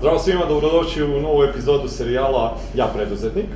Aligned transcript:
Zdravo 0.00 0.18
svima, 0.18 0.44
dobrodošli 0.48 1.02
u 1.02 1.20
novu 1.20 1.44
epizodu 1.44 1.88
serijala 1.88 2.56
Ja 2.74 2.86
preduzetnik. 2.94 3.46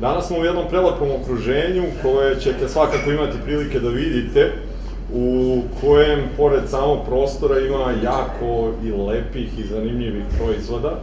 Danas 0.00 0.26
smo 0.26 0.38
u 0.38 0.44
jednom 0.44 0.64
prelepom 0.68 1.08
okruženju 1.22 1.82
koje 2.02 2.40
ćete 2.40 2.68
svakako 2.68 3.10
imati 3.10 3.36
prilike 3.44 3.80
da 3.80 3.88
vidite, 3.88 4.52
u 5.14 5.60
kojem, 5.80 6.20
pored 6.36 6.68
samog 6.68 6.98
prostora, 7.06 7.60
ima 7.60 7.92
jako 8.04 8.72
i 8.84 8.92
lepih 8.92 9.58
i 9.58 9.66
zanimljivih 9.66 10.24
proizvoda. 10.38 11.00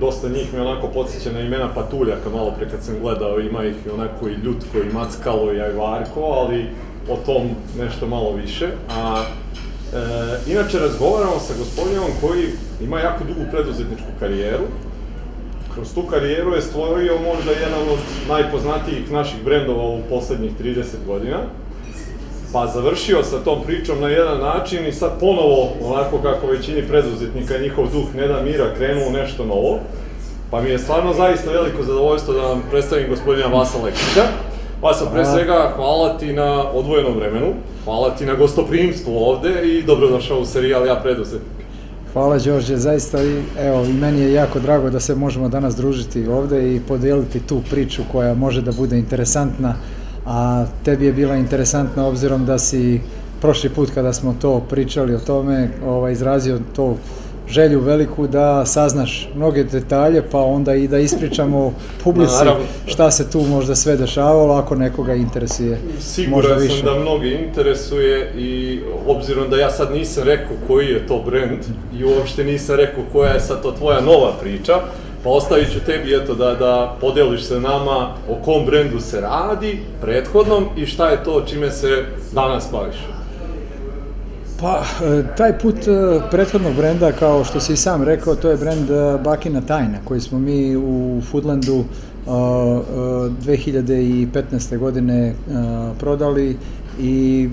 Dosta 0.00 0.28
njih 0.28 0.54
me 0.54 0.60
onako 0.60 0.88
podsjeća 0.88 1.32
na 1.32 1.40
imena 1.40 1.68
patuljaka, 1.74 2.30
malo 2.34 2.52
pre 2.58 2.70
kad 2.70 2.82
sam 2.82 2.94
gledao, 3.02 3.40
ima 3.40 3.64
ih 3.64 3.76
i 3.86 3.90
onako 3.90 4.28
i 4.28 4.44
ljutko, 4.44 4.78
i 4.78 4.94
mackalo, 4.94 5.52
i 5.52 5.60
ajvarko, 5.60 6.20
ali 6.20 6.66
o 7.10 7.16
tom 7.26 7.42
nešto 7.78 8.06
malo 8.06 8.32
više. 8.32 8.68
A 8.90 9.24
inače, 10.46 10.78
razgovaramo 10.78 11.40
sa 11.40 11.54
gospodinom 11.58 12.10
koji 12.20 12.44
ima 12.80 13.00
jako 13.00 13.24
dugu 13.24 13.40
preduzetničku 13.50 14.06
karijeru. 14.20 14.64
Kroz 15.74 15.94
tu 15.94 16.02
karijeru 16.02 16.54
je 16.54 16.62
stvorio 16.62 17.12
možda 17.18 17.50
jedan 17.50 17.82
od 17.92 17.98
najpoznatijih 18.28 19.12
naših 19.12 19.44
brendova 19.44 19.84
u 19.84 20.00
poslednjih 20.10 20.52
30 20.60 20.84
godina. 21.06 21.38
Pa 22.52 22.66
završio 22.66 23.22
sa 23.22 23.38
tom 23.44 23.62
pričom 23.66 24.00
na 24.00 24.08
jedan 24.08 24.40
način 24.40 24.86
i 24.86 24.92
sad 24.92 25.20
ponovo, 25.20 25.72
onako 25.82 26.18
kako 26.18 26.46
većini 26.46 26.88
preduzetnika, 26.88 27.58
njihov 27.58 27.86
duh 27.92 28.14
ne 28.14 28.28
da 28.28 28.42
mira, 28.42 28.74
krenuo 28.76 29.10
nešto 29.10 29.44
novo. 29.44 29.78
Pa 30.50 30.60
mi 30.60 30.70
je 30.70 30.78
stvarno 30.78 31.14
zaista 31.14 31.50
veliko 31.50 31.82
zadovoljstvo 31.82 32.34
da 32.34 32.40
vam 32.40 32.62
predstavim 32.70 33.08
gospodina 33.08 33.46
Vasa 33.46 33.78
Lekića. 33.82 34.24
Vasa, 34.82 35.06
pre 35.12 35.24
svega, 35.24 35.72
hvala 35.76 36.18
ti 36.18 36.32
na 36.32 36.70
odvojenom 36.70 37.16
vremenu, 37.16 37.54
hvala 37.84 38.10
ti 38.10 38.26
na 38.26 38.34
gostoprimstvu 38.34 39.16
ovde 39.16 39.68
i 39.68 39.82
dobrodošao 39.82 40.38
u 40.38 40.44
serijal 40.44 40.86
Ja 40.86 40.96
preduzetnik. 40.96 41.54
Hvala 42.12 42.38
Đorđe, 42.38 42.76
zaista 42.76 43.22
i, 43.22 43.42
evo, 43.58 43.84
i 43.84 43.92
meni 43.92 44.20
je 44.20 44.32
jako 44.32 44.60
drago 44.60 44.90
da 44.90 45.00
se 45.00 45.14
možemo 45.14 45.48
danas 45.48 45.76
družiti 45.76 46.26
ovde 46.26 46.74
i 46.74 46.80
podeliti 46.80 47.40
tu 47.40 47.60
priču 47.70 48.02
koja 48.12 48.34
može 48.34 48.62
da 48.62 48.72
bude 48.72 48.98
interesantna, 48.98 49.74
a 50.26 50.66
tebi 50.84 51.06
je 51.06 51.12
bila 51.12 51.36
interesantna 51.36 52.06
obzirom 52.06 52.46
da 52.46 52.58
si 52.58 53.00
prošli 53.40 53.70
put 53.70 53.90
kada 53.90 54.12
smo 54.12 54.34
to 54.40 54.60
pričali 54.70 55.14
o 55.14 55.18
tome, 55.18 55.68
ovaj, 55.86 56.12
izrazio 56.12 56.58
to 56.76 56.96
želju 57.48 57.80
veliku 57.80 58.26
da 58.26 58.66
saznaš 58.66 59.28
mnoge 59.34 59.64
detalje, 59.64 60.22
pa 60.30 60.38
onda 60.38 60.74
i 60.74 60.88
da 60.88 60.98
ispričamo 60.98 61.72
publici 62.04 62.34
Naravno. 62.38 62.64
šta 62.86 63.10
se 63.10 63.30
tu 63.30 63.40
možda 63.40 63.74
sve 63.74 63.96
dešavalo, 63.96 64.54
ako 64.54 64.74
nekoga 64.74 65.14
interesuje. 65.14 65.78
Siguran 66.00 66.60
sam 66.60 66.84
da 66.84 67.00
mnogi 67.00 67.38
interesuje 67.48 68.32
i 68.36 68.80
obzirom 69.06 69.50
da 69.50 69.56
ja 69.56 69.70
sad 69.70 69.92
nisam 69.92 70.24
rekao 70.24 70.56
koji 70.66 70.86
je 70.86 71.06
to 71.06 71.22
brend 71.26 71.60
i 71.98 72.04
uopšte 72.04 72.44
nisam 72.44 72.76
rekao 72.76 73.04
koja 73.12 73.32
je 73.32 73.40
sad 73.40 73.62
to 73.62 73.72
tvoja 73.72 74.00
nova 74.00 74.32
priča, 74.40 74.80
pa 75.24 75.30
ostavit 75.30 75.72
ću 75.72 75.80
tebi 75.86 76.16
eto 76.16 76.34
da, 76.34 76.54
da 76.54 76.96
podeliš 77.00 77.44
se 77.44 77.60
nama 77.60 78.14
o 78.28 78.34
kom 78.44 78.66
brendu 78.66 79.00
se 79.00 79.20
radi, 79.20 79.78
prethodnom 80.00 80.64
i 80.76 80.86
šta 80.86 81.10
je 81.10 81.24
to 81.24 81.44
čime 81.46 81.70
se 81.70 82.04
danas 82.32 82.68
baviš. 82.72 82.96
Pa, 84.60 84.82
e, 85.04 85.22
taj 85.36 85.58
put 85.58 85.88
e, 85.88 86.20
prethodnog 86.30 86.74
brenda, 86.74 87.12
kao 87.12 87.44
što 87.44 87.60
si 87.60 87.72
i 87.72 87.76
sam 87.76 88.02
rekao, 88.02 88.34
to 88.34 88.50
je 88.50 88.56
brend 88.56 88.90
e, 88.90 89.18
Bakina 89.24 89.60
Tajna, 89.60 89.98
koji 90.04 90.20
smo 90.20 90.38
mi 90.38 90.76
u 90.76 91.20
Foodlandu 91.30 91.84
2015. 92.26 94.78
godine 94.78 95.34
prodali 96.00 96.56
i 97.00 97.48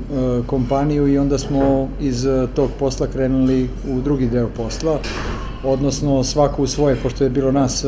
kompaniju 0.45 1.07
i 1.07 1.17
onda 1.17 1.37
smo 1.37 1.89
iz 2.01 2.27
tog 2.55 2.69
posla 2.79 3.07
krenuli 3.07 3.69
u 3.89 4.01
drugi 4.01 4.27
deo 4.27 4.49
posla, 4.57 4.99
odnosno 5.63 6.23
svako 6.23 6.63
u 6.63 6.67
svoje, 6.67 6.95
pošto 6.95 7.23
je 7.23 7.29
bilo 7.29 7.51
nas 7.51 7.85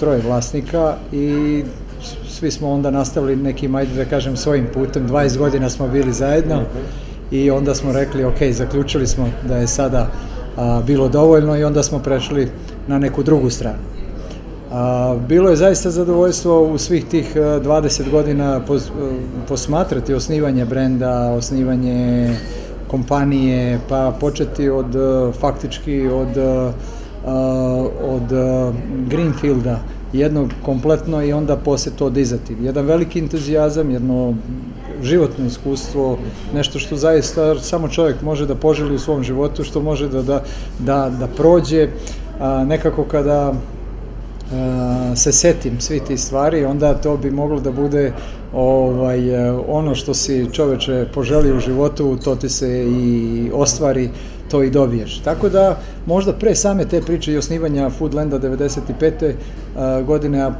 troje 0.00 0.22
vlasnika 0.26 0.94
i 1.12 1.62
svi 2.28 2.50
smo 2.50 2.70
onda 2.70 2.90
nastavili 2.90 3.36
nekim, 3.36 3.74
ajde 3.74 3.94
da 3.94 4.04
kažem, 4.04 4.36
svojim 4.36 4.66
putem, 4.74 5.08
20 5.08 5.38
godina 5.38 5.70
smo 5.70 5.88
bili 5.88 6.12
zajedno. 6.12 6.54
-huh 6.54 6.64
i 7.34 7.50
onda 7.50 7.74
smo 7.74 7.92
rekli, 7.92 8.24
ok, 8.24 8.42
zaključili 8.50 9.06
smo 9.06 9.28
da 9.48 9.56
je 9.56 9.66
sada 9.66 10.08
a, 10.56 10.82
bilo 10.86 11.08
dovoljno 11.08 11.56
i 11.56 11.64
onda 11.64 11.82
smo 11.82 11.98
prešli 11.98 12.48
na 12.88 12.98
neku 12.98 13.22
drugu 13.22 13.50
stranu. 13.50 13.78
A, 14.72 15.16
bilo 15.28 15.50
je 15.50 15.56
zaista 15.56 15.90
zadovoljstvo 15.90 16.62
u 16.62 16.78
svih 16.78 17.04
tih 17.04 17.36
20 17.36 18.10
godina 18.10 18.60
pos, 18.66 18.90
posmatrati 19.48 20.14
osnivanje 20.14 20.64
brenda, 20.64 21.30
osnivanje 21.30 22.30
kompanije, 22.88 23.80
pa 23.88 24.16
početi 24.20 24.68
od 24.68 24.96
faktički 25.40 26.08
od, 26.08 26.36
od 28.02 28.32
Greenfielda, 29.08 29.80
jedno 30.12 30.48
kompletno 30.64 31.24
i 31.24 31.32
onda 31.32 31.56
posle 31.56 31.92
to 31.98 32.10
dizati. 32.10 32.56
Jedan 32.60 32.86
veliki 32.86 33.18
entuzijazam, 33.18 33.90
jedno 33.90 34.34
životno 35.04 35.46
iskustvo, 35.46 36.18
nešto 36.54 36.78
što 36.78 36.96
zaista 36.96 37.58
samo 37.58 37.88
čovjek 37.88 38.22
može 38.22 38.46
da 38.46 38.54
poželi 38.54 38.94
u 38.94 38.98
svom 38.98 39.22
životu, 39.22 39.64
što 39.64 39.80
može 39.80 40.08
da, 40.08 40.22
da, 40.22 40.42
da, 40.78 41.10
da 41.20 41.26
prođe. 41.26 41.88
A, 42.40 42.64
nekako 42.64 43.04
kada 43.04 43.52
a, 44.52 45.12
se 45.16 45.32
setim 45.32 45.80
svi 45.80 46.00
ti 46.00 46.16
stvari, 46.16 46.64
onda 46.64 46.94
to 46.94 47.16
bi 47.16 47.30
moglo 47.30 47.60
da 47.60 47.72
bude 47.72 48.12
ovaj, 48.54 49.20
ono 49.68 49.94
što 49.94 50.14
si 50.14 50.48
čoveče 50.52 51.06
poželi 51.14 51.56
u 51.56 51.60
životu, 51.60 52.18
to 52.24 52.36
ti 52.36 52.48
se 52.48 52.84
i 52.84 53.50
ostvari 53.54 54.10
to 54.50 54.62
i 54.62 54.70
dobiješ. 54.70 55.18
Tako 55.18 55.48
da 55.48 55.78
možda 56.06 56.32
pre 56.32 56.54
same 56.54 56.84
te 56.84 57.00
priče 57.00 57.32
i 57.32 57.36
osnivanja 57.36 57.90
Foodlanda 57.90 58.38
95. 58.38 59.34
godine, 60.06 60.40
a 60.40 60.52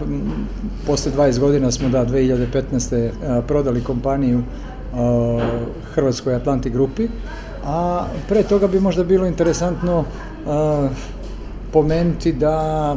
posle 0.87 1.13
20 1.17 1.39
godina 1.39 1.71
smo 1.71 1.89
da 1.89 2.07
2015. 2.07 3.11
prodali 3.49 3.81
kompaniju 3.81 4.43
Hrvatskoj 5.95 6.35
Atlanti 6.35 6.71
grupi, 6.71 7.09
a 7.65 8.07
pre 8.29 8.43
toga 8.43 8.67
bi 8.67 8.81
možda 8.81 9.05
bilo 9.05 9.27
interesantno 9.27 10.05
pomenuti 11.73 12.33
da 12.33 12.97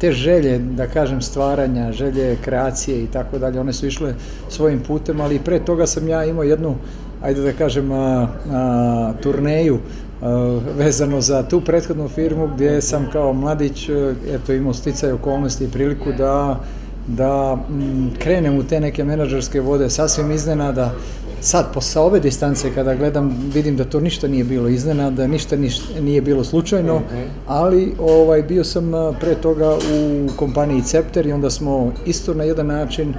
te 0.00 0.12
želje, 0.12 0.58
da 0.58 0.86
kažem, 0.86 1.22
stvaranja, 1.22 1.92
želje 1.92 2.36
kreacije 2.44 3.02
i 3.02 3.06
tako 3.06 3.38
dalje, 3.38 3.60
one 3.60 3.72
su 3.72 3.86
išle 3.86 4.14
svojim 4.48 4.80
putem, 4.80 5.20
ali 5.20 5.38
pre 5.38 5.58
toga 5.58 5.86
sam 5.86 6.08
ja 6.08 6.24
imao 6.24 6.44
jednu 6.44 6.74
ajde 7.24 7.40
da 7.40 7.52
kažem, 7.52 7.92
a, 7.92 8.28
a, 8.52 9.12
turneju 9.22 9.78
a, 10.22 10.60
vezano 10.76 11.20
za 11.20 11.42
tu 11.42 11.60
prethodnu 11.60 12.08
firmu 12.08 12.48
gdje 12.54 12.82
sam 12.82 13.08
kao 13.12 13.32
mladić 13.32 13.88
eto, 14.34 14.52
imao 14.52 14.74
sticaj 14.74 15.12
okolnosti 15.12 15.64
i 15.64 15.68
priliku 15.68 16.12
da 16.18 16.60
da 17.06 17.58
m, 17.70 18.10
krenem 18.18 18.58
u 18.58 18.64
te 18.64 18.80
neke 18.80 19.04
menadžerske 19.04 19.60
vode. 19.60 19.90
Sasvim 19.90 20.30
iznenada 20.30 20.92
sad 21.40 21.72
posle 21.74 22.02
ove 22.02 22.20
distance 22.20 22.74
kada 22.74 22.94
gledam 22.94 23.50
vidim 23.54 23.76
da 23.76 23.84
to 23.84 24.00
ništa 24.00 24.28
nije 24.28 24.44
bilo 24.44 24.68
iznenada, 24.68 25.26
ništa, 25.26 25.56
ništa 25.56 26.00
nije 26.00 26.20
bilo 26.20 26.44
slučajno, 26.44 27.00
ali 27.46 27.94
ovaj 27.98 28.42
bio 28.42 28.64
sam 28.64 28.92
pre 29.20 29.34
toga 29.34 29.74
u 29.74 30.28
kompaniji 30.36 30.82
Cepter 30.82 31.26
i 31.26 31.32
onda 31.32 31.50
smo 31.50 31.92
isto 32.06 32.34
na 32.34 32.44
jedan 32.44 32.66
način 32.66 33.14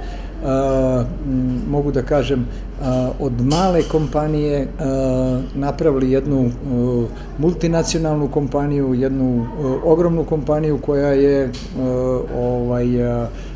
mogu 1.70 1.92
da 1.92 2.02
kažem, 2.02 2.46
od 3.20 3.40
male 3.40 3.82
kompanije 3.82 4.68
napravili 5.54 6.10
jednu 6.10 6.50
multinacionalnu 7.38 8.28
kompaniju, 8.28 8.94
jednu 8.94 9.46
ogromnu 9.84 10.24
kompaniju 10.24 10.78
koja 10.78 11.08
je 11.08 11.50
ovaj, 12.38 12.86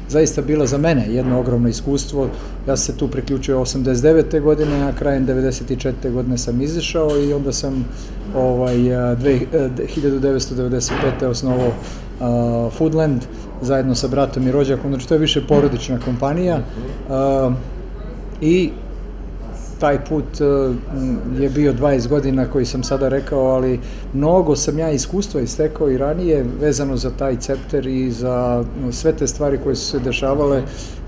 zaista 0.09 0.43
bila 0.43 0.67
za 0.67 0.79
mene 0.79 1.07
jedno 1.09 1.41
ogromno 1.41 1.69
iskustvo. 1.69 2.29
Ja 2.69 2.77
se 2.77 2.97
tu 2.97 3.09
priključio 3.09 3.61
89. 3.61 4.41
godine, 4.41 4.83
a 4.83 4.93
krajem 4.93 5.27
94. 5.27 6.13
godine 6.13 6.39
sam 6.39 6.61
izišao 6.61 7.21
i 7.21 7.33
onda 7.33 7.53
sam 7.53 7.85
ovaj, 8.37 8.77
1995. 8.77 11.27
osnovao 11.27 11.71
Foodland 12.71 13.23
zajedno 13.63 13.95
sa 13.95 14.09
bratom 14.09 14.49
i 14.49 14.53
rođakom, 14.53 14.91
znači 14.91 15.09
to 15.09 15.15
je 15.15 15.21
više 15.21 15.47
porodična 15.47 15.99
kompanija 16.05 16.59
uh, 16.59 17.53
i 18.41 18.71
taj 19.81 20.05
put 20.05 20.25
uh, 20.41 20.77
je 21.41 21.49
bio 21.49 21.73
20 21.73 22.09
godina 22.09 22.47
koji 22.47 22.65
sam 22.65 22.83
sada 22.83 23.09
rekao, 23.09 23.41
ali 23.41 23.81
mnogo 24.15 24.57
sam 24.57 24.79
ja 24.79 24.91
iskustva 24.91 25.41
istekao 25.41 25.91
i 25.91 25.99
ranije 25.99 26.45
vezano 26.61 26.97
za 26.97 27.11
taj 27.11 27.37
cepter 27.37 27.87
i 27.87 28.11
za 28.11 28.65
sve 28.91 29.13
te 29.13 29.27
stvari 29.27 29.59
koje 29.65 29.77
su 29.77 29.91
se 29.91 29.99
dešavale, 29.99 30.63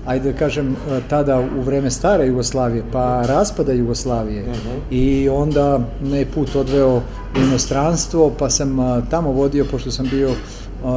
ajde 0.05 0.31
da 0.31 0.37
kažem, 0.37 0.71
uh, 0.71 1.03
tada 1.09 1.39
u 1.57 1.61
vreme 1.61 1.91
stare 1.91 2.27
Jugoslavije, 2.27 2.83
pa 2.91 3.23
raspada 3.27 3.73
Jugoslavije. 3.73 4.41
Uh 4.43 4.49
-huh. 4.49 4.79
I 4.91 5.29
onda 5.29 5.79
me 6.03 6.25
put 6.25 6.55
odveo 6.55 6.97
u 6.97 7.39
inostranstvo, 7.39 8.31
pa 8.39 8.49
sam 8.49 8.79
uh, 8.79 9.03
tamo 9.09 9.31
vodio, 9.31 9.65
pošto 9.71 9.91
sam 9.91 10.07
bio 10.11 10.29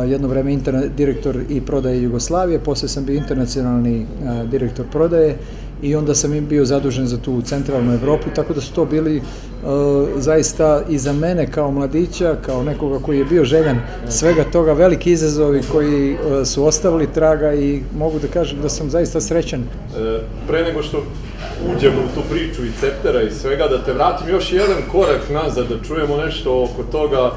jedno 0.09 0.29
vreme 0.29 0.53
interna, 0.53 0.83
direktor 0.97 1.37
i 1.49 1.61
prodaje 1.61 2.03
Jugoslavije, 2.03 2.59
posle 2.59 2.88
sam 2.88 3.05
bio 3.05 3.17
internacionalni 3.17 4.06
direktor 4.50 4.87
prodaje 4.93 5.37
i 5.83 5.94
onda 5.94 6.15
sam 6.15 6.35
im 6.35 6.47
bio 6.47 6.65
zadužen 6.65 7.06
za 7.06 7.19
tu 7.19 7.43
centralnu 7.43 7.94
Evropu, 7.94 8.31
tako 8.35 8.55
da 8.55 8.61
su 8.61 8.73
to 8.73 8.85
bili 8.85 9.23
zaista 10.17 10.83
i 10.88 10.99
za 10.99 11.12
mene 11.12 11.50
kao 11.50 11.71
mladića, 11.71 12.37
kao 12.47 12.62
nekoga 12.62 12.99
koji 12.99 13.19
je 13.19 13.25
bio 13.25 13.44
željan 13.44 13.79
svega 14.09 14.44
toga, 14.44 14.73
veliki 14.73 15.12
izazovi 15.12 15.62
koji 15.73 16.12
e, 16.12 16.44
su 16.44 16.65
ostavili 16.65 17.12
traga 17.15 17.55
i 17.55 17.81
mogu 17.99 18.19
da 18.19 18.29
kažem 18.29 18.61
da 18.62 18.69
sam 18.69 18.91
zaista 18.91 19.21
srećan. 19.21 19.61
E, 19.61 20.21
pre 20.49 20.62
nego 20.62 20.83
što 20.83 21.03
uđemo 21.77 21.99
u 21.99 22.15
tu 22.15 22.21
priču 22.31 22.65
i 22.65 22.71
ceptera 22.81 23.23
i 23.23 23.31
svega, 23.31 23.69
da 23.69 23.85
te 23.85 23.93
vratim 23.93 24.29
još 24.29 24.53
jedan 24.53 24.83
korak 24.93 25.31
nazad, 25.31 25.67
da 25.69 25.85
čujemo 25.88 26.17
nešto 26.17 26.62
oko 26.65 26.83
toga 26.83 27.33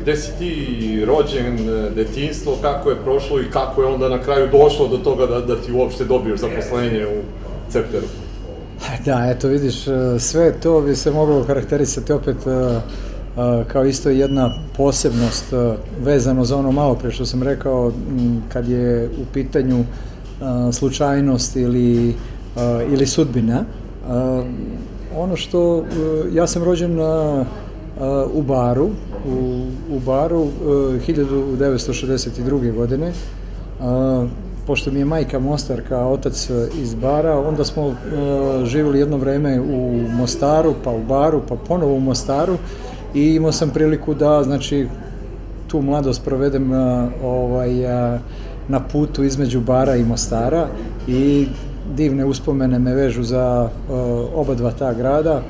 gde 0.00 0.16
si 0.16 0.32
ti 0.38 1.04
rođen, 1.06 1.56
detinstvo, 1.94 2.56
kako 2.62 2.90
je 2.90 3.02
prošlo 3.04 3.40
i 3.40 3.50
kako 3.50 3.82
je 3.82 3.88
onda 3.88 4.08
na 4.08 4.22
kraju 4.22 4.48
došlo 4.52 4.88
do 4.88 4.96
toga 4.96 5.26
da, 5.26 5.40
da 5.40 5.56
ti 5.56 5.72
uopšte 5.72 6.04
dobiješ 6.04 6.40
zaposlenje 6.40 7.06
u 7.06 7.22
cepteru. 7.70 8.06
Da, 9.04 9.26
eto 9.30 9.48
vidiš, 9.48 9.88
e, 9.88 10.18
sve 10.18 10.52
to 10.52 10.80
bi 10.80 10.96
se 10.96 11.10
moglo 11.10 11.44
karakterisati 11.44 12.12
opet 12.12 12.36
e, 12.46 12.50
e, 12.50 12.80
kao 13.68 13.84
isto 13.84 14.10
jedna 14.10 14.50
posebnost 14.76 15.44
vezano 16.00 16.44
za 16.44 16.56
ono 16.56 16.72
malo 16.72 16.94
pre 16.94 17.10
što 17.10 17.26
sam 17.26 17.42
rekao 17.42 17.92
kad 18.52 18.68
je 18.68 19.08
u 19.08 19.24
pitanju 19.32 19.84
slučajnost 20.72 21.56
ili, 21.56 22.14
ili 22.92 23.06
sudbina. 23.06 23.64
Ono 25.16 25.36
što, 25.36 25.84
ja 26.32 26.46
sam 26.46 26.64
rođen 26.64 26.98
u 28.34 28.42
Baru, 28.42 28.90
u, 29.28 29.66
u 29.90 30.00
Baru 30.00 30.46
1962. 31.06 32.74
godine 32.74 33.12
pošto 34.66 34.90
mi 34.90 34.98
je 34.98 35.04
majka 35.04 35.38
Mostarka, 35.38 36.00
a 36.00 36.08
otac 36.08 36.50
e, 36.50 36.68
iz 36.82 36.94
Bara, 36.94 37.38
onda 37.38 37.64
smo 37.64 37.86
uh, 37.86 37.94
živjeli 38.64 38.98
jedno 38.98 39.16
vreme 39.16 39.60
u 39.60 40.08
Mostaru, 40.08 40.74
pa 40.84 40.90
u 40.90 41.02
Baru, 41.08 41.42
pa 41.48 41.56
ponovo 41.56 41.94
u 41.94 42.00
Mostaru 42.00 42.56
i 43.14 43.34
imao 43.34 43.52
sam 43.52 43.70
priliku 43.70 44.14
da, 44.14 44.42
znači, 44.42 44.88
tu 45.66 45.82
mladost 45.82 46.24
provedem 46.24 46.72
ovaj, 47.24 47.70
na 48.68 48.80
putu 48.92 49.24
između 49.24 49.60
Bara 49.60 49.96
i 49.96 50.04
Mostara 50.04 50.68
i 51.08 51.46
divne 51.96 52.24
uspomene 52.24 52.78
me 52.78 52.94
vežu 52.94 53.22
za 53.22 53.68
oba 54.34 54.54
dva 54.54 54.70
ta 54.70 54.94
grada. 54.94 55.42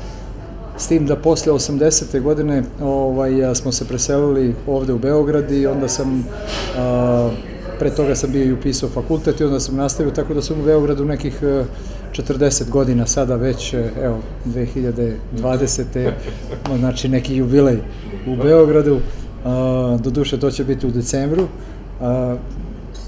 S 0.82 0.86
tim 0.88 1.06
da 1.06 1.16
posle 1.16 1.52
80. 1.52 2.20
godine 2.20 2.62
ovaj, 2.80 3.54
smo 3.54 3.72
se 3.72 3.84
preselili 3.84 4.54
ovde 4.66 4.92
u 4.92 4.98
Beograd 4.98 5.50
i 5.50 5.66
onda 5.66 5.88
sam 5.88 6.18
uh, 6.18 7.32
pre 7.78 7.90
toga 7.90 8.14
sam 8.14 8.32
bio 8.32 8.44
i 8.44 8.52
upisao 8.52 8.88
fakultet 8.88 9.40
i 9.40 9.44
onda 9.44 9.60
sam 9.60 9.76
nastavio, 9.76 10.12
tako 10.12 10.34
da 10.34 10.42
sam 10.42 10.60
u 10.60 10.64
Beogradu 10.64 11.04
nekih 11.04 11.42
40 12.12 12.62
e, 12.62 12.70
godina, 12.70 13.06
sada 13.06 13.36
već, 13.36 13.74
e, 13.74 13.90
evo, 14.02 14.18
2020. 14.46 16.10
znači 16.78 17.08
neki 17.08 17.36
jubilej 17.36 17.78
u 18.26 18.36
Beogradu, 18.36 19.00
do 19.98 20.10
duše 20.10 20.40
to 20.40 20.50
će 20.50 20.64
biti 20.64 20.86
u 20.86 20.90
decembru. 20.90 21.46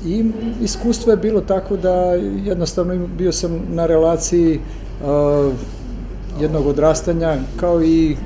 I 0.06 0.25
iskustvo 0.62 1.12
je 1.12 1.17
bilo 1.17 1.41
tako 1.41 1.77
da 1.77 1.94
jednostavno 2.44 3.06
bio 3.19 3.32
sam 3.32 3.61
na 3.69 3.87
relaciji 3.87 4.61
jednog 6.40 6.66
odrastanja, 6.66 7.36
kao 7.56 7.82
i 7.82 8.16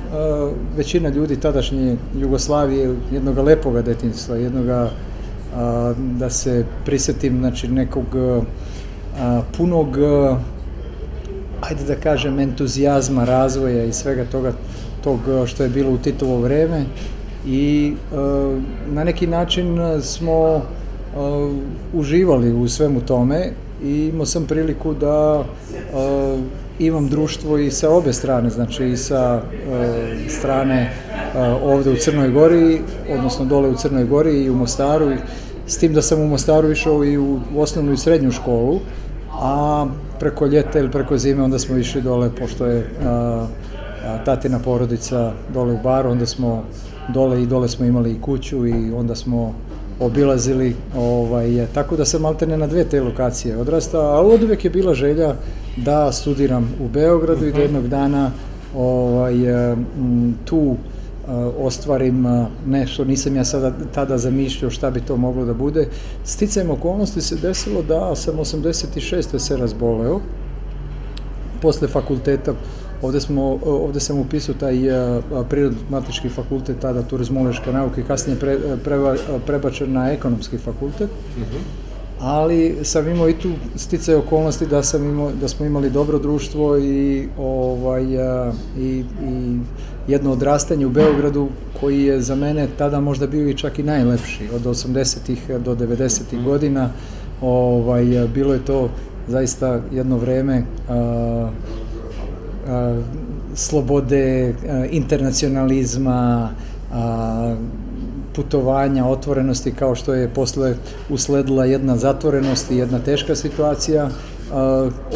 većina 0.77 1.09
ljudi 1.09 1.35
tadašnje 1.35 1.97
Jugoslavije, 2.19 2.95
jednog 3.11 3.37
lepoga 3.37 3.81
detinstva, 3.81 4.35
jednog 4.35 4.69
a, 4.69 5.93
da 5.97 6.29
se 6.29 6.65
prisetim 6.85 7.39
znači, 7.39 7.67
nekog 7.67 8.05
a, 9.19 9.41
punog 9.57 9.97
ajde 11.61 11.83
da 11.87 11.95
kažem 11.95 12.39
entuzijazma, 12.39 13.25
razvoja 13.25 13.83
i 13.83 13.93
svega 13.93 14.25
toga 14.25 14.53
tog 15.03 15.19
što 15.45 15.63
je 15.63 15.69
bilo 15.69 15.91
u 15.91 15.97
Titovo 15.97 16.41
vreme. 16.41 16.85
I 17.47 17.93
a, 18.13 18.59
na 18.91 19.03
neki 19.03 19.27
način 19.27 19.77
smo 20.01 20.33
a, 20.35 20.61
uživali 21.93 22.53
u 22.53 22.67
svemu 22.67 23.01
tome 23.01 23.51
i 23.83 24.09
imao 24.13 24.25
sam 24.25 24.45
priliku 24.45 24.93
da 24.93 25.43
a, 25.93 26.37
imam 26.79 27.07
društvo 27.07 27.57
i 27.57 27.71
sa 27.71 27.89
obe 27.89 28.13
strane, 28.13 28.49
znači 28.49 28.85
i 28.85 28.97
sa 28.97 29.41
e, 29.71 30.29
strane 30.29 30.81
e, 30.81 30.91
ovde 31.63 31.91
u 31.91 31.95
Crnoj 31.95 32.29
Gori, 32.29 32.81
odnosno 33.17 33.45
dole 33.45 33.69
u 33.69 33.75
Crnoj 33.75 34.03
Gori 34.03 34.43
i 34.43 34.49
u 34.49 34.55
Mostaru, 34.55 35.11
s 35.67 35.77
tim 35.77 35.93
da 35.93 36.01
sam 36.01 36.21
u 36.21 36.27
Mostaru 36.27 36.71
išao 36.71 37.05
i 37.05 37.17
u 37.17 37.39
osnovnu 37.57 37.93
i 37.93 37.97
srednju 37.97 38.31
školu, 38.31 38.79
a 39.31 39.85
preko 40.19 40.45
ljeta 40.45 40.79
ili 40.79 40.91
preko 40.91 41.17
zime 41.17 41.43
onda 41.43 41.59
smo 41.59 41.77
išli 41.77 42.01
dole, 42.01 42.29
pošto 42.39 42.65
je 42.65 42.89
a, 43.05 43.09
a, 44.05 44.23
tatina 44.23 44.59
porodica 44.59 45.33
dole 45.53 45.73
u 45.73 45.79
baru, 45.83 46.09
onda 46.09 46.25
smo 46.25 46.63
dole 47.13 47.43
i 47.43 47.45
dole 47.45 47.69
smo 47.69 47.85
imali 47.85 48.11
i 48.11 48.21
kuću 48.21 48.67
i 48.67 48.91
onda 48.95 49.15
smo 49.15 49.53
obilazili, 49.99 50.75
ovaj, 50.97 51.67
tako 51.73 51.95
da 51.95 52.05
sam 52.05 52.21
maltene 52.21 52.57
na 52.57 52.67
dve 52.67 52.83
te 52.83 53.01
lokacije 53.01 53.57
odrastao, 53.57 54.01
a 54.01 54.21
od 54.21 54.43
uvek 54.43 54.65
je 54.65 54.69
bila 54.69 54.93
želja 54.93 55.35
da 55.85 56.11
studiram 56.11 56.73
u 56.79 56.87
Beogradu 56.87 57.45
i 57.45 57.51
da 57.51 57.59
jednog 57.59 57.87
dana 57.87 58.31
ovaj, 58.75 59.35
tu 60.45 60.75
ostvarim 61.59 62.25
nešto, 62.67 63.05
nisam 63.05 63.35
ja 63.35 63.45
sada 63.45 63.73
tada 63.93 64.17
zamišljao 64.17 64.71
šta 64.71 64.91
bi 64.91 65.01
to 65.01 65.17
moglo 65.17 65.45
da 65.45 65.53
bude. 65.53 65.87
Sticajem 66.23 66.69
okolnosti 66.69 67.21
se 67.21 67.35
desilo 67.35 67.81
da 67.81 68.15
sam 68.15 68.37
86. 68.37 69.39
se 69.39 69.57
razboleo, 69.57 70.19
posle 71.61 71.87
fakulteta 71.87 72.53
Ovde, 73.01 73.19
smo, 73.19 73.59
ovde 73.65 73.99
sam 73.99 74.19
upisao 74.19 74.55
taj 74.59 74.75
prirodno-matički 75.49 76.29
fakultet, 76.29 76.79
tada 76.79 77.01
turizmološke 77.01 77.71
nauke, 77.71 78.03
kasnije 78.03 78.39
pre, 78.39 78.57
pre, 78.83 78.97
prebačen 79.45 79.93
na 79.93 80.11
ekonomski 80.11 80.57
fakultet. 80.57 81.09
Uh 81.09 81.41
mhm. 81.41 81.55
-huh. 81.55 81.88
Ali 82.19 82.77
sam 82.83 83.07
imao 83.07 83.29
i 83.29 83.33
tu 83.33 83.51
sticaj 83.75 84.15
okolnosti 84.15 84.65
da, 84.65 84.83
sam 84.83 85.03
imao, 85.03 85.31
da 85.41 85.47
smo 85.47 85.65
imali 85.65 85.89
dobro 85.89 86.19
društvo 86.19 86.77
i, 86.77 87.27
ovaj, 87.37 88.03
i, 88.77 89.03
i 89.23 89.57
jedno 90.07 90.31
odrastanje 90.31 90.85
u 90.85 90.89
Beogradu 90.89 91.47
koji 91.79 92.03
je 92.03 92.21
za 92.21 92.35
mene 92.35 92.67
tada 92.77 92.99
možda 92.99 93.27
bio 93.27 93.49
i 93.49 93.57
čak 93.57 93.79
i 93.79 93.83
najlepši 93.83 94.49
od 94.55 94.61
80-ih 94.61 95.49
do 95.65 95.75
90-ih 95.75 96.39
mhm. 96.39 96.45
godina. 96.45 96.89
Ovaj, 97.41 98.27
bilo 98.33 98.53
je 98.53 98.65
to 98.65 98.89
zaista 99.27 99.81
jedno 99.91 100.17
vreme 100.17 100.63
a, 100.89 101.49
slobode, 103.55 104.55
internacionalizma, 104.91 106.49
putovanja, 108.35 109.05
otvorenosti, 109.05 109.71
kao 109.71 109.95
što 109.95 110.13
je 110.13 110.29
posle 110.29 110.75
usledila 111.09 111.65
jedna 111.65 111.97
zatvorenost 111.97 112.71
i 112.71 112.77
jedna 112.77 112.99
teška 112.99 113.35
situacija, 113.35 114.09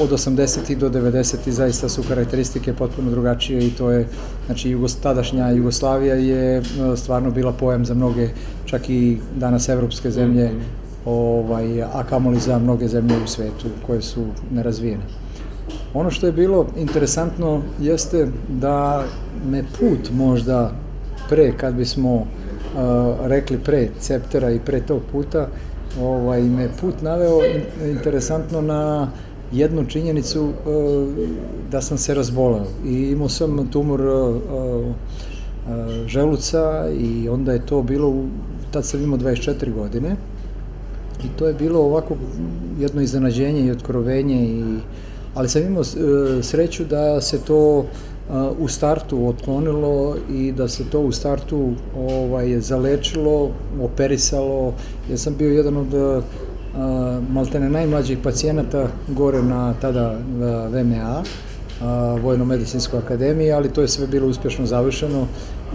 od 0.01 0.09
80. 0.11 0.77
do 0.77 0.89
90. 0.89 1.49
zaista 1.49 1.89
su 1.89 2.03
karakteristike 2.07 2.73
potpuno 2.73 3.11
drugačije 3.11 3.67
i 3.67 3.71
to 3.71 3.91
je, 3.91 4.07
znači, 4.45 4.69
Jugos, 4.69 4.95
tadašnja 4.95 5.49
Jugoslavija 5.49 6.15
je 6.15 6.61
stvarno 6.95 7.31
bila 7.31 7.51
pojem 7.51 7.85
za 7.85 7.93
mnoge, 7.93 8.29
čak 8.65 8.89
i 8.89 9.17
danas 9.35 9.69
evropske 9.69 10.11
zemlje, 10.11 10.47
mhm. 10.47 10.61
ovaj, 11.05 11.83
a 11.83 12.03
kamoli 12.09 12.39
za 12.39 12.59
mnoge 12.59 12.87
zemlje 12.87 13.15
u 13.23 13.27
svetu 13.27 13.67
koje 13.87 14.01
su 14.01 14.25
nerazvijene. 14.51 15.03
Ono 15.93 16.11
što 16.11 16.25
je 16.25 16.31
bilo 16.31 16.67
interesantno 16.77 17.61
jeste 17.79 18.27
da 18.49 19.03
me 19.49 19.63
put 19.79 20.11
možda 20.13 20.71
pre, 21.29 21.57
kad 21.57 21.73
bismo 21.73 22.27
rekli 23.23 23.57
pre 23.57 23.89
ceptera 23.99 24.51
i 24.51 24.59
pre 24.59 24.81
tog 24.81 25.01
puta, 25.11 25.47
ovaj, 26.01 26.41
me 26.41 26.69
put 26.81 27.01
naveo 27.01 27.39
in, 27.45 27.89
interesantno 27.89 28.61
na 28.61 29.11
jednu 29.51 29.85
činjenicu 29.85 30.43
uh, 30.43 30.51
da 31.71 31.81
sam 31.81 31.97
se 31.97 32.13
razboleo. 32.13 32.65
I 32.85 33.11
imao 33.11 33.29
sam 33.29 33.67
tumor 33.71 34.01
uh, 34.01 34.35
uh, 34.35 34.93
želuca 36.07 36.89
i 36.99 37.29
onda 37.29 37.53
je 37.53 37.65
to 37.65 37.81
bilo, 37.81 38.13
tad 38.71 38.85
sam 38.85 39.03
imao 39.03 39.17
24 39.17 39.73
godine. 39.73 40.15
I 41.25 41.27
to 41.37 41.47
je 41.47 41.53
bilo 41.53 41.79
ovako 41.79 42.15
jedno 42.79 43.01
iznenađenje 43.01 43.65
i 43.65 43.71
otkrovenje 43.71 44.45
i 44.45 44.79
ali 45.33 45.49
sam 45.49 45.61
imao 45.61 45.81
e, 45.81 46.43
sreću 46.43 46.85
da 46.85 47.21
se 47.21 47.41
to 47.41 47.85
u 48.59 48.67
startu 48.67 49.27
otklonilo 49.27 50.15
i 50.31 50.51
da 50.51 50.67
se 50.67 50.83
to 50.89 50.99
u 50.99 51.11
startu 51.11 51.71
ovaj, 51.97 52.59
zalečilo, 52.59 53.49
operisalo. 53.81 54.73
Ja 55.11 55.17
sam 55.17 55.35
bio 55.37 55.49
jedan 55.49 55.77
od 55.77 55.93
a, 55.93 57.21
maltene 57.29 57.69
najmlađih 57.69 58.17
pacijenata 58.23 58.87
gore 59.07 59.43
na 59.43 59.73
tada 59.81 60.15
VMA, 60.69 61.23
Vojno-medicinskoj 62.21 62.99
akademiji, 62.99 63.51
ali 63.51 63.69
to 63.69 63.81
je 63.81 63.87
sve 63.87 64.07
bilo 64.07 64.27
uspješno 64.27 64.65
završeno 64.65 65.27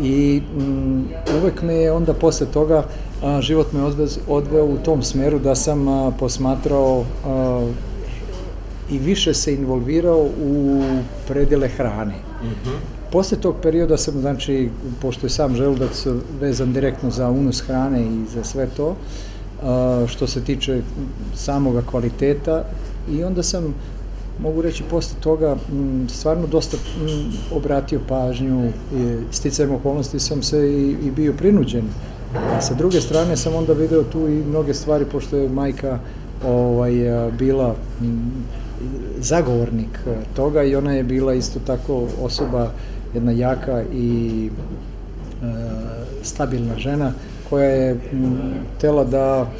i 0.02 0.42
m, 0.58 1.04
uvek 1.40 1.62
me 1.62 1.74
je 1.74 1.92
onda 1.92 2.14
posle 2.14 2.46
toga 2.46 2.84
a, 3.22 3.40
život 3.40 3.72
me 3.72 3.82
odvez, 3.82 4.18
odveo 4.28 4.64
u 4.64 4.78
tom 4.78 5.02
smeru 5.02 5.38
da 5.38 5.54
sam 5.54 5.88
a, 5.88 6.12
posmatrao 6.18 7.04
a, 7.26 7.68
i 8.90 8.98
više 8.98 9.34
se 9.34 9.54
involvirao 9.54 10.28
u 10.42 10.82
predele 11.28 11.68
hrane. 11.68 12.27
-hmm. 12.42 12.78
posle 13.12 13.38
tog 13.38 13.54
perioda 13.62 13.96
sam, 13.96 14.20
znači, 14.20 14.70
pošto 15.00 15.26
je 15.26 15.30
sam 15.30 15.56
želudac 15.56 16.06
vezan 16.40 16.72
direktno 16.72 17.10
za 17.10 17.30
unos 17.30 17.60
hrane 17.60 18.02
i 18.02 18.26
za 18.34 18.44
sve 18.44 18.66
to, 18.76 18.96
što 20.06 20.26
se 20.26 20.44
tiče 20.44 20.82
samoga 21.34 21.82
kvaliteta 21.82 22.64
i 23.10 23.24
onda 23.24 23.42
sam 23.42 23.74
mogu 24.42 24.62
reći 24.62 24.82
posle 24.90 25.20
toga 25.20 25.56
stvarno 26.08 26.46
dosta 26.46 26.76
obratio 27.52 28.00
pažnju 28.08 28.72
sticajem 29.30 29.74
okolnosti 29.74 30.20
sam 30.20 30.42
se 30.42 30.72
i, 30.72 30.96
i 31.06 31.10
bio 31.10 31.32
prinuđen. 31.32 31.84
A 32.34 32.60
sa 32.60 32.74
druge 32.74 33.00
strane 33.00 33.36
sam 33.36 33.54
onda 33.54 33.72
video 33.72 34.02
tu 34.02 34.28
i 34.28 34.44
mnoge 34.48 34.74
stvari 34.74 35.04
pošto 35.12 35.36
je 35.36 35.48
majka 35.48 35.98
ovaj, 36.46 36.92
bila 37.38 37.74
zagovornik 39.20 39.98
toga 40.36 40.62
i 40.62 40.76
ona 40.76 40.92
je 40.92 41.02
bila 41.02 41.34
isto 41.34 41.60
tako 41.66 42.08
osoba 42.22 42.70
jedna 43.14 43.32
jaka 43.32 43.82
i 43.94 44.46
e, 44.46 45.46
stabilna 46.22 46.78
žena 46.78 47.12
koja 47.50 47.68
je 47.68 47.96
tela 48.80 49.04
da 49.04 49.50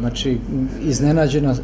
znači 0.00 0.38
iznenađena 0.82 1.52
e, 1.52 1.56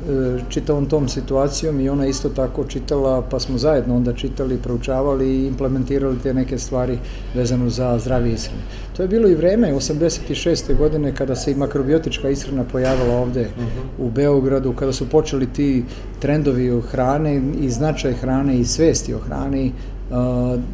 čitavom 0.49 0.87
tom 0.87 1.09
situacijom 1.09 1.81
i 1.81 1.89
ona 1.89 2.07
isto 2.07 2.29
tako 2.29 2.65
čitala, 2.65 3.23
pa 3.31 3.41
smo 3.41 3.59
zajedno 3.59 3.97
onda 3.97 4.13
čitali, 4.13 4.59
proučavali 4.59 5.29
i 5.29 5.47
implementirali 5.47 6.19
te 6.23 6.35
neke 6.35 6.59
stvari 6.59 6.99
vezano 7.35 7.71
za 7.71 7.99
zdravi 7.99 8.33
ishrane. 8.33 8.63
To 8.97 9.03
je 9.03 9.09
bilo 9.09 9.29
i 9.29 9.35
vreme 9.35 9.75
86. 9.75 10.77
godine 10.79 11.15
kada 11.15 11.35
se 11.35 11.53
i 11.53 11.55
makrobiotička 11.55 12.31
ishrana 12.31 12.65
pojavila 12.65 13.17
ovde 13.17 13.41
uh 13.41 13.63
mhm. 13.63 13.67
-huh. 13.67 14.07
u 14.07 14.11
Beogradu, 14.11 14.73
kada 14.73 14.93
su 14.93 15.09
počeli 15.09 15.47
ti 15.47 15.85
trendovi 16.21 16.71
o 16.71 16.81
hrane 16.81 17.43
i 17.61 17.71
značaj 17.71 18.13
hrane 18.13 18.59
i 18.59 18.65
svesti 18.65 19.15
o 19.15 19.19
hrani 19.19 19.73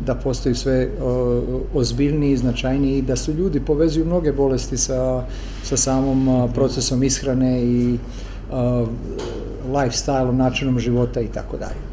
da 0.06 0.14
postaju 0.14 0.54
sve 0.54 0.88
ozbiljniji, 1.74 2.36
značajniji, 2.36 3.02
da 3.02 3.16
su 3.16 3.32
ljudi 3.32 3.60
povezuju 3.60 4.06
mnoge 4.06 4.32
bolesti 4.32 4.76
sa, 4.76 5.22
sa 5.62 5.76
samom 5.76 6.48
procesom 6.54 7.02
ishrane 7.02 7.62
i 7.62 7.98
lifestyle, 9.72 10.32
načinom 10.32 10.78
života 10.78 11.20
i 11.20 11.26
tako 11.26 11.56
dalje. 11.56 11.88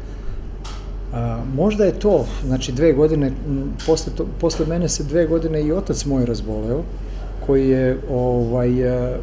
Možda 1.54 1.84
je 1.84 1.98
to, 1.98 2.24
znači 2.46 2.72
dve 2.72 2.92
godine, 2.92 3.32
posle, 3.86 4.12
to, 4.16 4.26
posle 4.40 4.66
mene 4.66 4.88
se 4.88 5.04
dve 5.04 5.26
godine 5.26 5.62
i 5.62 5.72
otac 5.72 6.04
moj 6.04 6.26
razboleo, 6.26 6.82
koji 7.46 7.68
je, 7.68 7.98
ovaj, 8.10 8.70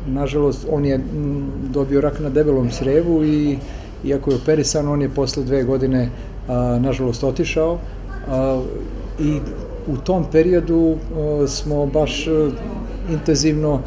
nažalost, 0.07 0.67
on 0.71 0.85
je 0.85 0.99
dobio 1.69 2.01
rak 2.01 2.19
na 2.19 2.29
debelom 2.29 2.71
srevu 2.71 3.23
i 3.25 3.57
iako 4.03 4.31
je 4.31 4.37
operisan, 4.37 4.87
on 4.87 5.01
je 5.01 5.09
posle 5.09 5.43
dve 5.43 5.63
godine, 5.63 6.09
nažalost, 6.79 7.23
otišao 7.23 7.77
i 9.19 9.39
u 9.87 9.97
tom 9.97 10.25
periodu 10.31 10.95
smo 11.47 11.85
baš 11.85 12.27
intenzivno 13.11 13.79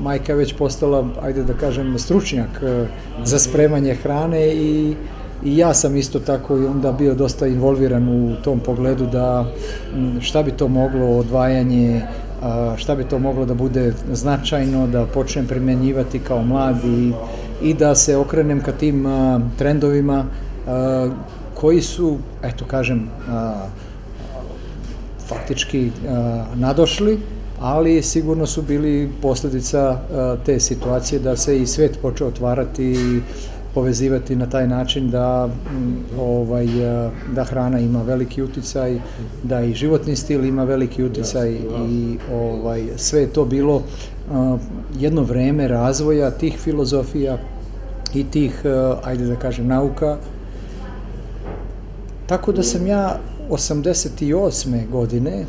majka 0.00 0.32
je 0.32 0.36
već 0.36 0.54
postala, 0.54 1.08
ajde 1.22 1.44
da 1.44 1.54
kažem, 1.54 1.98
stručnjak 1.98 2.62
za 3.24 3.38
spremanje 3.38 3.94
hrane 3.94 4.54
i 4.54 4.94
i 5.44 5.56
ja 5.56 5.74
sam 5.74 5.96
isto 5.96 6.18
tako 6.20 6.56
i 6.56 6.66
onda 6.66 6.92
bio 6.92 7.14
dosta 7.14 7.46
involviran 7.46 8.08
u 8.08 8.36
tom 8.44 8.60
pogledu 8.60 9.06
da 9.06 9.44
šta 10.20 10.42
bi 10.42 10.50
to 10.50 10.68
moglo 10.68 11.06
odvajanje, 11.06 12.02
šta 12.76 12.94
bi 12.94 13.04
to 13.04 13.18
moglo 13.18 13.44
da 13.44 13.54
bude 13.54 13.92
značajno, 14.12 14.86
da 14.86 15.06
počnem 15.06 15.46
primenjivati 15.46 16.18
kao 16.18 16.42
mlad 16.42 16.76
i, 16.84 17.12
i 17.62 17.74
da 17.74 17.94
se 17.94 18.16
okrenem 18.16 18.60
ka 18.60 18.72
tim 18.72 19.06
trendovima 19.58 20.24
koji 21.60 21.82
su, 21.82 22.16
eto 22.42 22.64
kažem, 22.64 23.08
a, 23.28 23.66
faktički 25.28 25.90
a, 26.08 26.44
nadošli, 26.54 27.18
ali 27.60 28.02
sigurno 28.02 28.46
su 28.46 28.62
bili 28.62 29.10
posledica 29.22 29.80
a, 29.80 30.36
te 30.46 30.60
situacije 30.60 31.18
da 31.18 31.36
se 31.36 31.62
i 31.62 31.66
svet 31.66 31.98
počeo 32.02 32.28
otvarati 32.28 32.84
i 32.84 33.20
povezivati 33.74 34.36
na 34.36 34.46
taj 34.46 34.68
način 34.68 35.10
da 35.10 35.48
ovaj 36.18 36.66
da 37.34 37.44
hrana 37.44 37.78
ima 37.78 38.02
veliki 38.02 38.42
uticaj, 38.42 38.98
da 39.42 39.60
i 39.60 39.74
životni 39.74 40.16
stil 40.16 40.44
ima 40.44 40.64
veliki 40.64 41.04
uticaj 41.04 41.52
i 41.88 42.18
ovaj 42.32 42.84
sve 42.96 43.20
je 43.20 43.32
to 43.32 43.44
bilo 43.44 43.82
jedno 44.98 45.22
vreme 45.22 45.68
razvoja 45.68 46.30
tih 46.30 46.58
filozofija 46.58 47.38
i 48.14 48.24
tih 48.24 48.62
ajde 49.04 49.26
da 49.26 49.36
kažem 49.36 49.66
nauka 49.66 50.16
Tako 52.30 52.52
da 52.52 52.62
sam 52.62 52.86
ja 52.86 53.18
88. 53.50 54.90
godine 54.90 55.44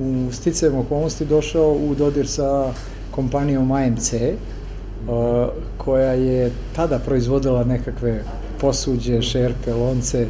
u 0.00 0.32
sticajem 0.32 0.78
okolnosti 0.78 1.24
došao 1.24 1.72
u 1.72 1.94
dodir 1.94 2.28
sa 2.28 2.72
kompanijom 3.10 3.72
AMC, 3.72 4.12
koja 5.78 6.12
je 6.12 6.52
tada 6.76 6.98
proizvodila 6.98 7.64
nekakve 7.64 8.22
posuđe, 8.60 9.22
šerpe, 9.22 9.74
lonce, 9.74 10.26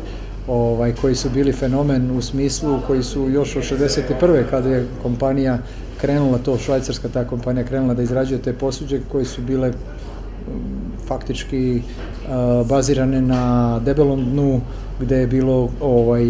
ovaj, 0.46 0.94
koji 1.00 1.14
su 1.14 1.30
bili 1.30 1.52
fenomen 1.52 2.16
u 2.16 2.22
smislu 2.22 2.78
koji 2.87 3.02
su 3.02 3.28
još 3.28 3.56
od 3.56 3.62
61. 3.62 4.44
kada 4.50 4.68
je 4.68 4.87
kompanija 5.02 5.58
krenula, 6.00 6.38
to 6.38 6.58
švajcarska 6.58 7.08
ta 7.08 7.25
kompanija 7.25 7.64
krenula 7.64 7.94
da 7.94 8.02
izrađuje 8.02 8.42
te 8.42 8.52
posuđe 8.52 9.00
koji 9.12 9.25
su 9.25 9.42
bile 9.42 9.72
faktički 11.06 11.82
bazirane 12.68 13.20
na 13.20 13.80
debelom 13.84 14.25
dnu, 14.25 14.60
gde 15.00 15.16
je 15.16 15.26
bilo 15.26 15.68
ovaj, 15.80 16.24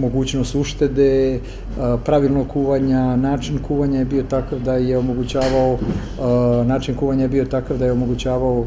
mogućnost 0.00 0.54
uštede, 0.54 1.40
pravilno 2.04 2.44
kuvanja, 2.44 3.16
način 3.16 3.58
kuvanja 3.58 3.98
je 3.98 4.04
bio 4.04 4.22
takav 4.22 4.58
da 4.58 4.74
je 4.74 4.98
omogućavao, 4.98 5.78
način 6.66 6.94
kuvanja 6.94 7.22
je 7.22 7.28
bio 7.28 7.44
takav 7.44 7.78
da 7.78 7.84
je 7.84 7.92
omogućavao 7.92 8.64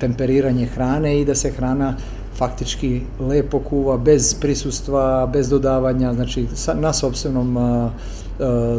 temperiranje 0.00 0.66
hrane 0.66 1.20
i 1.20 1.24
da 1.24 1.34
se 1.34 1.50
hrana 1.50 1.96
faktički 2.34 3.00
lepo 3.20 3.58
kuva, 3.58 3.96
bez 3.96 4.34
prisustva, 4.34 5.30
bez 5.32 5.48
dodavanja, 5.48 6.14
znači 6.14 6.46
na 6.74 6.92
sobstvenom 6.92 7.58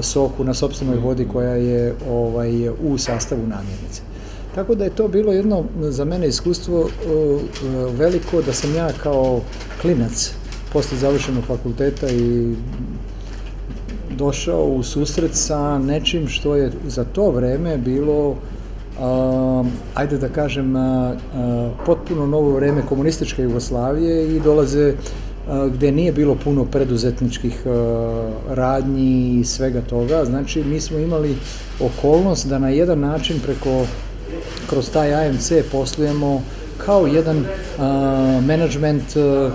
soku, 0.01 0.43
na 0.43 0.53
sobstvenoj 0.53 0.97
vodi 0.97 1.27
koja 1.33 1.53
je 1.55 1.93
ovaj, 2.09 2.69
u 2.69 2.97
sastavu 2.97 3.41
namirnice. 3.41 4.11
Tako 4.55 4.75
da 4.75 4.84
je 4.84 4.89
to 4.89 5.08
bilo 5.08 5.34
jedno 5.34 5.63
za 5.79 6.05
mene 6.05 6.27
iskustvo 6.27 6.89
veliko 7.98 8.41
da 8.41 8.53
sam 8.53 8.75
ja 8.75 8.89
kao 9.03 9.41
klinac 9.81 10.34
posle 10.74 10.98
završenog 10.98 11.43
fakulteta 11.43 12.10
i 12.10 12.53
došao 14.17 14.65
u 14.65 14.84
susret 14.84 15.31
sa 15.34 15.79
nečim 15.79 16.27
što 16.27 16.55
je 16.55 16.72
za 16.88 17.03
to 17.03 17.31
vreme 17.31 17.77
bilo 17.77 18.36
a, 19.00 19.63
ajde 19.96 20.17
da 20.17 20.29
kažem 20.29 20.75
a, 20.75 21.15
potpuno 21.86 22.25
novo 22.27 22.51
vreme 22.51 22.81
komunističke 22.89 23.43
Jugoslavije 23.43 24.36
i 24.36 24.39
dolaze 24.39 24.93
gde 25.74 25.91
nije 25.91 26.12
bilo 26.12 26.36
puno 26.43 26.65
preduzetničkih 26.65 27.63
radnji 28.50 29.39
i 29.39 29.43
svega 29.43 29.81
toga. 29.81 30.25
Znači, 30.25 30.63
mi 30.63 30.81
smo 30.81 30.98
imali 30.98 31.36
okolnost 31.79 32.48
da 32.48 32.60
na 32.60 32.70
jedan 32.70 33.00
način 33.00 33.39
preko 33.46 33.86
kroz 34.71 34.89
taj 34.89 35.13
AMC 35.13 35.51
poslujemo 35.71 36.41
kao 36.77 37.07
jedan 37.07 37.45
a, 37.79 38.41
management 38.47 39.17
a, 39.17 39.49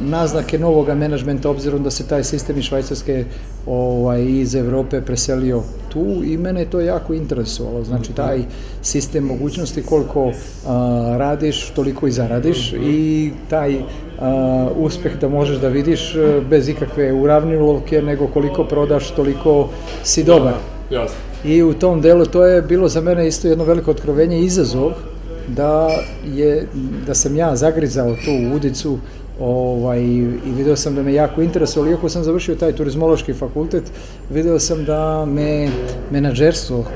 naznake 0.00 0.58
novog 0.58 0.88
menadžmenta 0.88 1.50
obzirom 1.50 1.82
da 1.82 1.90
se 1.90 2.06
taj 2.06 2.24
sistem 2.24 2.58
iz 2.58 2.64
Švajcarske 2.64 3.24
ovaj, 3.66 4.24
iz 4.24 4.54
Evrope 4.54 5.00
preselio 5.00 5.62
tu 5.88 6.22
i 6.24 6.36
mene 6.36 6.60
je 6.60 6.70
to 6.70 6.80
jako 6.80 7.14
interesovalo. 7.14 7.84
Znači 7.84 8.12
taj 8.12 8.38
sistem 8.82 9.24
mogućnosti 9.24 9.82
koliko 9.82 10.32
a, 10.66 11.14
radiš, 11.18 11.70
toliko 11.70 12.06
i 12.06 12.10
zaradiš 12.10 12.72
i 12.72 13.30
taj 13.50 13.76
a, 14.20 14.68
uspeh 14.76 15.20
da 15.20 15.28
možeš 15.28 15.58
da 15.58 15.68
vidiš 15.68 16.16
bez 16.50 16.68
ikakve 16.68 17.12
uravnilovke 17.12 18.02
nego 18.02 18.26
koliko 18.26 18.64
prodaš, 18.64 19.10
toliko 19.10 19.68
si 20.02 20.24
dobar. 20.24 20.54
Jasno. 20.90 21.27
I 21.44 21.62
u 21.62 21.74
tom 21.74 22.00
delu 22.00 22.26
to 22.26 22.44
je 22.44 22.62
bilo 22.62 22.88
za 22.88 23.00
mene 23.00 23.28
isto 23.28 23.48
jedno 23.48 23.64
veliko 23.64 23.90
otkrovenje 23.90 24.38
i 24.38 24.44
izazov 24.44 24.92
da, 25.48 25.88
je, 26.34 26.66
da 27.06 27.14
sam 27.14 27.36
ja 27.36 27.56
zagrizao 27.56 28.16
tu 28.24 28.56
udicu 28.56 28.98
ovaj, 29.40 30.02
i 30.02 30.52
video 30.56 30.76
sam 30.76 30.94
da 30.94 31.02
me 31.02 31.14
jako 31.14 31.42
interesovalo, 31.42 31.92
iako 31.92 32.08
sam 32.08 32.24
završio 32.24 32.54
taj 32.54 32.72
turizmološki 32.72 33.32
fakultet, 33.32 33.82
video 34.30 34.58
sam 34.58 34.84
da 34.84 35.24
me 35.24 35.68
menadžerstvo 36.10 36.78
uh, 36.78 36.86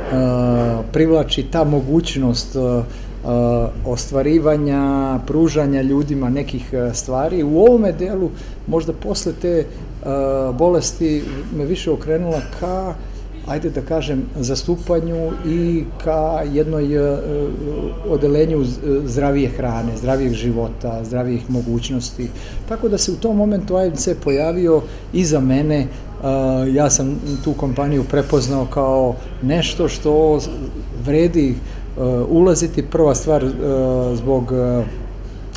privlači 0.93 1.43
ta 1.43 1.65
mogućnost 1.65 2.57
uh, 2.57 2.85
ostvarivanja, 3.87 5.19
pružanja 5.27 5.83
ljudima 5.83 6.31
nekih 6.31 6.75
stvari. 6.93 7.43
U 7.43 7.59
ovome 7.59 7.93
delu, 7.93 8.31
možda 8.67 8.93
posle 8.93 9.33
te 9.43 9.65
uh, 9.65 10.57
bolesti 10.57 11.23
me 11.57 11.65
više 11.65 11.91
okrenula 11.91 12.41
ka 12.61 12.95
ajde 13.47 13.71
da 13.71 13.81
kažem, 13.81 14.23
zastupanju 14.37 15.31
i 15.47 15.85
ka 16.05 16.43
jednoj 16.53 16.99
uh, 16.99 17.19
odelenju 18.09 18.65
zdravije 19.05 19.49
hrane, 19.49 19.97
zdravijeg 19.97 20.33
života, 20.33 21.05
zdravijih 21.05 21.51
mogućnosti. 21.51 22.29
Tako 22.69 22.89
da 22.89 22.99
se 22.99 23.13
u 23.13 23.17
tom 23.17 23.37
momentu 23.37 23.77
AMC 23.77 24.09
pojavio 24.25 24.83
i 25.13 25.25
za 25.25 25.41
mene, 25.41 25.87
uh, 25.87 26.75
ja 26.75 26.91
sam 26.91 27.21
tu 27.45 27.53
kompaniju 27.53 28.05
prepoznao 28.05 28.67
kao 28.67 29.15
nešto 29.43 29.89
što 29.89 30.41
vredi 31.05 31.55
ulaziti. 32.29 32.83
Prva 32.83 33.15
stvar 33.15 33.47
zbog 34.15 34.53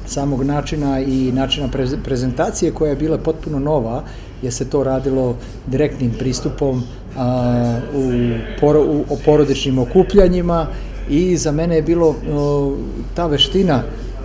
samog 0.06 0.44
načina 0.44 1.00
i 1.00 1.32
načina 1.32 1.70
prezentacije 2.04 2.72
koja 2.72 2.89
je 2.89 2.96
bila 2.96 3.18
potpuno 3.18 3.60
nova, 3.60 4.04
jer 4.42 4.54
se 4.54 4.70
to 4.70 4.84
radilo 4.84 5.36
direktnim 5.68 6.12
pristupom 6.20 6.84
a, 7.17 7.79
u, 7.95 8.12
poro, 8.60 8.81
u 9.10 9.17
porodičnim 9.25 9.79
okupljanjima 9.79 10.67
i 11.10 11.38
za 11.38 11.51
mene 11.51 11.75
je 11.75 11.81
bilo 11.81 12.15
o, 12.31 12.75
ta 13.13 13.27
veština 13.27 13.84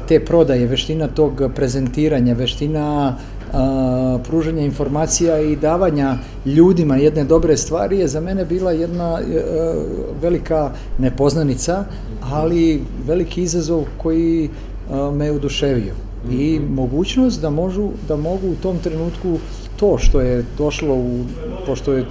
te 0.08 0.20
prodaje, 0.24 0.66
veština 0.66 1.08
tog 1.08 1.42
prezentiranja, 1.54 2.34
veština 2.34 3.16
a, 3.52 4.18
pružanja 4.28 4.62
informacija 4.62 5.40
i 5.40 5.56
davanja 5.56 6.16
ljudima 6.46 6.96
jedne 6.96 7.24
dobre 7.24 7.56
stvari 7.56 7.98
je 7.98 8.08
za 8.08 8.20
mene 8.20 8.44
bila 8.44 8.72
jedna 8.72 9.14
a, 9.14 9.20
e, 9.20 9.42
velika 10.22 10.70
nepoznanica, 10.98 11.84
ali 12.32 12.82
veliki 13.06 13.42
izazov 13.42 13.84
koji 13.98 14.48
a, 14.90 15.10
me 15.10 15.30
oduševio. 15.30 16.09
I 16.30 16.58
mhm. 16.58 16.74
mogućnost 16.74 17.40
da, 17.40 17.50
možu, 17.50 17.88
da 18.08 18.16
mogu 18.16 18.48
u 18.48 18.54
tom 18.62 18.78
trenutku 18.78 19.38
to 19.80 19.98
što 19.98 20.20
je 20.20 20.44
došlo 20.58 20.94
u, 20.94 21.24
pošto 21.66 21.92
je, 21.92 22.04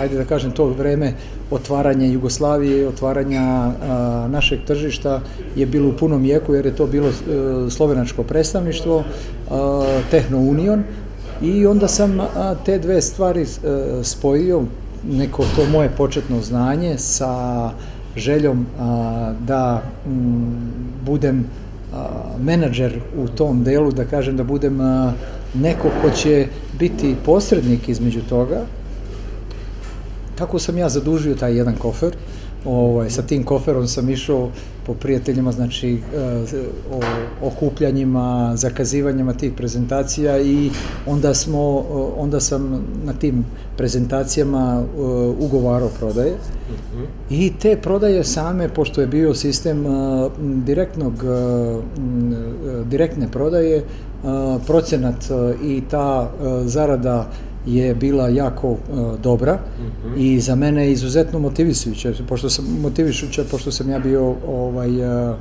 ajde 0.00 0.16
da 0.16 0.24
kažem, 0.24 0.50
to 0.50 0.66
vreme 0.66 1.12
otvaranja 1.50 2.06
Jugoslavije, 2.06 2.88
otvaranja 2.88 3.42
a, 3.42 4.28
našeg 4.30 4.58
tržišta 4.66 5.20
je 5.56 5.66
bilo 5.66 5.88
u 5.88 5.92
punom 5.92 6.24
jeku 6.24 6.54
jer 6.54 6.66
je 6.66 6.76
to 6.76 6.86
bilo 6.86 7.08
a, 7.08 7.66
e, 7.66 7.70
slovenačko 7.70 8.22
predstavništvo, 8.22 9.04
a, 9.50 10.00
Tehno 10.10 10.38
Union 10.38 10.82
i 11.42 11.66
onda 11.66 11.88
sam 11.88 12.20
a, 12.20 12.54
te 12.64 12.78
dve 12.78 13.02
stvari 13.02 13.42
a, 13.42 13.68
e, 13.68 14.04
spojio, 14.04 14.62
neko 15.10 15.44
to 15.56 15.66
moje 15.72 15.90
početno 15.96 16.40
znanje 16.40 16.98
sa 16.98 17.70
željom 18.16 18.66
a, 18.78 19.32
da 19.46 19.82
m, 20.06 20.72
budem 21.04 21.46
menadžer 22.40 23.00
u 23.16 23.28
tom 23.28 23.64
delu, 23.64 23.92
da 23.92 24.04
kažem 24.04 24.36
da 24.36 24.44
budem 24.44 24.78
neko 25.54 25.90
ko 26.02 26.10
će 26.10 26.46
biti 26.78 27.16
posrednik 27.24 27.88
između 27.88 28.20
toga, 28.28 28.64
tako 30.38 30.58
sam 30.58 30.78
ja 30.78 30.88
zadužio 30.88 31.34
taj 31.34 31.56
jedan 31.56 31.74
kofer, 31.76 32.16
ovaj, 32.64 33.10
sa 33.10 33.22
tim 33.22 33.44
koferom 33.44 33.88
sam 33.88 34.10
išao 34.10 34.50
po 34.86 34.94
prijateljima, 34.94 35.52
znači 35.52 35.92
eh, 35.92 35.98
o 36.92 37.00
okupljanjima, 37.46 38.52
zakazivanjima 38.56 39.32
tih 39.32 39.52
prezentacija 39.52 40.40
i 40.40 40.70
onda 41.06 41.34
smo, 41.34 41.84
onda 42.16 42.40
sam 42.40 42.84
na 43.04 43.12
tim 43.12 43.44
prezentacijama 43.76 44.82
eh, 44.82 45.00
ugovarao 45.38 45.88
prodaje 45.98 46.32
-huh. 46.96 47.06
i 47.30 47.52
te 47.60 47.76
prodaje 47.76 48.24
same, 48.24 48.68
pošto 48.68 49.00
je 49.00 49.06
bio 49.06 49.34
sistem 49.34 49.84
direktnog, 50.40 51.12
direktne 52.84 53.28
prodaje, 53.30 53.84
procenat 54.66 55.24
i 55.62 55.82
ta 55.90 56.30
zarada 56.64 57.30
je 57.66 57.94
bila 57.94 58.28
jako 58.28 58.70
uh, 58.70 58.78
dobra 59.22 59.54
mm 59.54 59.82
-hmm. 59.82 60.16
i 60.16 60.40
za 60.40 60.54
mene 60.54 60.84
je 60.84 60.92
izuzetno 60.92 61.38
motivisujuća, 61.38 62.12
pošto 62.28 62.50
sam 62.50 62.64
motivišuća, 62.82 63.44
pošto 63.50 63.72
sam 63.72 63.90
ja 63.90 63.98
bio 63.98 64.34
ovaj, 64.46 64.90
uh, 65.30 65.36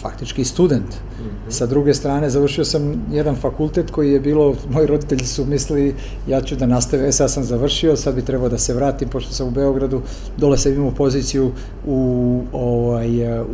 faktički 0.00 0.44
student. 0.44 0.84
Mm 0.84 1.22
-hmm. 1.22 1.50
Sa 1.50 1.66
druge 1.66 1.94
strane, 1.94 2.30
završio 2.30 2.64
sam 2.64 3.06
jedan 3.12 3.36
fakultet 3.36 3.90
koji 3.90 4.12
je 4.12 4.20
bilo, 4.20 4.54
moji 4.70 4.86
roditelji 4.86 5.24
su 5.24 5.46
mislili 5.46 5.94
ja 6.28 6.40
ću 6.40 6.56
da 6.56 6.66
nastavim, 6.66 7.12
sad 7.12 7.30
sam 7.30 7.44
završio, 7.44 7.96
sad 7.96 8.14
bi 8.14 8.22
trebao 8.22 8.48
da 8.48 8.58
se 8.58 8.74
vratim, 8.74 9.08
pošto 9.08 9.32
sam 9.32 9.48
u 9.48 9.50
Beogradu, 9.50 10.02
dole 10.36 10.58
sam 10.58 10.72
imao 10.72 10.90
poziciju 10.90 11.52
u, 11.86 12.42
ovaj, 12.52 13.08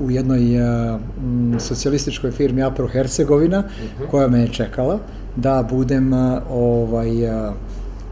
u 0.07 0.11
jednoj 0.11 0.63
um, 0.63 1.55
socijalističkoj 1.59 2.31
firmi 2.31 2.63
Apro 2.63 2.89
Hercegovina, 2.89 3.61
mm 3.61 3.65
-hmm. 3.65 4.11
koja 4.11 4.29
me 4.29 4.41
je 4.41 4.49
čekala 4.49 4.99
da 5.37 5.67
budem 5.71 6.13
ovaj, 6.51 7.11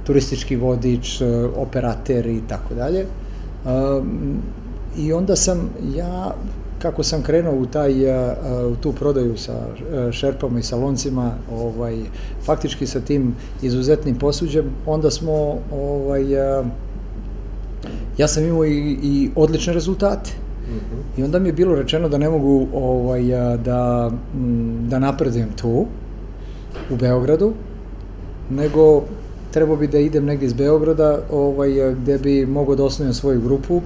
turistički 0.07 0.57
vodič, 0.57 1.23
operater 1.57 2.27
i 2.27 2.41
tako 2.49 2.75
dalje. 2.75 3.07
I 4.97 5.13
onda 5.13 5.37
sam 5.37 5.71
ja 5.97 6.35
kako 6.79 7.03
sam 7.03 7.23
krenuo 7.23 7.55
u 7.55 7.67
taj 7.67 7.93
u 8.73 8.77
tu 8.81 8.93
prodaju 8.93 9.37
sa 9.37 9.53
šerpama 10.13 10.59
i 10.59 10.63
sa 10.63 10.77
loncima, 10.77 11.33
ovaj 11.53 11.97
faktički 12.45 12.87
sa 12.87 13.01
tim 13.01 13.35
izuzetnim 13.63 14.19
posuđem, 14.19 14.65
onda 14.87 15.11
smo 15.11 15.59
ovaj 15.73 16.25
ja 18.19 18.29
sam 18.29 18.45
imao 18.45 18.65
i, 18.65 18.99
i 19.03 19.31
odlične 19.37 19.73
rezultate. 19.73 20.31
Mm 20.69 20.73
-hmm. 20.73 21.21
I 21.21 21.25
onda 21.25 21.39
mi 21.39 21.49
je 21.49 21.53
bilo 21.53 21.75
rečeno 21.75 22.09
da 22.09 22.19
ne 22.19 22.31
mogu 22.31 22.67
ovaj 22.75 23.23
da 23.65 24.11
da 24.89 24.99
napredujem 24.99 25.49
tu 25.57 25.87
u 26.91 26.97
Beogradu, 26.97 27.53
nego 28.51 29.03
trebao 29.51 29.77
bi 29.77 29.87
da 29.87 29.99
idem 29.99 30.25
negdje 30.25 30.47
iz 30.47 30.53
Beograda 30.53 31.19
ovaj, 31.33 31.95
gde 31.95 32.19
bi 32.19 32.47
mogao 32.47 32.77
da 32.77 32.85
osnovim 32.85 33.15
svoju 33.15 33.41
grupu 33.41 33.81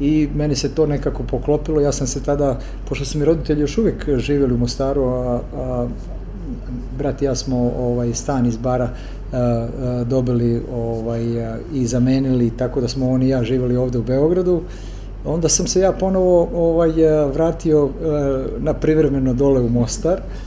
i 0.00 0.28
meni 0.34 0.56
se 0.56 0.68
to 0.74 0.86
nekako 0.86 1.22
poklopilo. 1.22 1.80
Ja 1.80 1.92
sam 1.92 2.06
se 2.06 2.22
tada, 2.22 2.58
pošto 2.88 3.04
su 3.04 3.18
mi 3.18 3.24
roditelji 3.24 3.60
još 3.60 3.78
uvijek 3.78 4.16
živjeli 4.16 4.54
u 4.54 4.58
Mostaru, 4.58 5.04
a, 5.04 5.40
a 5.56 5.86
brat 6.98 7.22
i 7.22 7.24
ja 7.24 7.34
smo 7.34 7.72
ovaj, 7.78 8.14
stan 8.14 8.46
iz 8.46 8.56
bara 8.56 8.88
a, 9.32 9.38
a, 9.38 10.04
dobili 10.04 10.62
ovaj, 10.74 11.46
a, 11.46 11.56
i 11.74 11.86
zamenili, 11.86 12.50
tako 12.50 12.80
da 12.80 12.88
smo 12.88 13.10
on 13.10 13.22
i 13.22 13.28
ja 13.28 13.44
živjeli 13.44 13.76
ovde 13.76 13.98
u 13.98 14.02
Beogradu. 14.02 14.60
Onda 15.24 15.48
sam 15.48 15.66
se 15.66 15.80
ja 15.80 15.92
ponovo 15.92 16.48
ovaj, 16.54 16.92
vratio 17.34 17.88
na 18.58 18.74
privremeno 18.74 19.34
dole 19.34 19.60
u 19.60 19.68
Mostar, 19.68 20.20
a, 20.20 20.43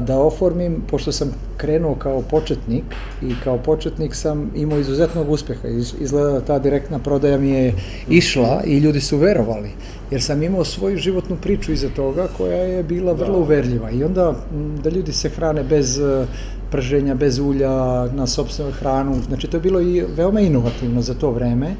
da 0.00 0.18
oformim, 0.18 0.82
pošto 0.90 1.12
sam 1.12 1.30
krenuo 1.56 1.94
kao 1.94 2.22
početnik 2.22 2.84
i 3.22 3.32
kao 3.44 3.58
početnik 3.58 4.14
sam 4.14 4.50
imao 4.56 4.78
izuzetnog 4.78 5.30
uspeha. 5.30 5.68
Izgleda 6.00 6.30
da 6.30 6.40
ta 6.40 6.58
direktna 6.58 6.98
prodaja 6.98 7.38
mi 7.38 7.50
je 7.50 7.74
išla 8.08 8.62
i 8.66 8.78
ljudi 8.78 9.00
su 9.00 9.16
verovali, 9.16 9.70
jer 10.10 10.22
sam 10.22 10.42
imao 10.42 10.64
svoju 10.64 10.96
životnu 10.96 11.36
priču 11.42 11.72
iza 11.72 11.88
toga 11.96 12.28
koja 12.36 12.56
je 12.56 12.82
bila 12.82 13.12
vrlo 13.12 13.38
uverljiva. 13.38 13.90
I 13.90 14.04
onda 14.04 14.34
da 14.82 14.90
ljudi 14.90 15.12
se 15.12 15.28
hrane 15.28 15.64
bez 15.64 15.98
e, 15.98 16.26
prženja, 16.70 17.14
bez 17.14 17.38
ulja, 17.38 18.06
na 18.06 18.26
sobstvenu 18.26 18.72
hranu, 18.72 19.14
znači 19.26 19.46
to 19.46 19.56
je 19.56 19.60
bilo 19.60 19.80
i 19.80 20.04
veoma 20.16 20.40
inovativno 20.40 21.02
za 21.02 21.14
to 21.14 21.30
vreme. 21.30 21.74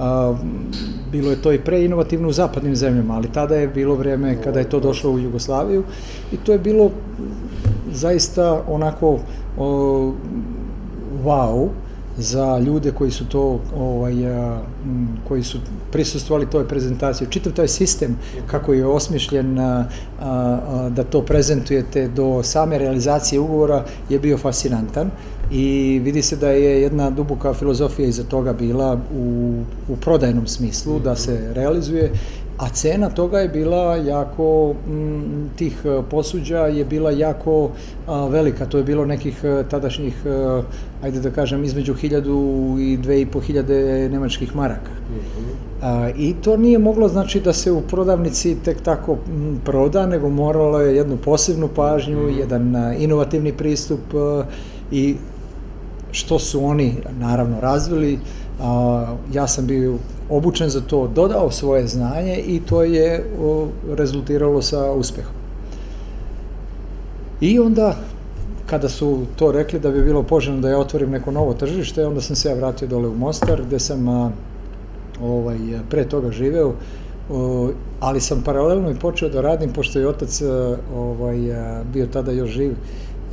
A, 0.00 0.34
bilo 1.12 1.30
je 1.30 1.42
to 1.42 1.52
i 1.52 1.58
pre 1.58 1.84
inovativno 1.84 2.28
u 2.28 2.32
zapadnim 2.32 2.76
zemljama, 2.76 3.14
ali 3.14 3.28
tada 3.32 3.54
je 3.54 3.68
bilo 3.68 3.94
vreme 3.94 4.42
kada 4.42 4.58
je 4.58 4.68
to 4.68 4.80
došlo 4.80 5.10
u 5.10 5.18
Jugoslaviju 5.18 5.84
i 6.32 6.36
to 6.36 6.52
je 6.52 6.58
bilo 6.58 6.90
zaista 7.92 8.62
onako 8.68 9.18
o, 9.58 10.12
wow 11.24 11.68
za 12.18 12.58
ljude 12.58 12.92
koji 12.92 13.10
su 13.10 13.28
to 13.28 13.60
ovaj 13.76 14.26
a, 14.26 14.60
koji 15.28 15.42
su 15.42 15.58
prisustvovali 15.92 16.50
toj 16.50 16.68
prezentaciji. 16.68 17.28
Čitav 17.30 17.52
taj 17.52 17.68
sistem 17.68 18.16
kako 18.46 18.72
je 18.72 18.86
osmišljen 18.86 19.58
a, 19.58 19.84
a, 20.20 20.88
da 20.96 21.04
to 21.04 21.22
prezentujete 21.22 22.08
do 22.08 22.42
same 22.42 22.78
realizacije 22.78 23.40
ugovora 23.40 23.84
je 24.08 24.18
bio 24.18 24.38
fascinantan 24.38 25.10
i 25.50 26.00
vidi 26.04 26.22
se 26.22 26.36
da 26.36 26.50
je 26.50 26.82
jedna 26.82 27.10
duboka 27.10 27.54
filozofija 27.54 28.08
iza 28.08 28.22
toga 28.24 28.52
bila 28.52 28.98
u, 29.14 29.54
u 29.88 29.96
prodajnom 29.96 30.46
smislu, 30.46 30.98
da 30.98 31.16
se 31.16 31.50
realizuje, 31.54 32.12
a 32.60 32.68
cena 32.68 33.10
toga 33.10 33.38
je 33.38 33.48
bila 33.48 33.96
jako, 33.96 34.74
m, 34.88 35.50
tih 35.56 35.82
e, 35.84 36.02
posuđa 36.10 36.58
je 36.58 36.84
bila 36.84 37.10
jako 37.10 37.70
a, 38.06 38.26
velika, 38.26 38.66
to 38.66 38.78
je 38.78 38.84
bilo 38.84 39.04
nekih 39.04 39.44
e, 39.44 39.64
tadašnjih, 39.70 40.26
a, 40.26 40.62
e, 41.02 41.06
ajde 41.06 41.20
da 41.20 41.30
kažem, 41.30 41.64
između 41.64 41.94
hiljadu 41.94 42.76
i 42.80 42.96
dve 42.96 43.20
i 43.20 43.26
po 43.26 43.40
hiljade 43.40 44.08
nemačkih 44.08 44.56
maraka. 44.56 44.90
A, 45.82 46.10
I 46.16 46.34
to 46.44 46.56
nije 46.56 46.78
moglo 46.78 47.08
znači 47.08 47.40
da 47.40 47.52
se 47.52 47.72
u 47.72 47.80
prodavnici 47.80 48.56
tek 48.64 48.80
tako 48.80 49.12
m, 49.12 49.60
proda, 49.64 50.06
nego 50.06 50.28
moralo 50.28 50.80
je 50.80 50.96
jednu 50.96 51.16
posebnu 51.16 51.68
pažnju, 51.68 52.26
mhm. 52.26 52.38
jedan 52.38 52.76
a, 52.76 52.94
inovativni 52.94 53.52
pristup 53.52 54.00
i 54.92 55.16
što 56.12 56.38
su 56.38 56.64
oni 56.64 56.94
naravno 57.18 57.60
razvili, 57.60 58.18
a, 58.60 59.16
ja 59.32 59.46
sam 59.46 59.66
bio 59.66 59.94
obučen 60.30 60.70
za 60.70 60.80
to, 60.80 61.08
dodao 61.08 61.50
svoje 61.50 61.86
znanje 61.86 62.36
i 62.36 62.60
to 62.60 62.82
je 62.82 63.24
rezultiralo 63.96 64.62
sa 64.62 64.92
uspehom. 64.92 65.32
I 67.40 67.58
onda, 67.58 67.96
kada 68.66 68.88
su 68.88 69.18
to 69.36 69.52
rekli 69.52 69.80
da 69.80 69.90
bi 69.90 70.02
bilo 70.02 70.22
poželjno 70.22 70.60
da 70.60 70.68
ja 70.68 70.78
otvorim 70.78 71.10
neko 71.10 71.30
novo 71.30 71.54
tržište, 71.54 72.06
onda 72.06 72.20
sam 72.20 72.36
se 72.36 72.48
ja 72.48 72.54
vratio 72.54 72.88
dole 72.88 73.08
u 73.08 73.14
Mostar, 73.14 73.62
gde 73.66 73.78
sam 73.78 74.08
ovaj, 75.22 75.58
pre 75.90 76.04
toga 76.04 76.30
živeo, 76.30 76.72
ali 78.00 78.20
sam 78.20 78.42
paralelno 78.44 78.90
i 78.90 78.94
počeo 78.94 79.28
da 79.28 79.40
radim, 79.40 79.72
pošto 79.72 79.98
je 79.98 80.08
otac 80.08 80.42
ovaj, 80.96 81.38
bio 81.92 82.06
tada 82.06 82.32
još 82.32 82.50
živ, 82.50 82.74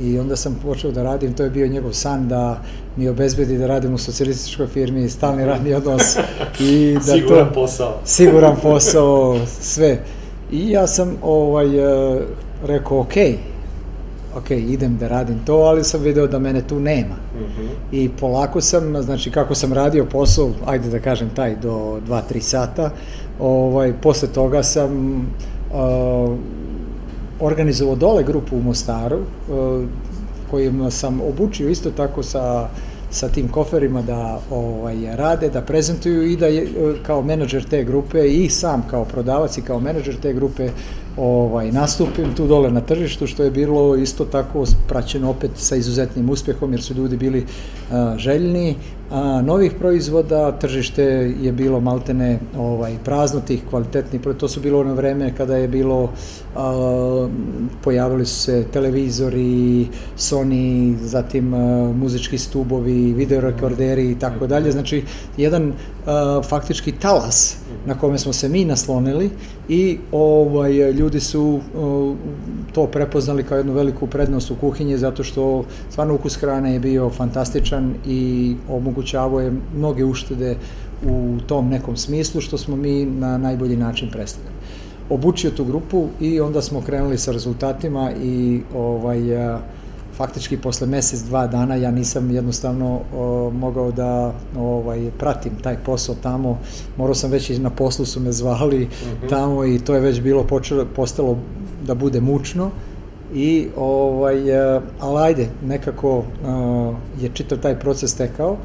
i 0.00 0.18
onda 0.18 0.36
sam 0.36 0.60
počeo 0.62 0.90
da 0.90 1.02
radim, 1.02 1.32
to 1.32 1.42
je 1.42 1.50
bio 1.50 1.66
njegov 1.66 1.92
san 1.92 2.28
da 2.28 2.62
mi 2.96 3.08
obezbedi 3.08 3.58
da 3.58 3.66
radim 3.66 3.94
u 3.94 3.98
socijalističkoj 3.98 4.66
firmi, 4.66 5.08
stalni 5.08 5.44
radni 5.44 5.74
odnos. 5.74 6.16
I 6.60 6.94
da 6.94 7.00
siguran 7.00 7.48
to, 7.48 7.54
posao. 7.54 8.00
Siguran 8.04 8.56
posao, 8.62 9.38
sve. 9.60 9.98
I 10.52 10.70
ja 10.70 10.86
sam 10.86 11.16
ovaj, 11.22 11.66
rekao, 12.66 13.00
ok, 13.00 13.14
ok, 14.36 14.50
idem 14.50 14.96
da 14.96 15.08
radim 15.08 15.38
to, 15.46 15.54
ali 15.54 15.84
sam 15.84 16.00
video 16.00 16.26
da 16.26 16.38
mene 16.38 16.62
tu 16.62 16.80
nema. 16.80 17.14
Mhm. 17.34 17.62
-huh. 17.62 17.68
I 17.92 18.08
polako 18.08 18.60
sam, 18.60 19.02
znači 19.02 19.30
kako 19.30 19.54
sam 19.54 19.72
radio 19.72 20.04
posao, 20.04 20.50
ajde 20.66 20.90
da 20.90 20.98
kažem 20.98 21.30
taj, 21.36 21.56
do 21.56 22.00
2-3 22.08 22.40
sata, 22.40 22.90
ovaj, 23.40 23.92
posle 24.02 24.28
toga 24.28 24.62
sam 24.62 25.16
uh, 25.72 26.36
organizovao 27.40 27.96
dole 27.96 28.22
grupu 28.22 28.56
u 28.56 28.62
Mostaru, 28.62 29.18
uh, 29.18 29.84
kojima 30.50 30.90
sam 30.90 31.20
obučio 31.20 31.68
isto 31.68 31.90
tako 31.90 32.22
sa 32.22 32.68
sa 33.10 33.28
tim 33.28 33.48
koferima 33.48 34.02
da 34.02 34.40
ovaj, 34.50 35.16
rade, 35.16 35.48
da 35.48 35.62
prezentuju 35.62 36.22
i 36.22 36.36
da 36.36 36.46
je, 36.46 36.68
kao 37.06 37.22
menadžer 37.22 37.64
te 37.64 37.84
grupe 37.84 38.28
i 38.28 38.48
sam 38.48 38.84
kao 38.90 39.04
prodavac 39.04 39.58
i 39.58 39.62
kao 39.62 39.80
menadžer 39.80 40.16
te 40.22 40.32
grupe 40.32 40.70
ovaj, 41.16 41.72
nastupim 41.72 42.34
tu 42.36 42.46
dole 42.46 42.70
na 42.70 42.80
tržištu, 42.80 43.26
što 43.26 43.42
je 43.42 43.50
bilo 43.50 43.96
isto 43.96 44.24
tako 44.24 44.64
praćeno 44.88 45.30
opet 45.30 45.50
sa 45.56 45.76
izuzetnim 45.76 46.30
uspehom, 46.30 46.72
jer 46.72 46.82
su 46.82 46.94
ljudi 46.94 47.16
bili 47.16 47.46
a, 47.90 48.14
željni 48.18 48.74
a, 49.10 49.42
novih 49.42 49.72
proizvoda, 49.78 50.52
tržište 50.52 51.02
je 51.40 51.52
bilo 51.52 51.80
maltene 51.80 52.38
ovaj, 52.58 52.96
prazno 53.04 53.40
tih 53.40 53.62
kvalitetnih, 53.70 54.20
to 54.38 54.48
su 54.48 54.60
bilo 54.60 54.80
ono 54.80 54.94
vreme 54.94 55.34
kada 55.36 55.56
je 55.56 55.68
bilo, 55.68 56.10
a, 56.56 57.28
pojavili 57.84 58.26
su 58.26 58.40
se 58.40 58.64
televizori, 58.72 59.88
Sony, 60.18 60.96
zatim 61.00 61.54
a, 61.54 61.92
muzički 61.92 62.38
stubovi, 62.38 63.12
videorekorderi 63.12 64.10
i 64.10 64.18
tako 64.18 64.46
dalje, 64.46 64.72
znači 64.72 65.04
jedan 65.36 65.72
a, 66.06 66.40
faktički 66.48 66.92
talas 66.92 67.56
na 67.86 67.98
kome 67.98 68.18
smo 68.18 68.32
se 68.32 68.48
mi 68.48 68.64
naslonili 68.64 69.30
i 69.68 69.98
ovaj, 70.12 70.72
ljudi 70.72 71.20
su 71.20 71.60
to 72.72 72.86
prepoznali 72.86 73.42
kao 73.42 73.58
jednu 73.58 73.72
veliku 73.72 74.06
prednost 74.06 74.50
u 74.50 74.56
kuhinji 74.56 74.98
zato 74.98 75.24
što 75.24 75.64
stvarno 75.90 76.14
ukus 76.14 76.36
hrane 76.36 76.72
je 76.72 76.80
bio 76.80 77.10
fantastičan 77.10 77.94
i 78.06 78.54
omogućavao 78.98 79.40
je 79.40 79.52
mnoge 79.76 80.04
uštede 80.04 80.56
u 81.06 81.38
tom 81.46 81.68
nekom 81.68 81.96
smislu 81.96 82.40
što 82.40 82.58
smo 82.58 82.76
mi 82.76 83.04
na 83.04 83.38
najbolji 83.38 83.76
način 83.76 84.10
predstavljali. 84.10 84.56
Obučio 85.10 85.50
tu 85.50 85.64
grupu 85.64 86.08
i 86.20 86.40
onda 86.40 86.62
smo 86.62 86.80
krenuli 86.80 87.18
sa 87.18 87.32
rezultatima 87.32 88.12
i 88.22 88.60
ovaj, 88.74 89.20
faktički 90.16 90.56
posle 90.56 90.86
mesec, 90.86 91.20
dva 91.20 91.46
dana 91.46 91.74
ja 91.74 91.90
nisam 91.90 92.30
jednostavno 92.30 93.00
o, 93.14 93.50
mogao 93.50 93.92
da 93.92 94.32
ovaj, 94.56 95.10
pratim 95.18 95.52
taj 95.62 95.76
posao 95.84 96.14
tamo. 96.22 96.58
Morao 96.96 97.14
sam 97.14 97.30
već 97.30 97.50
i 97.50 97.58
na 97.58 97.70
poslu 97.70 98.04
su 98.04 98.20
me 98.20 98.32
zvali 98.32 98.82
uh 98.82 98.90
mhm. 98.90 99.26
-huh. 99.26 99.28
tamo 99.30 99.64
i 99.64 99.78
to 99.78 99.94
je 99.94 100.00
već 100.00 100.20
bilo 100.20 100.44
počelo, 100.44 100.86
postalo 100.96 101.38
da 101.86 101.94
bude 101.94 102.20
mučno. 102.20 102.70
I, 103.34 103.68
ovaj, 103.76 104.36
ali 105.00 105.22
ajde, 105.22 105.48
nekako 105.62 106.18
uh, 106.18 106.24
je 107.20 107.30
čitav 107.34 107.58
taj 107.58 107.78
proces 107.78 108.14
tekao 108.14 108.56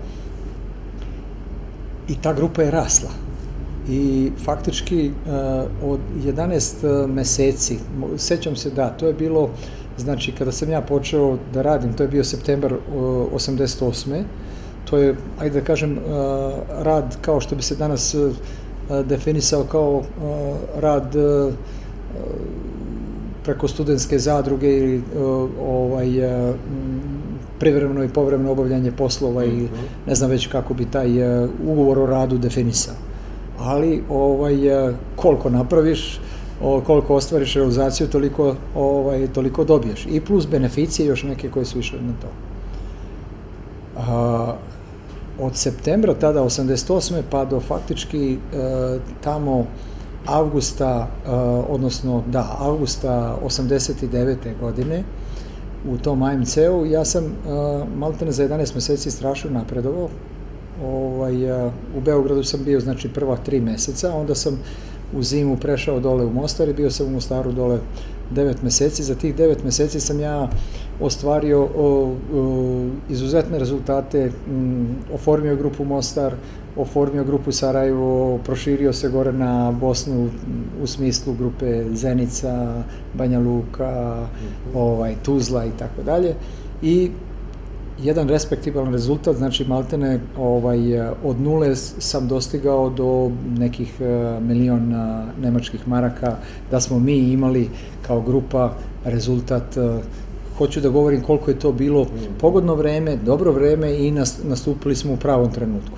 i 2.08 2.16
ta 2.16 2.34
grupa 2.34 2.62
je 2.62 2.72
rasla. 2.72 3.10
I 3.89 4.32
faktički 4.46 5.12
uh, 5.12 5.92
od 5.92 6.00
11 6.26 7.08
meseci, 7.08 7.78
sećam 8.18 8.56
se 8.56 8.70
da, 8.70 8.89
to 8.89 9.08
je 9.08 9.13
bilo 9.13 9.50
Znači, 9.98 10.32
kada 10.32 10.52
sam 10.52 10.70
ja 10.70 10.82
počeo 10.82 11.38
da 11.54 11.62
radim, 11.62 11.94
to 11.94 12.04
je 12.04 12.10
bio 12.10 12.24
septembar 12.24 12.74
88. 12.96 14.24
To 14.89 14.98
je, 14.98 15.16
ajde 15.39 15.60
da 15.60 15.66
kažem, 15.66 16.00
rad 16.80 17.18
kao 17.22 17.42
što 17.42 17.56
bi 17.56 17.62
se 17.62 17.76
danas 17.76 18.16
definisao 19.06 19.63
kao 19.63 20.04
rad 20.80 21.16
preko 23.44 23.68
studentske 23.68 24.20
zadruge 24.20 24.78
ili 24.78 25.04
ovaj 25.62 26.08
privremeno 27.60 28.04
i 28.04 28.10
povremeno 28.10 28.52
obavljanje 28.52 28.92
poslova 28.92 29.46
i 29.46 29.52
mhm. 29.52 29.76
ne 30.08 30.16
znam 30.16 30.30
već 30.30 30.48
kako 30.48 30.74
bi 30.74 30.86
taj 30.86 31.10
ugovor 31.68 32.00
o 32.00 32.06
radu 32.06 32.38
definisao. 32.38 32.96
Ali 33.60 34.04
ovaj 34.10 34.56
koliko 35.16 35.50
napraviš, 35.50 36.20
o, 36.62 36.82
koliko 36.82 37.16
ostvariš 37.16 37.54
realizaciju, 37.54 38.08
toliko, 38.08 38.56
ovaj, 38.76 39.28
toliko 39.28 39.63
dobiješ. 39.63 40.08
I 40.12 40.22
plus 40.22 40.48
beneficije 40.48 41.08
još 41.08 41.24
neke 41.24 41.50
koje 41.50 41.66
su 41.66 41.80
išle 41.80 42.00
na 42.02 42.13
to. 42.22 42.28
A, 43.98 44.56
od 45.39 45.56
septembra 45.56 46.13
tada 46.13 46.42
88. 46.42 47.22
pa 47.30 47.46
do 47.46 47.60
faktički 47.60 48.34
e, 48.34 48.38
tamo 49.24 49.66
avgusta, 50.26 51.08
e, 51.26 51.30
odnosno 51.70 52.24
da, 52.28 52.56
avgusta 52.60 53.38
89. 53.46 54.36
godine 54.60 55.04
u 55.89 55.98
tom 55.98 56.24
AMC-u, 56.24 56.86
ja 56.86 57.06
sam 57.06 57.26
e, 57.26 57.30
maltene 57.96 58.32
za 58.32 58.48
11 58.48 58.76
meseci 58.76 59.12
strašno 59.12 59.50
napredovao. 59.50 60.10
Ovaj, 60.84 61.65
e, 61.65 61.72
u 61.98 62.02
Beogradu 62.02 62.43
sam 62.43 62.63
bio 62.63 62.80
znači 62.80 63.10
prva 63.10 63.38
tri 63.38 63.62
meseca, 63.62 64.15
onda 64.15 64.36
sam 64.36 64.60
u 65.15 65.24
zimu 65.24 65.58
prešao 65.58 66.00
dole 66.00 66.26
u 66.26 66.34
Mostar 66.34 66.69
i 66.69 66.74
bio 66.74 66.91
sam 66.91 67.08
u 67.08 67.10
Mostaru 67.10 67.52
dole 67.52 67.80
9 68.36 68.54
meseci. 68.63 69.04
Za 69.04 69.15
tih 69.15 69.36
9 69.36 69.56
meseci 69.63 70.00
sam 70.00 70.19
ja 70.19 70.50
ostvario 71.01 71.62
o, 71.62 72.15
o, 72.34 72.86
izuzetne 73.10 73.60
rezultate, 73.60 74.32
m, 74.47 74.88
oformio 75.13 75.56
grupu 75.56 75.86
Mostar, 75.86 76.34
oformio 76.77 77.23
grupu 77.23 77.51
Sarajevo, 77.51 78.39
proširio 78.45 78.93
se 78.93 79.10
gore 79.10 79.32
na 79.32 79.71
Bosnu 79.71 80.29
u 80.84 80.88
smislu 80.88 81.34
grupe 81.34 81.84
Zenica, 81.93 82.84
Banja 83.13 83.39
Luka, 83.39 84.27
mhm. 84.36 84.77
ovaj, 84.77 85.15
Tuzla 85.23 85.65
i 85.65 85.71
tako 85.79 86.03
dalje. 86.03 86.36
I 86.82 87.12
jedan 88.01 88.29
respektibalan 88.29 88.91
rezultat, 88.93 89.36
znači 89.36 89.65
maltene 89.65 90.19
ovaj, 90.38 90.79
od 91.23 91.41
nule 91.41 91.75
sam 91.75 92.27
dostigao 92.27 92.89
do 92.89 93.32
nekih 93.58 94.01
e, 94.01 94.39
milion 94.41 94.93
e, 94.93 95.25
nemačkih 95.41 95.88
maraka, 95.88 96.36
da 96.71 96.79
smo 96.79 96.99
mi 96.99 97.17
imali 97.17 97.69
kao 98.08 98.21
grupa 98.21 98.73
rezultat 99.06 99.77
e, 99.77 99.99
hoću 100.58 100.82
da 100.82 100.89
govorim 100.89 101.22
koliko 101.22 101.52
je 101.52 101.60
to 101.60 101.72
bilo 101.72 102.08
pogodno 102.39 102.76
vreme, 102.76 103.16
dobro 103.16 103.52
vreme 103.52 103.98
i 103.98 104.12
nastupili 104.44 104.96
smo 104.96 105.13
u 105.13 105.18
pravom 105.18 105.52
trenutku. 105.52 105.98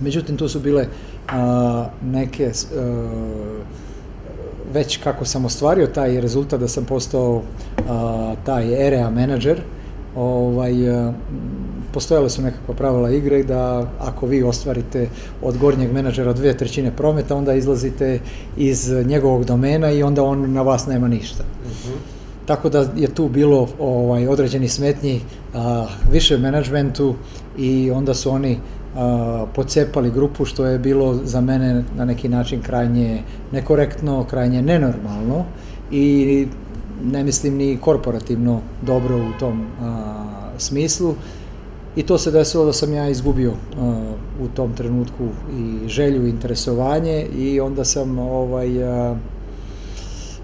Međutim, 0.00 0.36
to 0.36 0.48
su 0.48 0.60
bile 0.60 0.86
a, 1.28 1.86
neke 2.04 2.50
a, 2.50 3.52
već 4.72 4.96
kako 4.96 5.24
sam 5.24 5.44
ostvario 5.44 5.86
taj 5.86 6.20
rezultat 6.20 6.60
da 6.60 6.68
sam 6.68 6.84
postao 6.84 7.42
a, 7.88 8.34
taj 8.44 8.86
area 8.86 9.10
menadžer, 9.10 9.60
ovaj, 10.16 11.08
e, 11.08 11.12
postojale 11.92 12.30
su 12.30 12.42
nekakva 12.42 12.74
pravila 12.74 13.10
igre 13.10 13.42
da 13.42 13.86
ako 14.00 14.26
vi 14.26 14.42
ostvarite 14.42 15.08
od 15.42 15.58
gornjeg 15.58 15.92
menadžera 15.92 16.32
dve 16.32 16.56
trećine 16.56 16.96
prometa, 16.96 17.36
onda 17.36 17.54
izlazite 17.54 18.20
iz 18.56 18.90
njegovog 18.90 19.44
domena 19.44 19.90
i 19.90 20.02
onda 20.02 20.22
on 20.22 20.52
na 20.52 20.62
vas 20.62 20.86
nema 20.86 21.08
ništa. 21.08 21.44
Uh 21.64 21.70
mhm. 21.70 21.94
-huh. 21.94 22.15
Tako 22.46 22.68
da 22.68 22.86
je 22.96 23.14
tu 23.14 23.28
bilo 23.28 23.68
ovaj 23.78 24.28
određeni 24.28 24.68
smetnji 24.68 25.20
a, 25.54 25.86
više 26.12 26.38
menadžmentu 26.38 27.14
i 27.58 27.90
onda 27.90 28.14
su 28.14 28.30
oni 28.30 28.58
a, 28.96 29.46
pocepali 29.54 30.10
grupu 30.10 30.44
što 30.44 30.66
je 30.66 30.78
bilo 30.78 31.14
za 31.24 31.40
mene 31.40 31.84
na 31.96 32.04
neki 32.04 32.28
način 32.28 32.62
krajnje 32.62 33.22
nekorektno, 33.52 34.24
krajnje 34.24 34.62
nenormalno 34.62 35.44
i 35.90 36.46
ne 37.04 37.24
mislim 37.24 37.56
ni 37.56 37.78
korporativno 37.80 38.60
dobro 38.82 39.16
u 39.16 39.38
tom 39.40 39.66
a, 39.80 40.24
smislu. 40.58 41.14
I 41.96 42.02
to 42.02 42.18
se 42.18 42.30
desilo 42.30 42.64
da 42.64 42.72
sam 42.72 42.92
ja 42.92 43.08
izgubio 43.08 43.52
a, 43.52 44.12
u 44.42 44.48
tom 44.48 44.72
trenutku 44.72 45.28
i 45.58 45.88
želju 45.88 46.26
i 46.26 46.30
interesovanje 46.30 47.26
i 47.38 47.60
onda 47.60 47.84
sam 47.84 48.18
ovaj 48.18 48.84
a, 48.84 49.16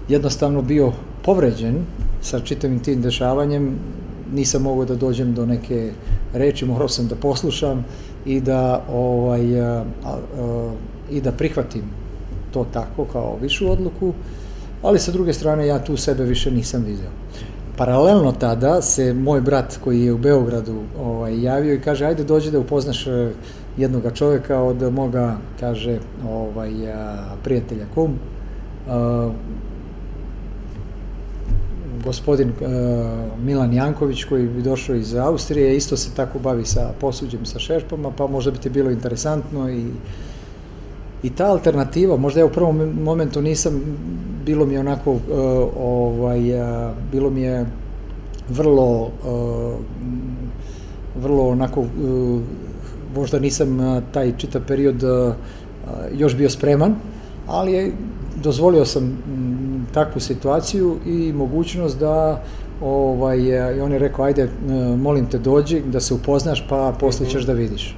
jednostavno 0.09 0.61
bio 0.61 0.91
povređen 1.23 1.85
sa 2.21 2.39
čitavim 2.39 2.79
tim 2.79 3.01
dešavanjem 3.01 3.75
nisam 4.33 4.61
mogao 4.61 4.85
da 4.85 4.95
dođem 4.95 5.33
do 5.33 5.45
neke 5.45 5.91
reči, 6.33 6.65
morao 6.65 6.87
sam 6.87 7.07
da 7.07 7.15
poslušam 7.15 7.85
i 8.25 8.41
da 8.41 8.85
ovaj 8.91 9.61
a, 9.61 9.83
a, 10.05 10.17
i 11.11 11.21
da 11.21 11.31
prihvatim 11.31 11.83
to 12.51 12.65
tako 12.73 13.05
kao 13.05 13.37
višu 13.41 13.71
odluku 13.71 14.13
ali 14.83 14.99
sa 14.99 15.11
druge 15.11 15.33
strane 15.33 15.67
ja 15.67 15.83
tu 15.83 15.97
sebe 15.97 16.23
više 16.23 16.51
nisam 16.51 16.83
video. 16.83 17.09
Paralelno 17.77 18.31
tada 18.31 18.81
se 18.81 19.13
moj 19.13 19.41
brat 19.41 19.79
koji 19.83 20.01
je 20.01 20.13
u 20.13 20.17
Beogradu 20.17 20.81
ovaj, 20.99 21.41
javio 21.41 21.73
i 21.73 21.81
kaže 21.81 22.05
ajde 22.05 22.23
dođi 22.23 22.51
da 22.51 22.59
upoznaš 22.59 23.07
e, 23.07 23.31
jednoga 23.77 24.11
čovjeka 24.11 24.59
od 24.59 24.93
moga, 24.93 25.37
kaže, 25.59 25.99
ovaj, 26.29 26.71
prijatelja 27.43 27.85
kum, 27.95 28.19
gospodin 32.05 32.49
uh, 32.49 32.55
Milan 33.45 33.73
Janković 33.73 34.23
koji 34.23 34.47
bi 34.47 34.61
došao 34.61 34.95
iz 34.95 35.15
Austrije, 35.15 35.77
isto 35.77 35.97
se 35.97 36.15
tako 36.15 36.39
bavi 36.39 36.65
sa 36.65 36.91
posuđem, 37.01 37.45
sa 37.45 37.59
šerpama, 37.59 38.11
pa 38.11 38.27
možda 38.27 38.51
bi 38.51 38.57
ti 38.57 38.69
bilo 38.69 38.91
interesantno 38.91 39.69
i 39.69 39.85
I 41.23 41.29
ta 41.29 41.45
alternativa, 41.47 42.17
možda 42.17 42.39
ja 42.39 42.45
u 42.45 42.51
prvom 42.51 42.99
momentu 43.03 43.41
nisam, 43.41 43.77
bilo 44.45 44.65
mi 44.65 44.73
je 44.73 44.79
onako, 44.79 45.11
uh, 45.11 45.19
ovaj, 45.79 46.51
uh, 46.51 46.91
bilo 47.11 47.29
mi 47.29 47.41
je 47.41 47.65
vrlo, 48.49 49.11
uh, 49.23 49.73
vrlo 51.15 51.47
onako, 51.49 51.85
možda 53.15 53.39
nisam 53.39 53.79
taj 54.11 54.33
čitav 54.37 54.61
period 54.67 55.03
još 56.11 56.35
bio 56.35 56.49
spreman, 56.49 56.95
ali 57.47 57.71
je, 57.71 57.91
dozvolio 58.43 58.85
sam 58.85 59.17
takvu 59.93 60.21
situaciju 60.21 60.97
i 61.05 61.33
mogućnost 61.33 61.99
da 61.99 62.43
ovaj, 62.81 63.39
i 63.77 63.81
on 63.81 63.91
je 63.91 63.99
rekao, 63.99 64.25
ajde, 64.25 64.49
molim 64.97 65.25
te 65.25 65.37
dođi, 65.37 65.81
da 65.81 65.99
se 65.99 66.13
upoznaš, 66.13 66.65
pa 66.69 66.95
posle 66.99 67.29
ćeš 67.29 67.43
da 67.43 67.53
vidiš. 67.53 67.97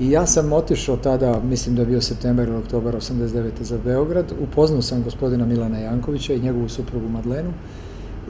I 0.00 0.10
ja 0.10 0.26
sam 0.26 0.52
otišao 0.52 0.96
tada, 0.96 1.40
mislim 1.44 1.76
da 1.76 1.82
je 1.82 1.86
bio 1.86 2.00
september 2.00 2.48
ili 2.48 2.56
oktobar 2.56 2.94
89. 2.94 3.50
za 3.60 3.78
Beograd, 3.84 4.32
upoznao 4.42 4.82
sam 4.82 5.02
gospodina 5.02 5.46
Milana 5.46 5.78
Jankovića 5.78 6.34
i 6.34 6.40
njegovu 6.40 6.68
suprugu 6.68 7.08
Madlenu 7.08 7.52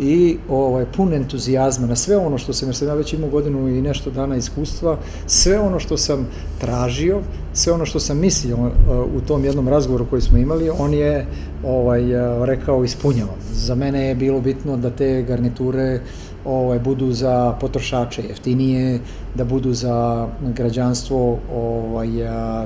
i 0.02 0.36
ovaj, 0.48 0.84
pun 0.96 1.14
entuzijazma 1.14 1.86
na 1.86 1.96
sve 1.96 2.16
ono 2.16 2.38
što 2.38 2.52
sam, 2.52 2.68
jer 2.68 2.76
sam 2.76 2.88
ja 2.88 2.94
već 2.94 3.12
imao 3.12 3.30
godinu 3.30 3.68
i 3.68 3.82
nešto 3.82 4.10
dana 4.10 4.36
iskustva, 4.36 4.98
sve 5.26 5.60
ono 5.60 5.78
što 5.78 5.96
sam 5.96 6.26
tražio, 6.60 7.20
sve 7.52 7.72
ono 7.72 7.86
što 7.86 8.00
sam 8.00 8.18
mislio 8.18 8.56
uh, 8.56 8.70
u 9.16 9.20
tom 9.20 9.44
jednom 9.44 9.68
razgovoru 9.68 10.06
koji 10.10 10.22
smo 10.22 10.38
imali, 10.38 10.70
on 10.70 10.94
je 10.94 11.26
ovaj, 11.64 12.14
uh, 12.14 12.44
rekao 12.44 12.84
ispunjavam. 12.84 13.36
Za 13.52 13.74
mene 13.74 14.08
je 14.08 14.14
bilo 14.14 14.40
bitno 14.40 14.76
da 14.76 14.90
te 14.90 15.22
garniture 15.22 16.00
ovaj, 16.44 16.78
budu 16.78 17.12
za 17.12 17.56
potrošače 17.60 18.22
jeftinije, 18.22 19.00
da 19.34 19.44
budu 19.44 19.72
za 19.74 20.28
građanstvo 20.56 21.38
ovaj, 21.54 22.08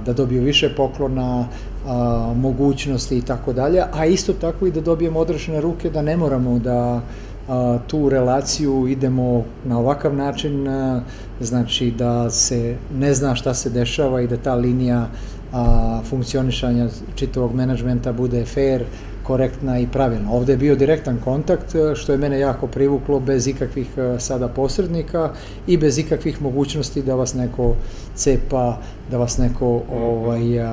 da 0.07 0.12
dobiju 0.12 0.42
više 0.42 0.75
poklona, 0.77 1.49
a, 1.87 2.35
mogućnosti 2.37 3.18
i 3.18 3.22
tako 3.22 3.53
dalje, 3.53 3.83
a 3.92 4.07
isto 4.07 4.33
tako 4.33 4.66
i 4.66 4.70
da 4.70 4.81
dobijemo 4.81 5.20
odrešene 5.20 5.61
ruke 5.61 5.90
da 5.90 6.03
ne 6.03 6.16
moramo 6.16 6.59
da 6.59 7.01
a, 7.49 7.79
tu 7.87 8.09
relaciju 8.09 8.87
idemo 8.89 9.45
na 9.65 9.79
ovakav 9.79 10.15
način, 10.15 10.69
a, 10.69 11.01
znači 11.41 11.91
da 11.91 12.31
se 12.31 12.77
ne 12.99 13.15
zna 13.15 13.35
šta 13.35 13.55
se 13.55 13.71
dešava 13.71 14.21
i 14.21 14.27
da 14.27 14.37
ta 14.37 14.55
linija 14.55 15.09
a, 15.53 16.01
funkcionišanja 16.05 16.89
čitavog 17.15 17.55
menadžmenta 17.55 18.13
bude 18.13 18.45
fair, 18.45 18.85
korektna 19.27 19.79
i 19.79 19.87
pravilna. 19.87 20.33
Ovde 20.33 20.53
je 20.53 20.57
bio 20.57 20.77
direktan 20.77 21.19
kontakt, 21.25 21.75
što 21.95 22.13
je 22.13 22.19
mene 22.19 22.39
jako 22.39 22.67
privuklo, 22.67 23.21
bez 23.21 23.47
ikakvih 23.47 23.89
sada 24.19 24.49
posrednika 24.49 25.31
i 25.67 25.77
bez 25.77 25.99
ikakvih 25.99 26.43
mogućnosti 26.43 27.03
da 27.03 27.15
vas 27.15 27.35
neko 27.35 27.75
cepa, 28.15 28.79
da 29.11 29.19
vas 29.19 29.39
neko 29.39 29.83
ovaj, 29.93 30.59
e, 30.59 30.67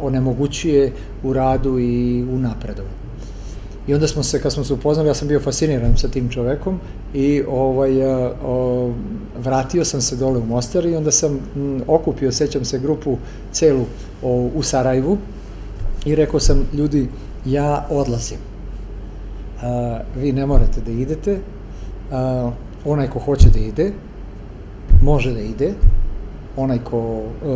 onemogućuje 0.00 0.92
u 1.24 1.32
radu 1.32 1.78
i 1.78 2.22
u 2.22 2.38
napredovanju. 2.38 3.07
I 3.88 3.94
onda 3.94 4.08
smo 4.08 4.22
se, 4.22 4.42
kad 4.42 4.52
smo 4.52 4.64
se 4.64 4.74
upoznali, 4.74 5.08
ja 5.08 5.14
sam 5.14 5.28
bio 5.28 5.40
fasciniran 5.40 5.96
sa 5.96 6.08
tim 6.08 6.28
čovekom 6.28 6.80
i 7.14 7.42
ovaj, 7.48 8.04
o, 8.44 8.92
vratio 9.38 9.84
sam 9.84 10.00
se 10.00 10.16
dole 10.16 10.38
u 10.38 10.46
Mostar 10.46 10.86
i 10.86 10.96
onda 10.96 11.10
sam 11.10 11.38
m, 11.56 11.82
okupio, 11.86 12.32
sećam 12.32 12.64
se, 12.64 12.78
grupu 12.78 13.16
celu 13.52 13.84
o, 14.22 14.50
u 14.54 14.62
Sarajevu 14.62 15.18
i 16.04 16.14
rekao 16.14 16.40
sam, 16.40 16.68
ljudi, 16.72 17.08
ja 17.46 17.86
odlazim. 17.90 18.38
A, 19.62 20.00
vi 20.16 20.32
ne 20.32 20.46
morate 20.46 20.80
da 20.80 20.90
idete, 20.90 21.38
a, 22.12 22.50
onaj 22.84 23.10
ko 23.10 23.18
hoće 23.18 23.50
da 23.50 23.58
ide, 23.58 23.92
može 25.02 25.32
da 25.32 25.40
ide, 25.40 25.72
onaj 26.56 26.78
ko 26.84 27.22
a, 27.44 27.48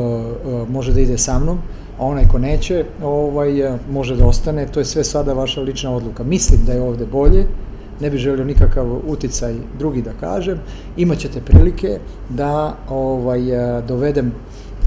a, 0.46 0.64
može 0.70 0.92
da 0.92 1.00
ide 1.00 1.18
sa 1.18 1.38
mnom, 1.38 1.58
a 2.02 2.04
onaj 2.04 2.24
ko 2.28 2.38
neće, 2.38 2.84
ovaj, 3.02 3.78
može 3.90 4.16
da 4.16 4.26
ostane, 4.26 4.66
to 4.66 4.80
je 4.80 4.84
sve 4.84 5.04
sada 5.04 5.32
vaša 5.32 5.60
lična 5.60 5.94
odluka. 5.94 6.24
Mislim 6.24 6.60
da 6.66 6.72
je 6.72 6.82
ovde 6.82 7.06
bolje, 7.06 7.46
ne 8.00 8.10
bih 8.10 8.20
želio 8.20 8.44
nikakav 8.44 8.86
uticaj 9.06 9.54
drugi 9.78 10.02
da 10.02 10.12
kažem, 10.20 10.58
imaćete 10.96 11.40
prilike 11.40 11.98
da 12.28 12.76
ovaj, 12.88 13.40
dovedem, 13.88 14.32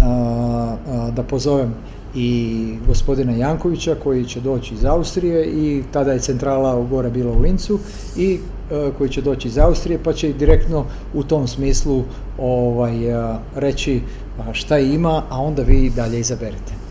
a, 0.01 0.08
a, 0.08 1.12
da 1.15 1.23
pozovem 1.23 1.73
i 2.15 2.78
gospodina 2.88 3.32
Jankovića 3.32 3.95
koji 4.04 4.25
će 4.25 4.41
doći 4.41 4.73
iz 4.73 4.86
Austrije 4.86 5.45
i 5.45 5.84
tada 5.91 6.12
je 6.12 6.19
centrala 6.19 6.75
u 6.80 6.88
gore 6.88 7.10
bila 7.10 7.32
u 7.32 7.41
Lincu 7.41 7.80
i 8.17 8.39
koji 8.97 9.10
će 9.10 9.21
doći 9.21 9.47
iz 9.47 9.58
Austrije 9.58 9.99
pa 10.04 10.13
će 10.13 10.34
direktno 10.34 10.86
u 11.13 11.23
tom 11.23 11.47
smislu 11.47 12.04
ovaj, 12.39 12.95
reći 13.56 14.01
šta 14.51 14.80
ima, 14.80 15.23
a 15.30 15.41
onda 15.41 15.63
vi 15.63 15.91
dalje 15.95 16.19
izaberete. 16.19 16.85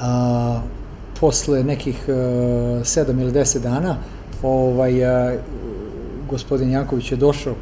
A, 0.00 0.60
posle 1.20 1.64
nekih 1.64 2.04
a, 2.08 2.12
e, 2.12 2.84
sedam 2.84 3.20
ili 3.20 3.32
deset 3.32 3.62
dana 3.62 3.96
ovaj, 4.42 5.04
a, 5.04 5.36
gospodin 6.30 6.70
Janković 6.70 7.12
je 7.12 7.16
došao 7.16 7.54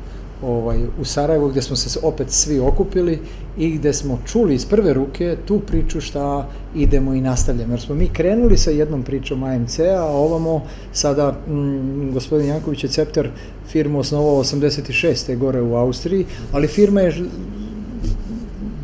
ovaj, 0.42 0.79
u 1.01 1.05
Sarajevo 1.05 1.49
gde 1.49 1.62
smo 1.62 1.77
se 1.77 1.99
opet 2.03 2.31
svi 2.31 2.59
okupili 2.59 3.18
i 3.59 3.70
gde 3.70 3.92
smo 3.92 4.18
čuli 4.27 4.55
iz 4.55 4.66
prve 4.66 4.92
ruke 4.92 5.37
tu 5.46 5.61
priču 5.61 6.01
šta 6.01 6.49
idemo 6.75 7.14
i 7.14 7.20
nastavljamo. 7.20 7.72
Jer 7.72 7.81
smo 7.81 7.94
mi 7.94 8.09
krenuli 8.09 8.57
sa 8.57 8.70
jednom 8.70 9.03
pričom 9.03 9.42
AMC-a, 9.42 9.99
a 9.99 10.05
ovamo 10.05 10.62
sada 10.92 11.35
m, 11.49 11.55
mm, 11.55 12.12
gospodin 12.12 12.49
Janković 12.49 12.85
je 12.85 12.90
Cepter 12.90 13.31
firmu 13.68 13.99
osnovao 13.99 14.44
86. 14.44 15.38
gore 15.38 15.62
u 15.62 15.75
Austriji, 15.75 16.27
ali 16.53 16.68
firma 16.68 17.01
je 17.01 17.25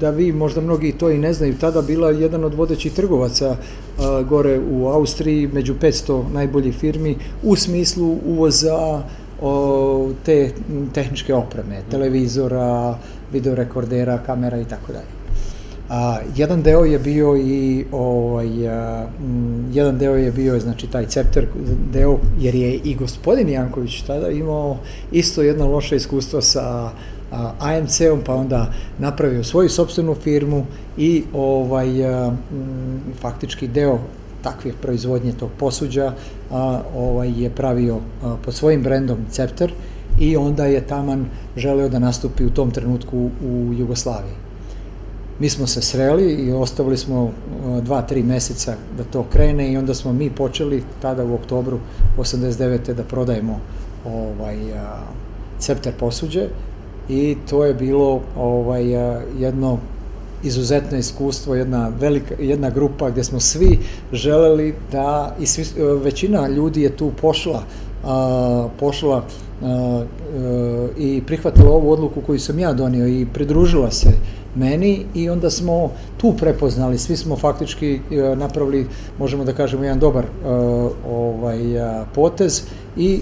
da 0.02 0.10
vi 0.10 0.32
možda 0.32 0.60
mnogi 0.60 0.92
to 0.92 1.10
i 1.10 1.18
ne 1.18 1.32
znaju, 1.32 1.54
tada 1.60 1.82
bila 1.82 2.10
jedan 2.10 2.44
od 2.44 2.54
vodećih 2.54 2.92
trgovaca 2.92 3.56
a, 3.98 4.22
gore 4.22 4.60
u 4.70 4.86
Austriji, 4.86 5.48
među 5.52 5.74
500 5.74 6.22
najboljih 6.32 6.74
firmi, 6.74 7.16
u 7.42 7.56
smislu 7.56 8.16
uvoza 8.26 9.02
o, 9.42 10.10
te 10.24 10.50
tehničke 10.94 11.34
opreme, 11.34 11.82
televizora, 11.90 12.98
videorekordera, 13.32 14.18
kamera 14.26 14.60
i 14.60 14.64
tako 14.64 14.92
dalje. 14.92 15.12
A, 15.88 16.18
jedan 16.36 16.62
deo 16.62 16.84
je 16.84 16.98
bio 16.98 17.36
i 17.36 17.84
ovaj, 17.92 18.68
a, 18.68 19.06
m, 19.20 19.70
jedan 19.72 19.98
deo 19.98 20.16
je 20.16 20.32
bio 20.32 20.60
znači 20.60 20.86
taj 20.86 21.06
cepter 21.06 21.46
deo 21.92 22.18
jer 22.40 22.54
je 22.54 22.74
i 22.74 22.94
gospodin 22.94 23.48
Janković 23.48 24.02
tada 24.06 24.30
imao 24.30 24.76
isto 25.12 25.42
jedno 25.42 25.68
loše 25.68 25.96
iskustvo 25.96 26.40
sa 26.40 26.90
AMC-om 27.58 28.20
pa 28.26 28.34
onda 28.34 28.72
napravio 28.98 29.44
svoju 29.44 29.68
sobstvenu 29.68 30.14
firmu 30.14 30.66
i 30.96 31.24
ovaj 31.32 31.88
faktički 33.20 33.68
deo 33.68 33.98
takvih 34.42 34.74
proizvodnje 34.82 35.32
tog 35.32 35.50
posuđa 35.58 36.12
a, 36.50 36.80
ovaj, 36.96 37.42
je 37.42 37.50
pravio 37.50 37.98
a, 38.22 38.36
pod 38.44 38.54
svojim 38.54 38.82
brendom 38.82 39.18
Cepter 39.30 39.72
i 40.18 40.36
onda 40.36 40.66
je 40.66 40.86
Taman 40.86 41.26
želeo 41.56 41.88
da 41.88 41.98
nastupi 41.98 42.46
u 42.46 42.50
tom 42.50 42.70
trenutku 42.70 43.30
u 43.44 43.72
Jugoslaviji. 43.78 44.34
Mi 45.38 45.48
smo 45.48 45.66
se 45.66 45.82
sreli 45.82 46.32
i 46.32 46.52
ostavili 46.52 46.96
smo 46.96 47.30
dva, 47.82 48.02
tri 48.02 48.22
meseca 48.22 48.74
da 48.96 49.04
to 49.04 49.24
krene 49.32 49.72
i 49.72 49.76
onda 49.76 49.94
smo 49.94 50.12
mi 50.12 50.30
počeli 50.30 50.82
tada 51.02 51.24
u 51.24 51.34
oktobru 51.34 51.78
89. 52.18 52.92
da 52.92 53.02
prodajemo 53.02 53.60
ovaj, 54.06 54.72
a, 54.72 54.98
Cepter 55.58 55.92
posuđe 55.98 56.48
i 57.08 57.36
to 57.50 57.64
je 57.64 57.74
bilo 57.74 58.20
ovaj, 58.36 58.84
jedno 59.38 59.78
izuzetno 60.44 60.98
iskustvo, 60.98 61.54
jedna 61.54 61.92
velika, 62.00 62.34
jedna 62.40 62.70
grupa 62.70 63.10
gde 63.10 63.24
smo 63.24 63.40
svi 63.40 63.78
želeli 64.12 64.74
da, 64.92 65.36
i 65.40 65.46
svi, 65.46 65.64
većina 66.02 66.48
ljudi 66.48 66.82
je 66.82 66.96
tu 66.96 67.10
pošla, 67.20 67.62
a, 68.04 68.68
pošla 68.80 69.16
a, 69.16 69.24
a, 69.62 70.04
i 70.98 71.22
prihvatila 71.26 71.70
ovu 71.70 71.90
odluku 71.90 72.20
koju 72.20 72.38
sam 72.38 72.58
ja 72.58 72.72
donio 72.72 73.06
i 73.06 73.26
pridružila 73.34 73.90
se 73.90 74.10
meni 74.54 75.04
i 75.14 75.30
onda 75.30 75.50
smo 75.50 75.90
tu 76.16 76.34
prepoznali, 76.38 76.98
svi 76.98 77.16
smo 77.16 77.36
faktički 77.36 78.00
napravili, 78.36 78.86
možemo 79.18 79.44
da 79.44 79.52
kažemo, 79.52 79.84
jedan 79.84 79.98
dobar 79.98 80.24
ovaj, 81.10 81.58
potez 82.14 82.62
i 82.96 83.20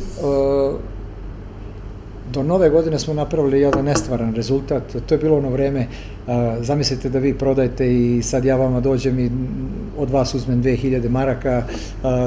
do 2.33 2.43
nove 2.43 2.71
godine 2.71 2.99
smo 2.99 3.15
napravili 3.15 3.61
jedan 3.61 3.85
nestvaran 3.85 4.35
rezultat. 4.35 4.83
To 5.07 5.15
je 5.15 5.19
bilo 5.19 5.37
ono 5.37 5.51
vreme 5.51 5.87
zamislite 6.61 7.09
da 7.09 7.19
vi 7.19 7.35
prodajete 7.35 7.95
i 7.95 8.23
sad 8.23 8.45
ja 8.45 8.57
vama 8.57 8.81
dođem 8.81 9.19
i 9.19 9.31
od 9.99 10.11
vas 10.11 10.35
uzmem 10.35 10.63
2000 10.63 11.09
maraka, 11.09 11.63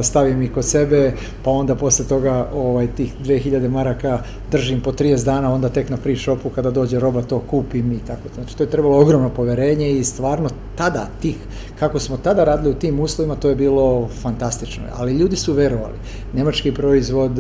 stavim 0.04 0.42
ih 0.42 0.52
kod 0.52 0.66
sebe, 0.66 1.12
pa 1.44 1.52
onda 1.52 1.76
posle 1.76 2.06
toga 2.06 2.50
ovaj, 2.54 2.88
tih 2.88 3.14
2000 3.26 3.70
maraka 3.70 4.20
držim 4.52 4.82
po 4.82 4.92
30 4.92 5.26
dana, 5.26 5.54
onda 5.54 5.70
tek 5.70 5.90
na 5.90 5.98
free 5.98 6.18
shopu 6.18 6.50
kada 6.50 6.72
dođe 6.72 7.00
roba 7.00 7.22
to 7.22 7.40
kupim 7.40 7.92
i 7.92 8.00
tako. 8.08 8.22
Znači 8.36 8.58
to 8.58 8.64
je 8.64 8.70
trebalo 8.70 9.02
ogromno 9.02 9.30
poverenje 9.30 9.92
i 9.92 10.04
stvarno 10.04 10.50
tada 10.76 11.08
tih, 11.22 11.36
kako 11.80 12.00
smo 12.00 12.18
tada 12.18 12.44
radili 12.44 12.72
u 12.72 12.80
tim 12.80 13.00
uslovima, 13.00 13.36
to 13.36 13.50
je 13.50 13.56
bilo 13.56 14.10
fantastično. 14.22 14.84
Ali 14.96 15.14
ljudi 15.14 15.36
su 15.36 15.54
verovali. 15.54 15.96
Nemački 16.34 16.72
proizvod, 16.72 17.40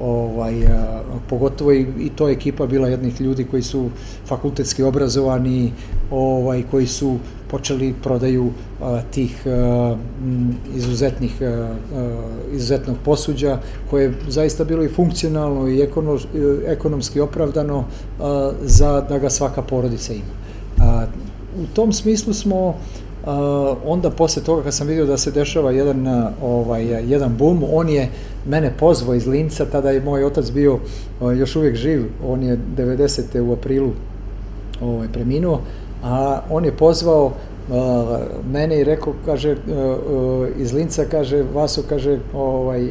ovaj, 0.00 0.54
pogotovo 1.28 1.72
i, 1.72 1.86
i 2.00 2.10
to 2.16 2.28
ekipa 2.28 2.66
bila 2.66 2.88
jednih 2.88 3.20
ljudi 3.20 3.44
koji 3.44 3.62
su 3.62 3.90
fakultetski 4.26 4.82
obrazovani, 4.82 5.72
ovaj, 6.10 6.62
koji 6.70 6.86
su 6.86 7.18
počeli 7.50 7.94
prodaju 8.02 8.50
a, 8.82 9.00
tih 9.10 9.42
a, 9.46 9.96
izuzetnih 10.74 11.42
a, 11.42 11.74
izuzetnog 12.52 12.96
posuđa 13.04 13.58
koje 13.90 14.04
je 14.04 14.14
zaista 14.28 14.64
bilo 14.64 14.84
i 14.84 14.88
funkcionalno 14.88 15.68
i 15.68 15.80
ekono, 15.80 16.18
ekonomski 16.66 17.20
opravdano 17.20 17.84
za 18.62 19.00
da 19.00 19.18
ga 19.18 19.30
svaka 19.30 19.62
porodica 19.62 20.12
ima. 20.12 20.45
U 21.62 21.66
tom 21.74 21.92
smislu 21.92 22.34
smo 22.34 22.74
Uh, 23.26 23.32
onda 23.84 24.10
posle 24.10 24.42
toga 24.42 24.62
kad 24.62 24.74
sam 24.74 24.86
vidio 24.86 25.06
da 25.06 25.16
se 25.16 25.30
dešava 25.30 25.70
jedan 25.70 26.06
ovaj 26.42 26.84
jedan 26.84 27.36
bum, 27.38 27.64
on 27.72 27.88
je 27.88 28.08
mene 28.48 28.72
pozvao 28.78 29.14
iz 29.14 29.26
Linca, 29.26 29.64
tada 29.64 29.90
je 29.90 30.00
moj 30.00 30.24
otac 30.24 30.50
bio 30.50 30.74
uh, 30.74 31.38
još 31.38 31.56
uvijek 31.56 31.76
živ, 31.76 32.04
on 32.26 32.42
je 32.42 32.58
90. 32.76 33.40
u 33.40 33.52
aprilu 33.52 33.90
ovaj 34.80 35.08
preminuo, 35.12 35.60
a 36.04 36.40
on 36.50 36.64
je 36.64 36.76
pozvao 36.76 37.24
uh, 37.26 37.32
mene 38.52 38.80
i 38.80 38.84
rekao, 38.84 39.12
kaže, 39.24 39.52
uh, 39.52 39.58
uh, 39.58 40.48
iz 40.58 40.72
Linca, 40.72 41.04
kaže, 41.10 41.44
Vaso, 41.54 41.82
kaže, 41.88 42.18
ovaj, 42.34 42.88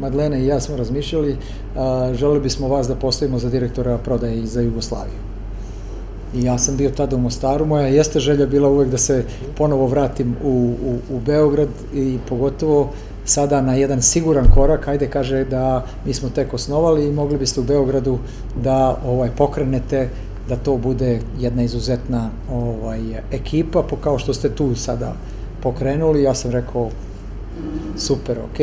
Madlena 0.00 0.36
i 0.36 0.46
ja 0.46 0.60
smo 0.60 0.76
razmišljali, 0.76 1.30
uh, 1.30 2.14
želeli 2.14 2.40
bismo 2.40 2.68
vas 2.68 2.88
da 2.88 2.94
postavimo 2.94 3.38
za 3.38 3.50
direktora 3.50 3.98
prodaje 3.98 4.46
za 4.46 4.60
Jugoslaviju. 4.60 5.33
I 6.34 6.42
ja 6.42 6.58
sam 6.58 6.76
bio 6.76 6.90
tada 6.90 7.16
u 7.16 7.18
Mostaru, 7.18 7.66
moja 7.66 7.86
jeste 7.86 8.20
želja 8.20 8.46
bila 8.46 8.68
uvek 8.68 8.88
da 8.88 8.98
se 8.98 9.24
ponovo 9.56 9.86
vratim 9.86 10.36
u, 10.44 10.74
u, 10.84 11.16
u 11.16 11.20
Beograd 11.20 11.68
i 11.94 12.18
pogotovo 12.28 12.90
sada 13.24 13.60
na 13.60 13.74
jedan 13.74 14.02
siguran 14.02 14.50
korak, 14.54 14.88
ajde 14.88 15.08
kaže 15.08 15.44
da 15.44 15.86
mi 16.06 16.14
smo 16.14 16.28
tek 16.28 16.54
osnovali 16.54 17.06
i 17.06 17.12
mogli 17.12 17.38
biste 17.38 17.60
u 17.60 17.64
Beogradu 17.64 18.18
da 18.62 19.00
ovaj 19.06 19.30
pokrenete 19.36 20.08
da 20.48 20.56
to 20.56 20.76
bude 20.76 21.20
jedna 21.40 21.62
izuzetna 21.62 22.30
ovaj, 22.52 23.00
ekipa, 23.32 23.82
po 23.82 23.96
kao 23.96 24.18
što 24.18 24.34
ste 24.34 24.48
tu 24.48 24.74
sada 24.74 25.14
pokrenuli, 25.62 26.22
ja 26.22 26.34
sam 26.34 26.50
rekao 26.50 26.90
super, 27.96 28.38
ok, 28.38 28.60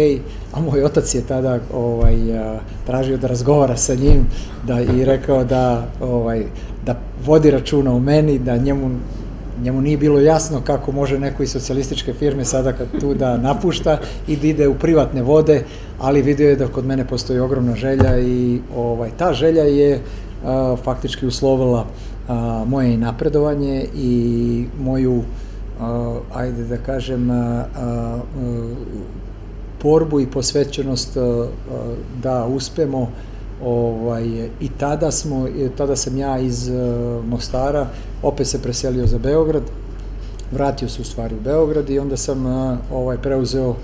a 0.53 0.59
moj 0.59 0.83
otac 0.83 1.15
je 1.15 1.21
tada 1.21 1.59
ovaj, 1.73 2.15
tražio 2.85 3.17
da 3.17 3.27
razgovara 3.27 3.77
sa 3.77 3.95
njim 3.95 4.27
da, 4.67 4.81
i 4.81 5.05
rekao 5.05 5.43
da, 5.43 5.87
ovaj, 6.01 6.45
da 6.85 6.95
vodi 7.25 7.51
računa 7.51 7.93
u 7.93 7.99
meni, 7.99 8.39
da 8.39 8.57
njemu 8.57 8.89
njemu 9.63 9.81
nije 9.81 9.97
bilo 9.97 10.19
jasno 10.19 10.61
kako 10.61 10.91
može 10.91 11.19
neko 11.19 11.43
iz 11.43 11.51
socijalističke 11.51 12.13
firme 12.13 12.45
sada 12.45 12.73
kad 12.73 12.87
tu 12.99 13.13
da 13.13 13.37
napušta 13.37 13.97
i 14.27 14.35
da 14.35 14.47
ide 14.47 14.67
u 14.67 14.75
privatne 14.75 15.21
vode, 15.21 15.63
ali 15.99 16.21
vidio 16.21 16.49
je 16.49 16.55
da 16.55 16.67
kod 16.67 16.85
mene 16.85 17.07
postoji 17.07 17.39
ogromna 17.39 17.75
želja 17.75 18.19
i 18.19 18.59
ovaj 18.75 19.09
ta 19.17 19.33
želja 19.33 19.63
je 19.63 19.99
a, 20.45 20.75
faktički 20.83 21.25
uslovila 21.25 21.85
a, 22.27 22.63
moje 22.67 22.97
napredovanje 22.97 23.85
i 23.95 24.65
moju 24.79 25.23
a, 25.79 26.19
ajde 26.33 26.63
da 26.63 26.77
kažem 26.77 27.29
a, 27.31 27.65
a, 27.75 28.19
borbu 29.83 30.19
i 30.19 30.27
posvećenost 30.27 31.17
a, 31.17 31.47
da 32.23 32.45
uspemo 32.45 33.11
ovaj, 33.63 34.23
i 34.59 34.69
tada 34.77 35.11
smo, 35.11 35.47
tada 35.77 35.95
sam 35.95 36.17
ja 36.17 36.39
iz 36.39 36.69
uh, 36.69 37.25
Mostara 37.25 37.87
opet 38.23 38.47
se 38.47 38.61
preselio 38.61 39.07
za 39.07 39.17
Beograd, 39.17 39.63
vratio 40.51 40.89
se 40.89 41.01
u 41.01 41.05
stvari 41.05 41.35
u 41.35 41.43
Beograd 41.43 41.89
i 41.89 41.99
onda 41.99 42.17
sam 42.17 42.45
uh, 42.45 42.77
ovaj, 42.91 43.17
preuzeo 43.17 43.75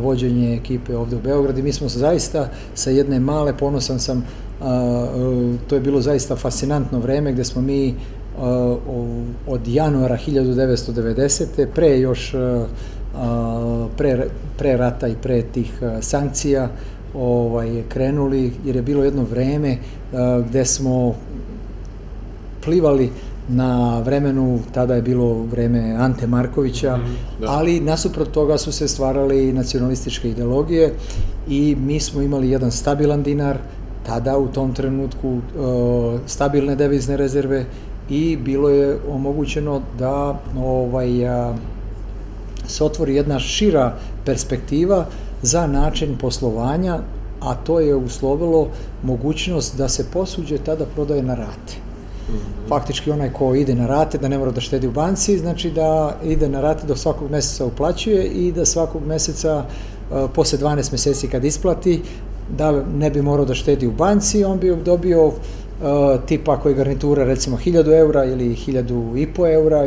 vođenje 0.00 0.54
ekipe 0.54 0.96
ovde 0.96 1.16
u 1.16 1.20
Beograd 1.20 1.58
i 1.58 1.62
mi 1.62 1.72
smo 1.72 1.88
zaista 1.88 2.48
sa 2.74 2.90
jedne 2.90 3.20
male, 3.20 3.56
ponosan 3.56 3.98
sam, 4.00 4.24
to 5.66 5.74
je 5.74 5.80
bilo 5.80 6.00
zaista 6.00 6.36
fascinantno 6.36 6.98
vreme 6.98 7.32
gde 7.32 7.44
smo 7.44 7.62
mi 7.62 7.94
od 9.46 9.68
januara 9.68 10.18
1990. 10.26 11.66
pre 11.74 12.00
još 12.00 12.34
pre, 13.96 14.26
pre 14.58 14.76
rata 14.76 15.08
i 15.08 15.14
pre 15.22 15.42
tih 15.42 15.72
sankcija 16.00 16.68
ovaj, 17.14 17.82
krenuli, 17.88 18.52
jer 18.64 18.76
je 18.76 18.82
bilo 18.82 19.04
jedno 19.04 19.22
vreme 19.22 19.76
uh, 20.12 20.46
gde 20.46 20.64
smo 20.64 21.14
plivali 22.64 23.10
na 23.48 24.00
vremenu, 24.00 24.58
tada 24.74 24.94
je 24.94 25.02
bilo 25.02 25.32
vreme 25.42 25.94
Ante 25.98 26.26
Markovića, 26.26 26.96
mm, 26.96 27.16
da. 27.40 27.50
ali 27.50 27.80
nasuprot 27.80 28.30
toga 28.30 28.58
su 28.58 28.72
se 28.72 28.88
stvarali 28.88 29.52
nacionalističke 29.52 30.30
ideologije 30.30 30.94
i 31.48 31.76
mi 31.80 32.00
smo 32.00 32.22
imali 32.22 32.50
jedan 32.50 32.70
stabilan 32.70 33.22
dinar, 33.22 33.56
tada 34.06 34.38
u 34.38 34.48
tom 34.48 34.74
trenutku 34.74 35.28
uh, 35.28 36.20
stabilne 36.26 36.76
devizne 36.76 37.16
rezerve 37.16 37.64
i 38.10 38.36
bilo 38.36 38.68
je 38.68 38.98
omogućeno 39.10 39.82
da 39.98 40.40
ovaj, 40.58 41.28
a, 41.28 41.54
se 42.66 42.84
otvori 42.84 43.14
jedna 43.14 43.38
šira 43.38 43.94
perspektiva 44.24 45.06
za 45.42 45.66
način 45.66 46.16
poslovanja, 46.18 46.98
a 47.40 47.54
to 47.54 47.80
je 47.80 47.94
uslovilo 47.94 48.68
mogućnost 49.02 49.76
da 49.76 49.88
se 49.88 50.10
posuđe 50.12 50.58
tada 50.58 50.84
prodaje 50.94 51.22
na 51.22 51.34
rate. 51.34 51.74
Mhm. 52.28 52.68
Faktički 52.68 53.10
onaj 53.10 53.32
ko 53.32 53.54
ide 53.54 53.74
na 53.74 53.86
rate, 53.86 54.18
da 54.18 54.28
ne 54.28 54.38
mora 54.38 54.50
da 54.50 54.60
štedi 54.60 54.86
u 54.86 54.92
banci, 54.92 55.38
znači 55.38 55.70
da 55.70 56.16
ide 56.24 56.48
na 56.48 56.60
rate 56.60 56.86
do 56.86 56.96
svakog 56.96 57.30
meseca 57.30 57.64
uplaćuje 57.64 58.24
i 58.24 58.52
da 58.52 58.64
svakog 58.64 59.06
meseca 59.06 59.64
uh, 59.64 60.30
posle 60.34 60.58
12 60.58 60.92
meseci 60.92 61.28
kad 61.28 61.44
isplati, 61.44 62.02
da 62.56 62.84
ne 62.98 63.10
bi 63.10 63.22
morao 63.22 63.44
da 63.44 63.54
štedi 63.54 63.86
u 63.86 63.92
banci, 63.92 64.44
on 64.44 64.58
bi 64.58 64.76
dobio 64.84 65.32
Uh, 65.80 66.20
tipa 66.26 66.52
ako 66.52 66.68
je 66.68 66.74
garnitura 66.74 67.24
recimo 67.24 67.56
1000 67.56 67.98
eura 67.98 68.24
ili 68.24 68.56
1000 68.56 69.22
i 69.22 69.26
po 69.26 69.46
eura, 69.46 69.86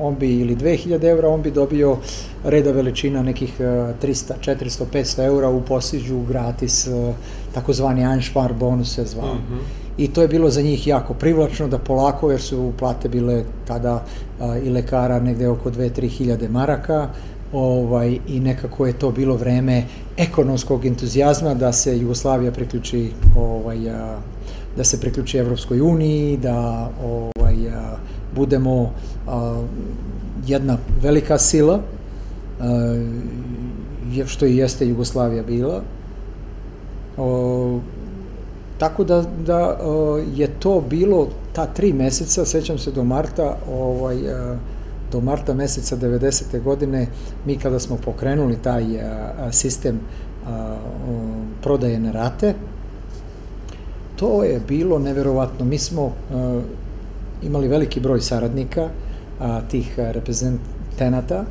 on 0.00 0.14
bi, 0.14 0.40
ili 0.40 0.56
2000 0.56 1.04
eura, 1.04 1.28
on 1.28 1.42
bi 1.42 1.50
dobio 1.50 1.96
reda 2.44 2.72
veličina 2.72 3.22
nekih 3.22 3.60
300, 3.60 3.94
400, 4.02 4.84
500 4.92 5.24
eura 5.24 5.48
u 5.48 5.62
posiđu 5.62 6.20
gratis, 6.28 6.86
uh, 6.86 7.14
takozvani 7.54 8.04
Anšpar 8.04 8.52
bonus 8.52 8.94
se 8.94 9.04
zvao. 9.04 9.34
Mm 9.34 9.38
-hmm. 9.38 9.60
I 9.98 10.08
to 10.08 10.22
je 10.22 10.28
bilo 10.28 10.50
za 10.50 10.62
njih 10.62 10.86
jako 10.86 11.14
privlačno 11.14 11.68
da 11.68 11.78
polako, 11.78 12.30
jer 12.30 12.40
su 12.40 12.72
plate 12.78 13.08
bile 13.08 13.44
tada 13.66 13.94
uh, 13.94 14.66
i 14.66 14.70
lekara 14.70 15.20
negde 15.20 15.48
oko 15.48 15.70
2-3 15.70 16.08
hiljade 16.08 16.48
maraka, 16.48 17.08
ovaj, 17.52 18.18
i 18.28 18.40
nekako 18.40 18.86
je 18.86 18.92
to 18.92 19.10
bilo 19.10 19.36
vreme 19.36 19.84
ekonomskog 20.16 20.86
entuzijazma 20.86 21.54
da 21.54 21.72
se 21.72 21.98
Jugoslavija 21.98 22.52
priključi 22.52 23.10
ovaj, 23.36 23.90
a, 23.90 24.18
da 24.76 24.84
se 24.84 25.00
priključi 25.00 25.38
Evropskoj 25.38 25.80
uniji, 25.80 26.36
da 26.36 26.90
ovaj, 27.04 27.56
budemo 28.34 28.92
a, 29.28 29.62
jedna 30.46 30.78
velika 31.02 31.38
sila, 31.38 31.80
a, 32.60 33.04
što 34.26 34.46
i 34.46 34.56
jeste 34.56 34.88
Jugoslavija 34.88 35.42
bila. 35.42 35.82
O, 37.16 37.80
tako 38.78 39.04
da, 39.04 39.24
da 39.46 39.78
o, 39.82 40.20
je 40.34 40.48
to 40.58 40.82
bilo 40.90 41.28
ta 41.52 41.66
tri 41.66 41.92
meseca, 41.92 42.44
sećam 42.44 42.78
se 42.78 42.90
do 42.90 43.04
marta, 43.04 43.56
ovaj, 43.72 44.16
do 45.12 45.20
marta 45.20 45.54
meseca 45.54 45.96
90. 45.96 46.62
godine, 46.62 47.06
mi 47.46 47.56
kada 47.56 47.78
smo 47.78 47.96
pokrenuli 47.96 48.56
taj 48.62 49.00
a, 49.00 49.52
sistem 49.52 50.00
prodaje 51.62 51.98
na 51.98 52.12
rate, 52.12 52.54
to 54.22 54.44
je 54.44 54.60
bilo 54.68 54.98
neverovatno. 54.98 55.64
Mi 55.64 55.78
smo 55.78 56.04
uh, 56.04 56.12
imali 57.42 57.68
veliki 57.68 58.00
broj 58.00 58.20
saradnika, 58.20 58.88
a, 59.40 59.60
tih 59.70 59.94
reprezentanata, 59.98 61.44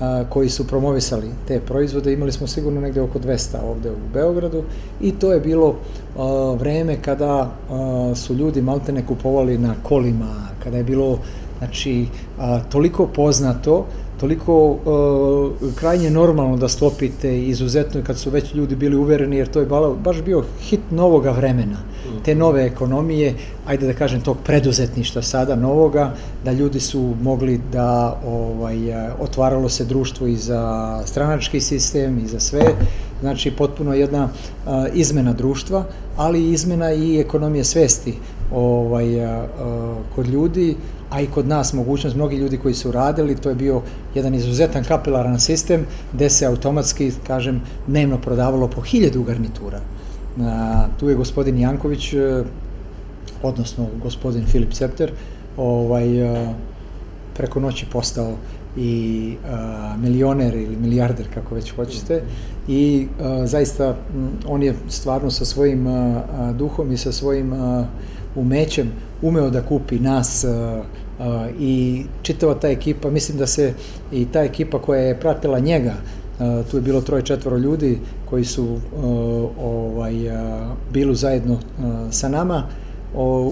a, 0.00 0.24
koji 0.28 0.48
su 0.48 0.66
promovisali 0.66 1.28
te 1.48 1.60
proizvode. 1.60 2.12
Imali 2.12 2.32
smo 2.32 2.46
sigurno 2.46 2.80
negde 2.80 3.00
oko 3.00 3.18
200 3.18 3.56
ovde 3.70 3.90
u 3.90 4.12
Beogradu 4.12 4.62
i 5.00 5.12
to 5.12 5.32
je 5.32 5.40
bilo 5.40 5.76
a, 6.16 6.56
vreme 6.58 6.98
kada 7.02 7.50
a, 7.70 8.12
su 8.14 8.34
ljudi 8.34 8.62
maltene 8.62 9.06
kupovali 9.06 9.58
na 9.58 9.74
kolima, 9.82 10.48
kada 10.64 10.76
je 10.76 10.84
bilo 10.84 11.18
znači, 11.58 12.06
a, 12.38 12.60
toliko 12.70 13.06
poznato 13.06 13.86
toliko 14.20 14.70
uh, 14.70 15.74
krajnje 15.74 16.10
normalno 16.10 16.56
da 16.56 16.68
stopite 16.68 17.42
izuzetno 17.42 18.00
kad 18.06 18.18
su 18.18 18.30
već 18.30 18.54
ljudi 18.54 18.76
bili 18.76 18.96
uvereni 18.96 19.36
jer 19.36 19.48
to 19.48 19.60
je 19.60 19.66
baš 20.04 20.22
bio 20.22 20.44
hit 20.60 20.80
novoga 20.90 21.30
vremena 21.30 21.76
te 22.24 22.34
nove 22.34 22.64
ekonomije 22.66 23.34
ajde 23.66 23.86
da 23.86 23.92
kažem 23.92 24.20
tog 24.20 24.36
preduzetništva 24.44 25.22
sada 25.22 25.56
novoga 25.56 26.14
da 26.44 26.52
ljudi 26.52 26.80
su 26.80 27.14
mogli 27.22 27.60
da 27.72 28.20
ovaj 28.26 28.78
otvaralo 29.20 29.68
se 29.68 29.84
društvo 29.84 30.26
i 30.26 30.36
za 30.36 31.02
stranački 31.06 31.60
sistem 31.60 32.18
i 32.18 32.28
za 32.28 32.40
sve. 32.40 32.62
Znači 33.20 33.50
potpuno 33.50 33.94
jedna 33.94 34.28
a, 34.66 34.86
izmena 34.94 35.32
društva 35.32 35.84
ali 36.16 36.50
izmena 36.50 36.92
i 36.92 37.20
ekonomije 37.20 37.64
svesti 37.64 38.14
ovaj 38.52 39.24
a, 39.24 39.46
a, 39.60 39.94
kod 40.14 40.28
ljudi 40.28 40.76
a 41.10 41.20
i 41.20 41.26
kod 41.26 41.48
nas 41.48 41.72
mogućnost, 41.72 42.16
mnogi 42.16 42.36
ljudi 42.36 42.58
koji 42.58 42.74
su 42.74 42.92
radili, 42.92 43.36
to 43.36 43.48
je 43.48 43.54
bio 43.54 43.82
jedan 44.14 44.34
izuzetan 44.34 44.84
kapilaran 44.84 45.40
sistem 45.40 45.86
gde 46.12 46.30
se 46.30 46.46
automatski, 46.46 47.12
kažem, 47.26 47.62
dnevno 47.86 48.18
prodavalo 48.18 48.68
po 48.68 48.80
hiljadu 48.80 49.22
garnitura. 49.22 49.80
A, 50.40 50.86
tu 51.00 51.08
je 51.08 51.14
gospodin 51.14 51.58
Janković, 51.58 52.12
e, 52.12 52.44
odnosno 53.42 53.86
gospodin 54.02 54.46
Filip 54.46 54.72
Septer, 54.72 55.12
ovaj, 55.56 56.22
a, 56.22 56.52
preko 57.36 57.60
noći 57.60 57.86
postao 57.92 58.32
i 58.76 59.34
a, 59.50 59.94
milioner 59.98 60.54
ili 60.54 60.76
milijarder, 60.76 61.26
kako 61.34 61.54
već 61.54 61.74
hoćete, 61.74 62.22
i 62.68 63.06
a, 63.20 63.46
zaista 63.46 63.94
on 64.46 64.62
je 64.62 64.74
stvarno 64.88 65.30
sa 65.30 65.44
svojim 65.44 65.86
a, 65.86 66.52
duhom 66.52 66.92
i 66.92 66.96
sa 66.96 67.12
svojim 67.12 67.52
umećem 68.34 68.92
umeo 69.22 69.50
da 69.50 69.62
kupi 69.62 69.98
nas 69.98 70.44
a, 70.44 70.82
a, 71.18 71.48
i 71.58 72.02
čitava 72.22 72.54
ta 72.54 72.68
ekipa, 72.68 73.10
mislim 73.10 73.38
da 73.38 73.46
se 73.46 73.74
i 74.12 74.26
ta 74.32 74.42
ekipa 74.42 74.78
koja 74.78 75.00
je 75.00 75.20
pratila 75.20 75.58
njega, 75.58 75.94
a, 76.38 76.62
tu 76.70 76.76
je 76.76 76.80
bilo 76.80 77.00
troje 77.00 77.22
četvoro 77.22 77.56
ljudi 77.56 77.98
koji 78.30 78.44
su 78.44 78.78
ovaj, 79.62 80.14
bili 80.92 81.14
zajedno 81.14 81.58
sa 82.10 82.28
nama 82.28 82.62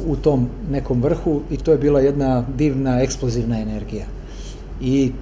u 0.07 0.17
tom 0.23 0.49
nekom 0.71 1.03
vrhu 1.03 1.41
i 1.51 1.57
to 1.57 1.73
je 1.73 1.79
bila 1.79 2.01
jedna 2.01 2.45
divna 2.57 3.03
eksplozivna 3.03 3.61
energija. 3.61 4.05
I 4.81 5.13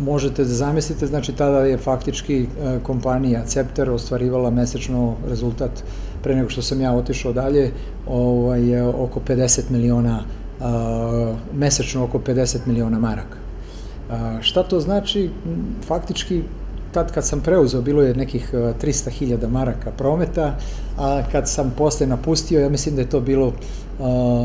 možete 0.00 0.44
da 0.44 0.54
zamislite, 0.54 1.06
znači 1.06 1.32
tada 1.32 1.58
je 1.58 1.78
faktički 1.78 2.46
kompanija 2.82 3.44
Cepter 3.46 3.90
ostvarivala 3.90 4.50
mesečno 4.50 5.14
rezultat 5.28 5.70
pre 6.22 6.34
nego 6.34 6.48
što 6.48 6.62
sam 6.62 6.80
ja 6.80 6.92
otišao 6.92 7.32
dalje, 7.32 7.70
ovaj, 8.08 8.80
oko 8.80 9.20
50 9.28 9.70
miliona, 9.70 10.22
mesečno 11.54 12.04
oko 12.04 12.18
50 12.18 12.58
miliona 12.66 12.98
maraka. 12.98 13.36
Šta 14.40 14.62
to 14.62 14.80
znači? 14.80 15.30
Faktički, 15.86 16.42
tad 16.92 17.12
kad 17.12 17.26
sam 17.26 17.40
preuzeo, 17.40 17.82
bilo 17.82 18.02
je 18.02 18.14
nekih 18.14 18.54
300.000 18.54 19.48
maraka 19.48 19.90
prometa, 19.90 20.56
a 20.98 21.22
kad 21.32 21.48
sam 21.48 21.74
posle 21.78 22.06
napustio, 22.06 22.60
ja 22.60 22.68
mislim 22.68 22.94
da 22.94 23.00
je 23.00 23.08
to 23.08 23.20
bilo 23.20 23.52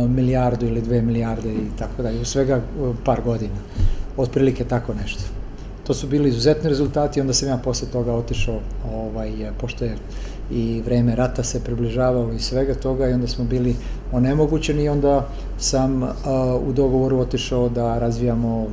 milijardu 0.07 0.65
ili 0.65 0.81
dve 0.81 1.01
milijarde 1.01 1.53
i 1.53 1.77
tako 1.79 2.03
dalje, 2.03 2.21
u 2.21 2.25
svega 2.25 2.61
par 3.05 3.21
godina. 3.21 3.59
Otprilike 4.17 4.63
tako 4.63 4.93
nešto. 4.93 5.23
To 5.87 5.93
su 5.93 6.07
bili 6.07 6.29
izuzetni 6.29 6.69
rezultati, 6.69 7.21
onda 7.21 7.33
sam 7.33 7.49
ja 7.49 7.57
posle 7.57 7.87
toga 7.87 8.13
otišao, 8.13 8.59
ovaj, 8.93 9.31
pošto 9.61 9.85
je 9.85 9.95
i 10.51 10.81
vreme 10.85 11.15
rata 11.15 11.43
se 11.43 11.63
približavalo 11.63 12.33
i 12.33 12.39
svega 12.39 12.73
toga 12.73 13.09
i 13.09 13.13
onda 13.13 13.27
smo 13.27 13.45
bili 13.45 13.75
onemogućeni 14.11 14.83
i 14.83 14.89
onda 14.89 15.27
sam 15.57 16.03
uh, 16.03 16.09
u 16.67 16.73
dogovoru 16.73 17.19
otišao 17.19 17.69
da 17.69 17.99
razvijamo 17.99 18.67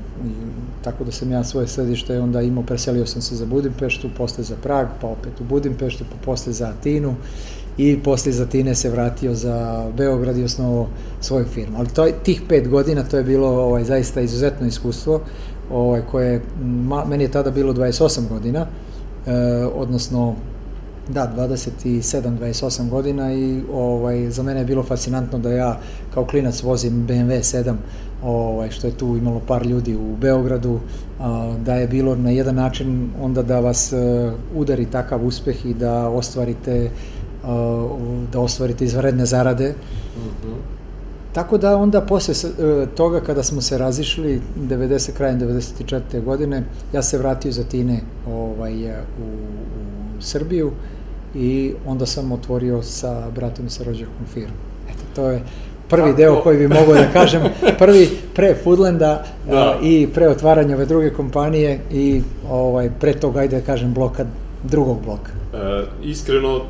tako 0.85 1.05
da 1.05 1.13
sam 1.13 1.33
ja 1.33 1.45
svoje 1.45 1.69
središte 1.69 2.21
onda 2.21 2.43
imao, 2.43 2.65
preselio 2.65 3.07
sam 3.07 3.23
se 3.23 3.37
za 3.37 3.47
Budimpeštu, 3.47 4.09
posle 4.17 4.45
za 4.45 4.57
Prag, 4.63 4.87
pa 5.01 5.07
opet 5.07 5.41
u 5.41 5.45
Budimpeštu, 5.45 6.05
pa 6.11 6.25
posle 6.25 6.53
za 6.53 6.69
Atinu 6.69 7.15
i 7.79 7.99
posle 8.05 8.31
iz 8.31 8.41
Atine 8.41 8.75
se 8.75 8.91
vratio 8.91 9.35
za 9.35 9.87
Beograd 9.97 10.39
i 10.39 10.45
osnovao 10.45 10.89
svoju 11.21 11.45
firmu. 11.45 11.79
Ali 11.79 11.89
to, 11.89 12.07
tih 12.23 12.43
pet 12.49 12.69
godina 12.69 13.03
to 13.03 13.17
je 13.17 13.25
bilo 13.25 13.49
ovaj, 13.49 13.85
zaista 13.85 14.21
izuzetno 14.21 14.67
iskustvo 14.67 15.21
ovaj, 15.73 16.03
koje, 16.11 16.43
ma, 16.63 17.05
meni 17.05 17.25
je 17.25 17.31
tada 17.31 17.51
bilo 17.51 17.73
28 17.73 18.29
godina, 18.29 18.67
e, 19.27 19.33
odnosno 19.75 20.35
Da, 21.09 21.27
27-28 21.37 22.89
godina 22.89 23.35
i 23.35 23.63
ovaj, 23.73 24.31
za 24.31 24.43
mene 24.43 24.61
je 24.61 24.65
bilo 24.65 24.83
fascinantno 24.83 25.39
da 25.39 25.51
ja 25.51 25.79
kao 26.15 26.25
klinac 26.25 26.63
vozim 26.63 27.07
BMW 27.09 27.43
7, 27.43 27.75
ovaj, 28.23 28.71
što 28.71 28.87
je 28.87 28.97
tu 28.97 29.17
imalo 29.17 29.41
par 29.47 29.67
ljudi 29.67 29.97
u 29.97 30.17
Beogradu, 30.17 30.79
a, 31.21 31.55
da 31.65 31.75
je 31.75 31.89
bilo 31.89 32.15
na 32.17 32.31
jedan 32.31 32.55
način 32.55 33.11
onda 33.21 33.43
da 33.43 33.61
vas 33.61 33.93
a, 33.93 33.97
e, 33.97 34.33
udari 34.55 34.87
takav 34.87 35.27
uspeh 35.27 35.67
i 35.67 35.75
da 35.75 36.09
ostvarite 36.09 36.91
a, 37.45 37.89
da 38.33 38.41
ostvarite 38.41 38.85
izvaredne 38.85 39.27
zarade. 39.27 39.69
Mm 39.69 40.21
-hmm. 40.21 40.82
Tako 41.33 41.59
da 41.59 41.77
onda 41.77 42.01
posle 42.01 42.35
e, 42.35 42.87
toga 42.87 43.21
kada 43.21 43.43
smo 43.43 43.61
se 43.61 43.79
razišli 43.79 44.41
90 44.57 45.13
krajem 45.13 45.41
94. 45.41 46.25
godine 46.25 46.65
ja 46.93 47.03
se 47.03 47.19
vratio 47.19 47.49
iz 47.49 47.59
Atine 47.59 48.01
ovaj 48.29 48.91
u, 48.91 48.93
u 50.19 50.23
Srbiju 50.23 50.73
i 51.35 51.75
onda 51.87 52.07
sam 52.07 52.33
otvorio 52.33 52.83
sa 52.83 53.31
bratom 53.35 53.67
i 53.67 53.71
sa 53.71 53.85
rođakom 53.85 54.27
firmu. 54.35 54.55
Eto, 54.89 55.03
to 55.15 55.31
je 55.31 55.43
prvi 55.89 56.11
Tako. 56.11 56.17
deo 56.17 56.41
koji 56.43 56.59
bi 56.59 56.69
mogao 56.69 56.95
da 56.95 57.13
kažem, 57.13 57.43
prvi 57.79 58.09
pre 58.35 58.55
Foodlanda 58.65 59.25
da. 59.51 59.77
uh, 59.81 59.87
i 59.87 60.09
pre 60.15 60.29
otvaranja 60.29 60.75
ove 60.75 60.87
druge 60.87 61.11
kompanije 61.11 61.81
i 61.93 62.23
ovaj, 62.51 62.91
pre 63.01 63.13
toga, 63.13 63.41
ajde 63.41 63.61
da 63.61 63.67
kažem, 63.67 63.95
bloka, 63.95 64.25
drugog 64.65 64.99
bloka. 65.05 65.42
E, 65.53 65.85
iskreno, 66.05 66.57
e, 66.57 66.61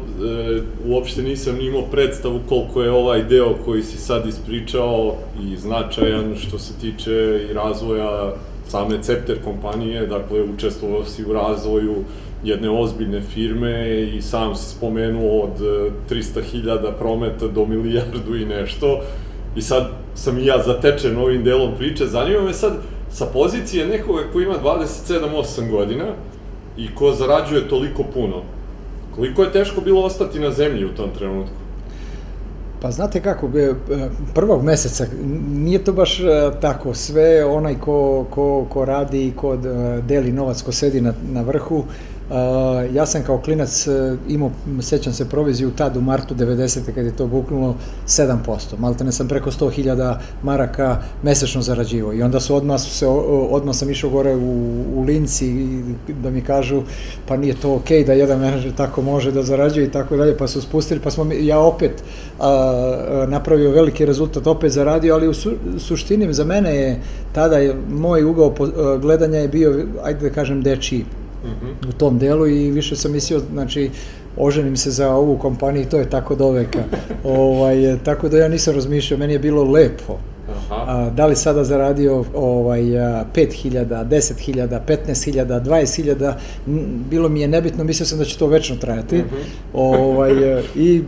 uopšte 0.87 1.23
nisam 1.23 1.61
imao 1.61 1.83
predstavu 1.83 2.41
koliko 2.49 2.83
je 2.83 2.91
ovaj 2.91 3.25
deo 3.25 3.55
koji 3.65 3.83
si 3.83 3.99
sad 3.99 4.27
ispričao 4.27 5.15
i 5.43 5.57
značajan 5.57 6.37
što 6.37 6.59
se 6.59 6.73
tiče 6.81 7.47
i 7.51 7.53
razvoja 7.53 8.33
same 8.69 9.03
Cepter 9.03 9.37
kompanije, 9.45 10.07
dakle 10.07 10.43
učestvovao 10.43 11.05
si 11.05 11.25
u 11.25 11.33
razvoju 11.33 11.95
jedne 12.45 12.71
ozbiljne 12.71 13.21
firme 13.21 14.03
i 14.17 14.23
sam 14.23 14.57
si 14.57 14.75
spomenuo 14.77 15.41
od 15.41 15.61
300.000 16.11 16.89
e, 16.89 16.93
prometa 16.99 17.49
do 17.49 17.67
milijardu 17.67 18.37
i 18.37 18.45
nešto. 18.45 19.01
I 19.57 19.63
sad 19.63 19.91
sam 20.15 20.39
i 20.39 20.47
ja 20.47 20.63
zatečen 20.63 21.17
ovim 21.17 21.45
delom 21.45 21.71
priče. 21.79 22.07
Zanima 22.07 22.43
me 22.43 22.53
sad, 22.53 22.73
sa 23.11 23.27
pozicije 23.27 23.87
nekoga 23.87 24.23
ko 24.33 24.41
ima 24.41 24.55
27-8 24.65 25.71
godina 25.71 26.05
i 26.77 26.95
ko 26.95 27.13
zarađuje 27.13 27.69
toliko 27.69 28.03
puno, 28.15 28.43
koliko 29.15 29.43
je 29.43 29.53
teško 29.53 29.81
bilo 29.81 30.03
ostati 30.05 30.41
na 30.41 30.51
zemlji 30.51 30.85
u 30.85 30.95
tom 30.95 31.11
trenutku? 31.19 31.55
Pa 32.83 32.91
znate 32.91 33.21
kako, 33.21 33.47
e, 33.59 33.75
prvog 34.35 34.65
meseca 34.65 35.07
nije 35.49 35.85
to 35.85 35.93
baš 35.93 36.21
e, 36.21 36.25
tako, 36.61 36.95
sve 36.95 37.45
onaj 37.45 37.75
ko, 37.75 38.27
ko, 38.31 38.67
ko 38.69 38.85
radi 38.85 39.27
i 39.27 39.33
ko 39.33 39.57
deli 40.07 40.33
novac, 40.33 40.63
ko 40.63 40.73
sedi 40.73 41.01
na, 41.01 41.15
na 41.33 41.43
vrhu, 41.43 41.77
Uh, 41.77 42.12
ja 42.93 43.07
sam 43.07 43.23
kao 43.23 43.39
klinac 43.39 43.87
uh, 43.87 44.19
imao, 44.29 44.51
sećam 44.81 45.13
se, 45.13 45.29
proviziju 45.29 45.71
tad 45.71 45.97
u 45.97 46.01
martu 46.01 46.35
90. 46.35 46.95
kad 46.95 47.05
je 47.05 47.17
to 47.17 47.27
buknulo 47.27 47.75
7%. 48.07 48.37
Malte 48.79 49.05
ne 49.05 49.13
sam 49.13 49.29
preko 49.29 49.51
100.000 49.51 50.17
maraka 50.43 51.03
mesečno 51.23 51.63
zarađivao 51.63 52.15
i 52.15 52.23
onda 52.23 52.41
su 52.41 52.57
odmah, 52.57 52.81
su 52.81 52.91
se, 52.91 53.07
odmah 53.51 53.77
sam 53.77 53.91
išao 53.91 54.11
gore 54.11 54.37
u, 54.37 54.85
u 54.95 55.03
Linci 55.03 55.67
da 56.23 56.31
mi 56.31 56.41
kažu 56.41 56.83
pa 57.29 57.37
nije 57.37 57.55
to 57.55 57.75
okej 57.75 58.03
okay 58.03 58.07
da 58.07 58.13
jedan 58.13 58.41
menadžer 58.41 58.75
tako 58.75 59.03
može 59.03 59.33
da 59.33 59.43
zarađuje 59.43 59.87
i 59.87 59.91
tako 59.91 60.17
dalje, 60.17 60.37
pa 60.37 60.49
su 60.49 60.61
spustili, 60.63 61.01
pa 61.01 61.11
smo 61.11 61.27
ja 61.33 61.59
opet 61.59 61.93
uh, 62.39 62.45
napravio 63.29 63.71
veliki 63.71 64.07
rezultat, 64.07 64.47
opet 64.47 64.73
zaradio, 64.73 65.15
ali 65.15 65.29
u 65.29 65.35
su, 65.35 65.53
suštini 65.79 66.35
za 66.35 66.45
mene 66.45 66.77
je 66.77 67.01
tada 67.33 67.59
je, 67.59 67.77
moj 67.91 68.25
ugao 68.25 68.55
gledanja 69.01 69.39
je 69.39 69.49
bio, 69.49 69.87
ajde 70.03 70.29
da 70.29 70.35
kažem, 70.35 70.63
dečiji 70.63 71.05
-hmm. 71.49 71.89
u 71.89 71.93
tom 71.93 72.19
delu 72.19 72.47
i 72.47 72.71
više 72.71 72.97
sam 72.97 73.13
mislio, 73.13 73.41
znači, 73.53 73.91
oženim 74.37 74.77
se 74.77 74.91
za 74.91 75.15
ovu 75.15 75.39
kompaniju, 75.39 75.87
to 75.91 75.99
je 75.99 76.11
tako 76.11 76.35
do 76.35 76.51
veka. 76.51 76.83
ovaj, 77.25 77.99
tako 78.05 78.29
da 78.29 78.39
ja 78.39 78.49
nisam 78.49 78.75
razmišljao, 78.75 79.19
meni 79.19 79.33
je 79.33 79.39
bilo 79.39 79.65
lepo. 79.65 80.19
Aha. 80.51 80.85
A, 80.87 81.11
da 81.11 81.27
li 81.27 81.37
sada 81.37 81.65
zaradio 81.65 82.25
ovaj, 82.35 82.83
5000, 82.83 83.87
10.000, 83.87 84.81
15.000, 84.89 85.63
20.000, 85.63 86.35
bilo 87.11 87.29
mi 87.29 87.41
je 87.41 87.49
nebitno, 87.49 87.85
mislio 87.85 88.07
sam 88.07 88.19
da 88.19 88.25
će 88.25 88.39
to 88.39 88.47
večno 88.47 88.77
trajati. 88.77 89.17
Mm 89.17 89.21
-hmm. 89.21 89.45
ovaj, 89.75 90.33
I 90.87 91.03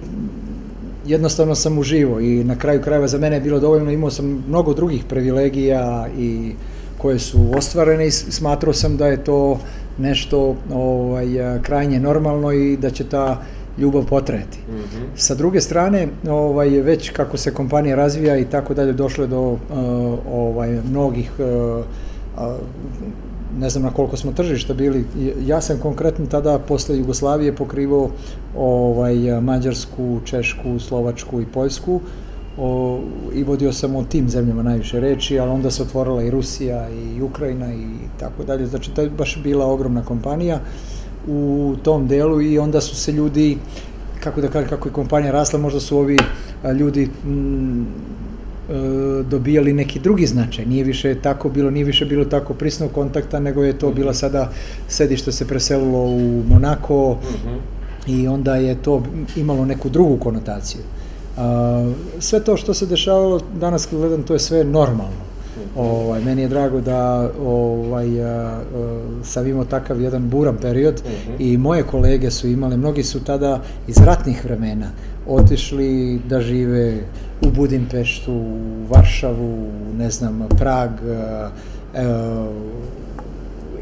jednostavno 1.07 1.55
sam 1.55 1.79
uživo 1.79 2.21
i 2.21 2.45
na 2.45 2.59
kraju 2.59 2.83
krajeva 2.83 3.09
za 3.09 3.19
mene 3.19 3.37
je 3.37 3.41
bilo 3.41 3.61
dovoljno, 3.61 3.91
imao 3.91 4.11
sam 4.11 4.45
mnogo 4.49 4.75
drugih 4.75 5.05
privilegija 5.09 6.09
i 6.19 6.53
koje 6.99 7.19
su 7.19 7.51
ostvarene 7.57 8.07
i 8.07 8.11
smatrao 8.11 8.73
sam 8.73 8.97
da 8.97 9.07
je 9.07 9.25
to 9.25 9.59
nešto 9.99 10.57
ovaj, 10.73 11.27
krajnje 11.63 12.01
normalno 12.01 12.53
i 12.53 12.77
da 12.77 12.91
će 12.91 13.05
ta 13.05 13.43
ljubav 13.79 14.07
potrajati. 14.07 14.59
Mm 14.69 14.73
-hmm. 14.73 15.07
Sa 15.17 15.35
druge 15.35 15.61
strane, 15.61 16.09
ovaj, 16.29 16.69
već 16.69 17.11
kako 17.11 17.37
se 17.37 17.55
kompanija 17.55 17.97
razvija 17.97 18.39
i 18.39 18.45
tako 18.45 18.75
dalje, 18.75 18.93
došlo 18.93 19.25
je 19.25 19.29
do 19.29 19.43
uh, 19.43 19.59
ovaj, 20.33 20.81
mnogih 20.91 21.31
uh, 21.39 21.85
ne 23.59 23.71
znam 23.71 23.83
na 23.83 23.91
koliko 23.91 24.17
smo 24.17 24.33
tržišta 24.33 24.75
bili. 24.75 25.05
Ja 25.47 25.61
sam 25.61 25.79
konkretno 25.79 26.27
tada 26.27 26.59
posle 26.59 26.99
Jugoslavije 26.99 27.57
pokrivao 27.57 28.11
ovaj, 28.57 29.41
Mađarsku, 29.41 30.21
Češku, 30.25 30.79
Slovačku 30.79 31.41
i 31.41 31.47
Poljsku 31.47 32.01
o, 32.59 33.01
i 33.35 33.43
vodio 33.43 33.73
sam 33.73 33.97
o 33.97 34.05
tim 34.05 34.29
zemljama 34.29 34.63
najviše 34.63 35.01
reči, 35.01 35.39
ali 35.39 35.51
onda 35.51 35.71
se 35.71 35.83
otvorila 35.83 36.23
i 36.23 36.31
Rusija 36.31 36.89
i 36.91 37.23
Ukrajina 37.23 37.75
i 37.75 37.87
tako 38.21 38.45
dalje. 38.45 38.67
Znači, 38.67 38.91
to 38.91 39.03
je 39.03 39.11
baš 39.11 39.39
bila 39.43 39.67
ogromna 39.67 40.05
kompanija 40.05 40.61
u 41.29 41.75
tom 41.83 42.09
delu 42.09 42.43
i 42.43 42.59
onda 42.59 42.81
su 42.81 42.97
se 42.97 43.13
ljudi, 43.13 43.59
kako 44.21 44.41
da 44.41 44.49
kažem, 44.49 44.69
kako 44.69 44.89
je 44.89 44.93
kompanija 44.93 45.33
rasla, 45.33 45.59
možda 45.59 45.81
su 45.81 45.99
ovi 45.99 46.19
ljudi 46.79 47.09
m, 47.25 47.87
E, 48.71 49.23
dobijali 49.23 49.73
neki 49.73 50.01
drugi 50.01 50.27
značaj. 50.27 50.67
Nije 50.67 50.85
više 50.85 51.15
tako 51.15 51.49
bilo, 51.49 51.71
nije 51.71 51.85
više 51.85 52.05
bilo 52.05 52.25
tako 52.25 52.55
prisnog 52.55 52.93
kontakta, 52.93 53.41
nego 53.41 53.65
je 53.65 53.79
to 53.79 53.91
bila 53.91 54.15
sada 54.15 54.51
sedište 54.89 55.33
se 55.33 55.49
preselilo 55.49 55.99
u 55.99 56.43
Monako 56.49 57.19
mhm. 57.23 57.49
-huh. 57.49 57.59
i 58.07 58.29
onda 58.29 58.57
je 58.57 58.75
to 58.83 59.03
imalo 59.37 59.65
neku 59.65 59.89
drugu 59.89 60.17
konotaciju. 60.17 60.81
A, 61.37 61.93
sve 62.19 62.41
to 62.41 62.57
što 62.57 62.75
se 62.75 62.87
dešavalo, 62.87 63.41
danas 63.61 63.87
kad 63.87 63.99
gledam, 63.99 64.23
to 64.23 64.33
je 64.33 64.39
sve 64.39 64.65
normalno. 64.65 65.25
Ovaj, 65.77 66.21
meni 66.25 66.43
je 66.43 66.49
drago 66.49 66.81
da 66.81 67.31
ovaj, 67.45 68.25
a, 68.25 68.27
a, 68.27 68.61
sam 69.25 69.47
imao 69.47 69.65
takav 69.65 70.01
jedan 70.01 70.29
buran 70.29 70.57
period 70.57 70.95
uh. 71.05 71.11
-huh. 71.11 71.37
i 71.39 71.57
moje 71.57 71.83
kolege 71.83 72.31
su 72.31 72.49
imale, 72.49 72.77
mnogi 72.77 73.03
su 73.03 73.25
tada 73.25 73.61
iz 73.89 73.99
ratnih 73.99 74.45
vremena 74.45 74.91
otišli 75.27 76.21
da 76.29 76.41
žive 76.41 77.01
u 77.43 77.51
Budimpeštu, 77.51 78.33
u 78.33 78.87
Varšavu, 78.91 79.67
ne 79.99 80.11
znam, 80.11 80.49
Prag, 80.59 80.91
e, 80.91 81.49
e, 81.95 82.05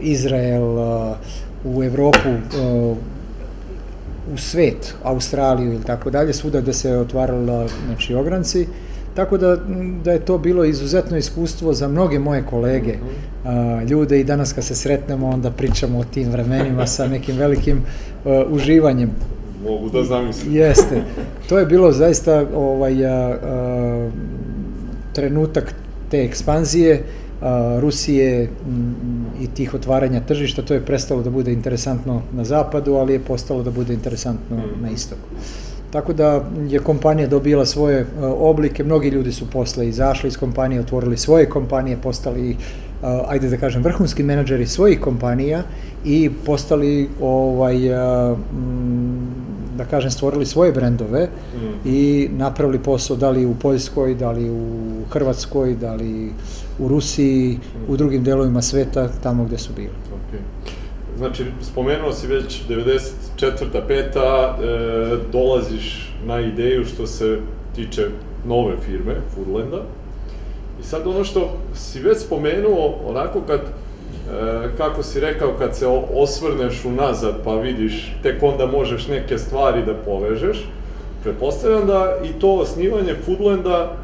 Izrael, 0.00 0.78
e, 0.78 1.14
u 1.64 1.82
Evropu, 1.82 2.28
u 4.34 4.38
svet, 4.38 4.94
Australiju 5.02 5.72
ili 5.72 5.84
tako 5.84 6.10
dalje, 6.10 6.32
svuda 6.32 6.60
gde 6.60 6.72
se 6.72 6.96
otvarala 6.96 7.68
znači, 7.86 8.14
ogranci. 8.14 8.66
Tako 9.14 9.38
da, 9.38 9.56
da 10.04 10.12
je 10.12 10.24
to 10.24 10.38
bilo 10.38 10.64
izuzetno 10.64 11.16
iskustvo 11.16 11.72
za 11.72 11.88
mnoge 11.88 12.18
moje 12.18 12.42
kolege, 12.50 12.94
a, 13.44 13.82
ljude 13.88 14.20
i 14.20 14.24
danas 14.24 14.52
kad 14.52 14.64
se 14.64 14.74
sretnemo 14.74 15.28
onda 15.28 15.50
pričamo 15.50 15.98
o 15.98 16.04
tim 16.04 16.30
vremenima 16.30 16.86
sa 16.86 17.08
nekim 17.08 17.36
velikim 17.36 17.82
a, 18.24 18.44
uživanjem. 18.50 19.10
Mogu 19.64 19.90
da 19.90 20.04
zamislim. 20.04 20.54
Jeste. 20.54 21.02
To 21.48 21.58
je 21.58 21.66
bilo 21.66 21.92
zaista 21.92 22.46
ovaj, 22.54 23.06
a, 23.06 23.38
a, 23.44 24.10
trenutak 25.12 25.74
te 26.10 26.24
ekspanzije 26.24 27.04
Rusije 27.80 28.50
i 29.40 29.46
tih 29.46 29.74
otvaranja 29.74 30.20
tržišta. 30.20 30.62
To 30.62 30.74
je 30.74 30.80
prestalo 30.80 31.22
da 31.22 31.30
bude 31.30 31.52
interesantno 31.52 32.22
na 32.32 32.44
zapadu, 32.44 32.94
ali 32.94 33.12
je 33.12 33.18
postalo 33.18 33.62
da 33.62 33.70
bude 33.70 33.94
interesantno 33.94 34.56
mm. 34.56 34.82
na 34.82 34.90
istoku. 34.90 35.28
Tako 35.92 36.12
da 36.12 36.44
je 36.68 36.78
kompanija 36.78 37.28
dobila 37.28 37.66
svoje 37.66 38.06
oblike, 38.22 38.84
mnogi 38.84 39.08
ljudi 39.08 39.32
su 39.32 39.50
posle 39.50 39.88
izašli 39.88 40.28
iz 40.28 40.36
kompanije, 40.36 40.80
otvorili 40.80 41.16
svoje 41.16 41.48
kompanije, 41.48 41.96
postali, 41.96 42.56
ajde 43.28 43.48
da 43.48 43.56
kažem, 43.56 43.82
vrhunski 43.82 44.22
menadžeri 44.22 44.66
svojih 44.66 45.00
kompanija 45.00 45.62
i 46.04 46.30
postali 46.46 47.08
ovaj, 47.20 47.76
da 49.76 49.84
kažem, 49.84 50.10
stvorili 50.10 50.46
svoje 50.46 50.72
brendove 50.72 51.28
mm. 51.54 51.88
i 51.88 52.28
napravili 52.32 52.78
posao 52.78 53.16
da 53.16 53.30
li 53.30 53.46
u 53.46 53.54
Poljskoj, 53.54 54.14
da 54.14 54.30
li 54.30 54.50
u 54.50 54.66
Hrvatskoj, 55.10 55.74
da 55.74 55.94
li 55.94 56.32
u 56.78 56.88
Rusiji, 56.88 57.58
mm. 57.58 57.92
u 57.92 57.96
drugim 57.96 58.24
delovima 58.24 58.62
sveta, 58.62 59.08
tamo 59.22 59.44
gde 59.44 59.58
su 59.58 59.72
bili. 59.76 59.90
Okay. 60.12 60.40
Znači, 61.18 61.44
spomenuo 61.62 62.12
si 62.12 62.26
već 62.26 62.62
94. 62.68 63.86
peta, 63.88 64.58
e, 64.62 65.16
dolaziš 65.32 66.14
na 66.26 66.40
ideju 66.40 66.84
što 66.84 67.06
se 67.06 67.38
tiče 67.74 68.08
nove 68.46 68.76
firme, 68.86 69.14
Foodlanda. 69.34 69.82
I 70.80 70.84
sad 70.84 71.06
ono 71.06 71.24
što 71.24 71.58
si 71.74 72.00
već 72.00 72.18
spomenuo, 72.18 72.98
onako 73.06 73.40
kad 73.40 73.60
kako 74.76 75.02
si 75.02 75.20
rekao, 75.20 75.52
kad 75.58 75.76
se 75.76 75.86
osvrneš 76.14 76.84
unazad 76.84 77.34
pa 77.44 77.54
vidiš, 77.54 78.14
tek 78.22 78.42
onda 78.42 78.66
možeš 78.66 79.08
neke 79.08 79.38
stvari 79.38 79.82
da 79.86 79.94
povežeš. 79.94 80.68
Pretpostavljam 81.22 81.86
da 81.86 82.18
i 82.24 82.40
to 82.40 82.54
osnivanje 82.54 83.14
Foodlanda 83.24 83.96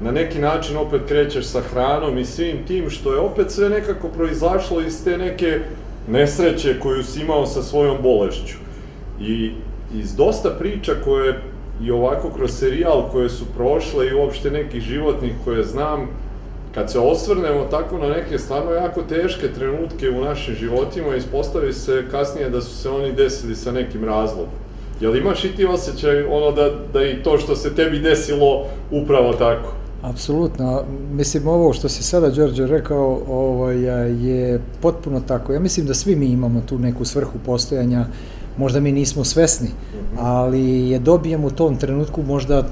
na 0.00 0.10
neki 0.10 0.38
način 0.38 0.76
opet 0.76 1.00
krećeš 1.08 1.44
sa 1.44 1.60
hranom 1.60 2.18
i 2.18 2.24
svim 2.24 2.56
tim, 2.66 2.90
što 2.90 3.12
je 3.12 3.18
opet 3.18 3.50
sve 3.50 3.68
nekako 3.68 4.08
proizašlo 4.08 4.80
iz 4.80 5.04
te 5.04 5.18
neke 5.18 5.60
nesreće 6.08 6.80
koju 6.80 7.04
si 7.04 7.20
imao 7.20 7.46
sa 7.46 7.62
svojom 7.62 7.96
bolešću. 8.02 8.56
I 9.20 9.50
iz 9.94 10.16
dosta 10.16 10.50
priča 10.58 10.92
koje 11.04 11.38
i 11.82 11.90
ovako 11.90 12.30
kroz 12.30 12.50
serijal 12.50 13.08
koje 13.12 13.28
su 13.28 13.44
prošle 13.56 14.08
i 14.08 14.14
uopšte 14.14 14.50
nekih 14.50 14.82
životnih 14.82 15.32
koje 15.44 15.62
znam, 15.62 16.08
kad 16.74 16.90
se 16.90 16.98
osvrnemo 16.98 17.64
tako 17.70 17.98
na 17.98 18.08
neke 18.08 18.38
stvarno 18.38 18.70
jako 18.70 19.02
teške 19.02 19.48
trenutke 19.48 20.10
u 20.10 20.24
našim 20.24 20.54
životima, 20.54 21.16
ispostavi 21.16 21.72
se 21.72 22.04
kasnije 22.10 22.50
da 22.50 22.60
su 22.60 22.76
se 22.76 22.88
oni 22.90 23.12
desili 23.12 23.56
sa 23.56 23.72
nekim 23.72 24.04
razlogom. 24.04 24.54
Jel 25.00 25.16
imaš 25.16 25.44
i 25.44 25.56
ti 25.56 25.64
osjećaj 25.64 26.24
ono 26.24 26.52
da, 26.52 26.70
da 26.92 27.04
i 27.04 27.22
to 27.22 27.38
što 27.38 27.56
se 27.56 27.74
tebi 27.74 27.98
desilo 27.98 28.64
upravo 28.90 29.32
tako? 29.32 29.72
Apsolutno. 30.02 30.84
Mislim, 31.12 31.48
ovo 31.48 31.72
što 31.72 31.88
si 31.88 32.02
sada, 32.02 32.30
Đorđe, 32.30 32.66
rekao 32.66 33.20
ovaj, 33.28 33.76
je 34.26 34.60
potpuno 34.80 35.20
tako. 35.20 35.52
Ja 35.52 35.60
mislim 35.60 35.86
da 35.86 35.94
svi 35.94 36.16
mi 36.16 36.26
imamo 36.26 36.62
tu 36.66 36.78
neku 36.78 37.04
svrhu 37.04 37.38
postojanja, 37.46 38.06
možda 38.56 38.80
mi 38.80 38.92
nismo 38.92 39.24
svesni, 39.24 39.68
mhm. 39.68 40.18
ali 40.18 40.90
je 40.90 40.98
dobijem 40.98 41.44
u 41.44 41.50
tom 41.50 41.76
trenutku 41.76 42.22
možda 42.22 42.64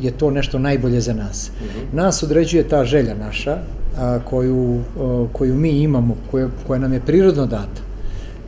je 0.00 0.10
to 0.10 0.30
nešto 0.30 0.58
najbolje 0.58 1.00
za 1.00 1.14
nas. 1.14 1.50
Mhm. 1.60 1.96
Nas 1.96 2.22
određuje 2.22 2.68
ta 2.68 2.84
želja 2.84 3.14
naša, 3.14 3.58
a, 3.98 4.18
koju, 4.24 4.80
a, 4.98 5.26
koju 5.32 5.54
mi 5.54 5.70
imamo, 5.70 6.16
koja, 6.30 6.48
koja 6.66 6.78
nam 6.78 6.92
je 6.92 7.00
prirodno 7.00 7.46
data. 7.46 7.86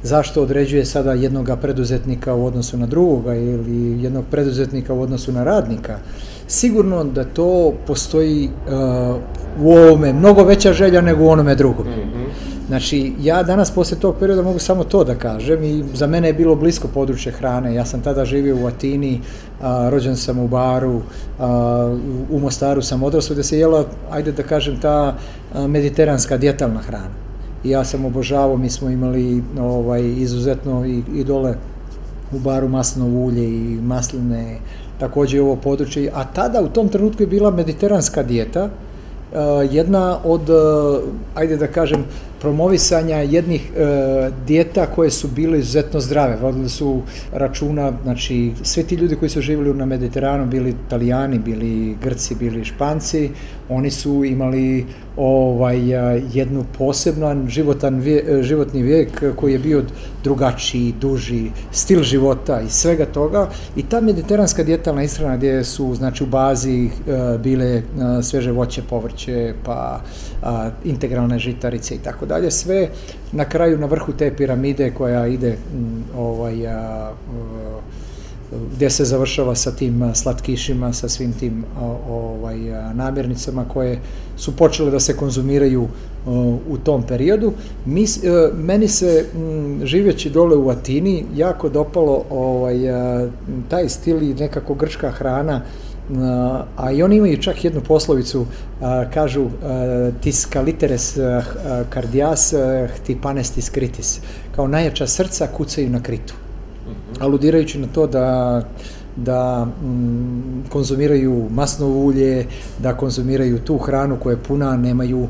Zašto 0.03 0.43
određuje 0.43 0.85
sada 0.85 1.13
jednoga 1.13 1.57
preduzetnika 1.57 2.35
u 2.35 2.47
odnosu 2.47 2.77
na 2.77 2.87
drugoga 2.87 3.35
ili 3.35 4.03
jednog 4.03 4.25
preduzetnika 4.31 4.95
u 4.95 5.01
odnosu 5.01 5.33
na 5.33 5.45
radnika? 5.45 5.99
Sigurno 6.47 7.05
da 7.05 7.25
to 7.25 7.73
postoji 7.87 8.49
uh, 8.49 9.17
u 9.65 9.73
ovome 9.73 10.13
mnogo 10.13 10.45
veća 10.45 10.73
želja 10.73 11.01
nego 11.01 11.25
u 11.25 11.29
onome 11.29 11.55
drugom. 11.55 11.87
Mm 11.87 11.91
-hmm. 11.91 12.48
Znači, 12.69 13.13
ja 13.21 13.43
danas 13.43 13.71
posle 13.71 13.99
tog 13.99 14.17
perioda 14.21 14.43
mogu 14.43 14.59
samo 14.59 14.85
to 14.85 15.05
da 15.05 15.15
kažem 15.15 15.65
i 15.65 15.85
za 15.95 16.07
mene 16.07 16.29
je 16.29 16.33
bilo 16.33 16.55
blisko 16.55 16.89
područje 16.89 17.33
hrane. 17.33 17.75
Ja 17.75 17.85
sam 17.85 18.01
tada 18.01 18.25
živio 18.25 18.57
u 18.57 18.67
Atini, 18.67 19.21
a, 19.61 19.89
rođen 19.91 20.17
sam 20.17 20.39
u 20.39 20.49
Baru, 20.49 21.01
a, 21.39 21.97
u 22.31 22.39
Mostaru 22.39 22.83
sam 22.83 23.03
odrasao 23.03 23.35
gde 23.35 23.43
se 23.43 23.59
jela, 23.59 23.85
ajde 24.11 24.33
da 24.33 24.43
kažem, 24.43 24.81
ta 24.81 25.17
a, 25.55 25.67
mediteranska 25.67 26.37
djetalna 26.37 26.81
hrana. 26.81 27.15
I 27.65 27.71
ja 27.71 27.85
sam 27.85 28.05
obožavao, 28.05 28.57
mi 28.57 28.71
smo 28.71 28.91
imali 28.91 29.43
ovaj, 29.61 30.03
izuzetno 30.17 30.87
i, 30.87 31.03
i 31.15 31.25
dole 31.25 31.55
u 32.33 32.39
Baru 32.39 32.69
maslinovo 32.69 33.25
ulje 33.25 33.45
i 33.45 33.79
masline, 33.83 34.59
takođe 35.01 35.41
ovo 35.41 35.57
područje. 35.57 36.11
A 36.15 36.25
tada 36.25 36.63
u 36.63 36.69
tom 36.69 36.89
trenutku 36.89 37.23
je 37.23 37.27
bila 37.27 37.51
mediteranska 37.51 38.23
dijeta, 38.23 38.69
jedna 39.71 40.19
od, 40.25 40.51
ajde 41.35 41.57
da 41.57 41.67
kažem, 41.67 42.05
promovisanja 42.41 43.17
jednih 43.17 43.71
e, 43.77 44.31
dijeta 44.47 44.87
koje 44.87 45.11
su 45.11 45.29
bile 45.29 45.59
izuzetno 45.59 46.01
zdrave. 46.01 46.37
Vodili 46.37 46.69
su 46.69 47.03
računa, 47.33 47.93
znači, 48.03 48.53
sve 48.63 48.83
ti 48.83 48.95
ljudi 48.95 49.17
koji 49.17 49.29
su 49.29 49.41
živjeli 49.41 49.75
na 49.75 49.87
Mediteranu, 49.87 50.47
bili 50.47 50.75
Italijani, 50.87 51.39
bili 51.39 51.97
Grci, 52.03 52.35
bili 52.35 52.65
Španci, 52.65 53.31
oni 53.69 53.91
su 53.91 54.25
imali 54.25 54.87
ovaj 55.19 55.79
jednu 56.33 56.65
posebno 56.79 57.49
životan 57.49 58.01
vije, 58.01 58.43
životni 58.43 58.83
vijek 58.83 59.37
koji 59.37 59.53
je 59.53 59.59
bio 59.59 59.83
drugačiji, 60.25 60.95
duži, 61.01 61.51
stil 61.73 62.03
života 62.03 62.61
i 62.61 62.71
svega 62.71 63.07
toga. 63.07 63.49
I 63.77 63.83
ta 63.83 64.01
mediteranska 64.01 64.63
djetalna 64.63 65.03
ishrana 65.03 65.37
gdje 65.37 65.65
su 65.65 65.95
znači 65.95 66.25
u 66.25 66.27
bazi 66.27 66.87
uh, 66.87 67.41
bile 67.41 67.77
uh, 67.77 68.25
sveže 68.25 68.53
voće, 68.53 68.83
povrće, 68.91 69.55
pa 69.65 70.01
integralne 70.85 71.39
žitarice 71.39 71.95
i 71.95 71.99
tako 71.99 72.27
dalje, 72.27 72.51
sve 72.51 72.89
na 73.33 73.45
kraju 73.45 73.79
na 73.79 73.87
vrhu 73.87 74.13
te 74.13 74.37
piramide 74.37 74.91
koja 74.91 75.27
ide 75.27 75.57
m, 75.75 76.05
ovaj 76.17 76.67
a, 76.67 77.13
gde 78.77 78.91
se 78.91 79.05
završava 79.05 79.55
sa 79.55 79.73
tim 79.73 80.13
slatkišima, 80.15 80.93
sa 80.93 81.09
svim 81.09 81.33
tim 81.33 81.65
ovaj, 82.11 82.59
namirnicama 82.95 83.65
koje 83.69 83.99
su 84.37 84.57
počele 84.57 84.91
da 84.91 85.01
se 85.01 85.17
konzumiraju 85.17 85.89
u 86.69 86.79
tom 86.85 87.03
periodu. 87.03 87.53
Mi, 87.87 88.03
e, 88.05 88.07
meni 88.55 88.89
se 88.89 89.25
živeći 89.85 90.31
dole 90.31 90.57
u 90.57 90.71
Atini 90.71 91.25
jako 91.37 91.69
dopalo 91.69 92.25
ovaj, 92.31 92.79
taj 93.69 93.89
stil 93.89 94.23
i 94.23 94.35
nekako 94.35 94.75
grčka 94.75 95.11
hrana 95.11 95.63
a 96.77 96.93
i 96.93 97.03
oni 97.03 97.17
imaju 97.17 97.43
čak 97.43 97.65
jednu 97.65 97.81
poslovicu, 97.81 98.47
kažu 99.15 99.47
tis 100.21 100.47
kaliteres 100.47 101.19
cardias 101.93 102.55
hti 102.95 103.17
panestis 103.23 103.71
kritis, 103.71 104.21
kao 104.57 104.69
najjača 104.69 105.07
srca 105.07 105.47
kucaju 105.47 105.91
na 105.91 106.03
kritu. 106.03 106.35
Aludirajući 107.21 107.79
na 107.79 107.87
to 107.87 108.07
da 108.07 108.63
da 109.25 109.65
mm, 109.65 110.65
konzumiraju 110.69 111.47
masnovo 111.51 112.05
ulje, 112.05 112.47
da 112.79 112.97
konzumiraju 112.97 113.59
tu 113.59 113.79
hranu 113.79 114.17
koja 114.23 114.33
je 114.33 114.43
puna, 114.43 114.77
nemaju, 114.77 115.23
uh, 115.23 115.29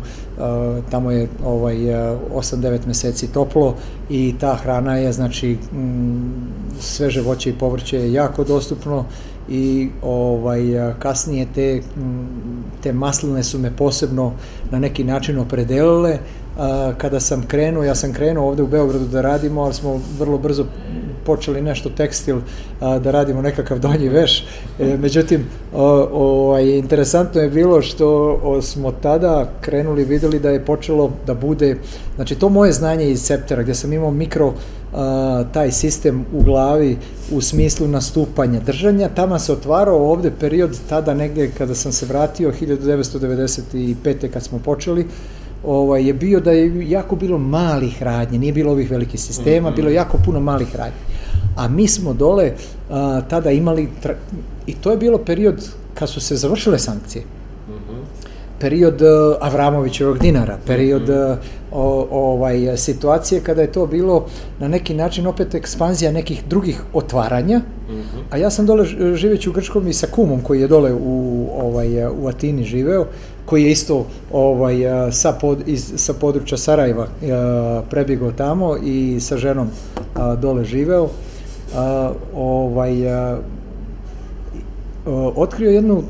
tamo 0.91 1.11
je 1.11 1.29
ovaj, 1.45 1.77
8-9 1.77 2.79
uh, 2.79 2.87
meseci 2.87 3.33
toplo 3.33 3.75
i 4.11 4.35
ta 4.41 4.55
hrana 4.55 4.97
je, 4.97 5.13
znači, 5.13 5.59
mm, 5.73 6.49
sveže 6.81 7.21
voće 7.21 7.51
i 7.51 7.59
povrće 7.59 7.97
je 7.97 8.13
jako 8.13 8.45
dostupno 8.45 9.05
i 9.49 9.89
ovaj, 10.03 10.61
kasnije 10.99 11.47
te, 11.55 11.83
mm, 11.97 12.27
te 12.83 12.93
masline 12.93 13.43
su 13.43 13.59
me 13.59 13.77
posebno 13.77 14.33
na 14.71 14.79
neki 14.79 15.05
način 15.05 15.39
opredelile, 15.39 16.19
kada 16.99 17.21
sam 17.21 17.43
krenuo, 17.47 17.85
ja 17.85 17.95
sam 17.95 18.13
krenuo 18.13 18.49
ovde 18.49 18.63
u 18.63 18.67
Beogradu 18.67 19.07
da 19.07 19.21
radimo, 19.21 19.63
ali 19.63 19.75
smo 19.75 20.01
vrlo 20.19 20.39
brzo 20.39 20.65
počeli 21.27 21.63
nešto 21.63 21.91
tekstil, 21.91 22.41
da 22.81 23.11
radimo 23.11 23.43
nekakav 23.43 23.79
donji 23.79 24.09
veš. 24.09 24.47
E, 24.79 24.97
međutim, 24.97 25.45
o, 25.75 26.59
interesantno 26.59 27.41
je 27.41 27.51
bilo 27.51 27.83
što 27.83 28.61
smo 28.63 28.93
tada 28.93 29.51
krenuli, 29.61 30.05
videli 30.05 30.41
da 30.41 30.51
je 30.51 30.65
počelo 30.65 31.11
da 31.27 31.35
bude, 31.35 31.77
znači 32.17 32.35
to 32.35 32.49
moje 32.49 32.73
znanje 32.73 33.11
iz 33.11 33.23
Septera, 33.23 33.63
gde 33.63 33.75
sam 33.75 33.93
imao 33.93 34.11
mikro 34.11 34.53
taj 35.53 35.73
sistem 35.73 36.25
u 36.33 36.43
glavi 36.43 36.97
u 37.31 37.41
smislu 37.41 37.89
nastupanja, 37.89 38.61
držanja, 38.61 39.09
tamo 39.09 39.39
se 39.39 39.53
otvarao 39.53 40.11
ovde 40.11 40.31
period 40.41 40.79
tada 40.89 41.15
negde 41.15 41.51
kada 41.59 41.75
sam 41.75 41.93
se 41.93 42.07
vratio 42.07 42.53
1995. 42.61 44.29
kad 44.33 44.43
smo 44.43 44.59
počeli, 44.59 45.07
ovaj, 45.65 46.07
je 46.07 46.15
bio 46.15 46.41
da 46.41 46.51
je 46.51 46.91
jako 46.91 47.17
bilo 47.17 47.39
malih 47.39 48.03
radnje, 48.03 48.39
nije 48.39 48.53
bilo 48.53 48.73
ovih 48.73 48.91
velikih 48.91 49.21
sistema, 49.21 49.71
mm 49.71 49.73
-hmm. 49.73 49.77
bilo 49.77 49.91
jako 49.91 50.19
puno 50.25 50.41
malih 50.41 50.77
radnje. 50.77 51.01
A 51.57 51.69
mi 51.69 51.89
smo 51.89 52.13
dole 52.13 52.53
a, 52.91 53.21
tada 53.29 53.51
imali, 53.51 53.89
i 54.67 54.75
to 54.75 54.91
je 54.91 54.97
bilo 54.97 55.19
period 55.19 55.69
kad 55.95 56.09
su 56.09 56.21
se 56.21 56.37
završile 56.37 56.79
sankcije. 56.79 57.25
Mm 57.69 57.73
-hmm. 57.73 58.03
Period 58.61 59.03
uh, 59.03 59.37
Avramovićevog 59.41 60.19
dinara, 60.19 60.59
period 60.67 61.03
mm 61.03 61.13
-hmm. 61.13 61.37
o, 61.73 62.09
ovaj, 62.11 62.77
situacije 62.77 63.41
kada 63.41 63.63
je 63.63 63.73
to 63.73 63.87
bilo 63.87 64.27
na 64.59 64.69
neki 64.69 64.95
način 64.95 65.27
opet 65.27 65.55
ekspanzija 65.55 66.13
nekih 66.13 66.43
drugih 66.49 66.83
otvaranja, 66.93 67.59
mm 67.59 67.93
-hmm. 67.93 68.23
a 68.31 68.37
ja 68.37 68.51
sam 68.51 68.67
dole 68.67 68.85
živeći 69.15 69.51
u 69.51 69.53
Grčkom 69.53 69.89
i 69.89 69.93
sa 69.93 70.07
kumom 70.07 70.41
koji 70.41 70.61
je 70.61 70.69
dole 70.69 70.93
u, 70.93 71.47
ovaj, 71.61 72.07
u 72.07 72.29
Atini 72.29 72.65
živeo, 72.65 73.07
koji 73.49 73.65
je 73.65 73.71
isto 73.71 74.07
ovaj, 74.33 74.77
sa, 75.13 75.33
pod, 75.33 75.59
iz, 75.67 75.93
sa 75.97 76.13
područja 76.13 76.59
Sarajeva 76.59 77.07
prebigao 77.91 78.33
tamo 78.33 78.77
i 78.85 79.21
sa 79.21 79.37
ženom 79.37 79.71
dole 80.41 80.65
živeo. 80.65 81.09
Ovaj, 82.35 82.93
otkrio 85.37 85.71
jednu, 85.71 86.03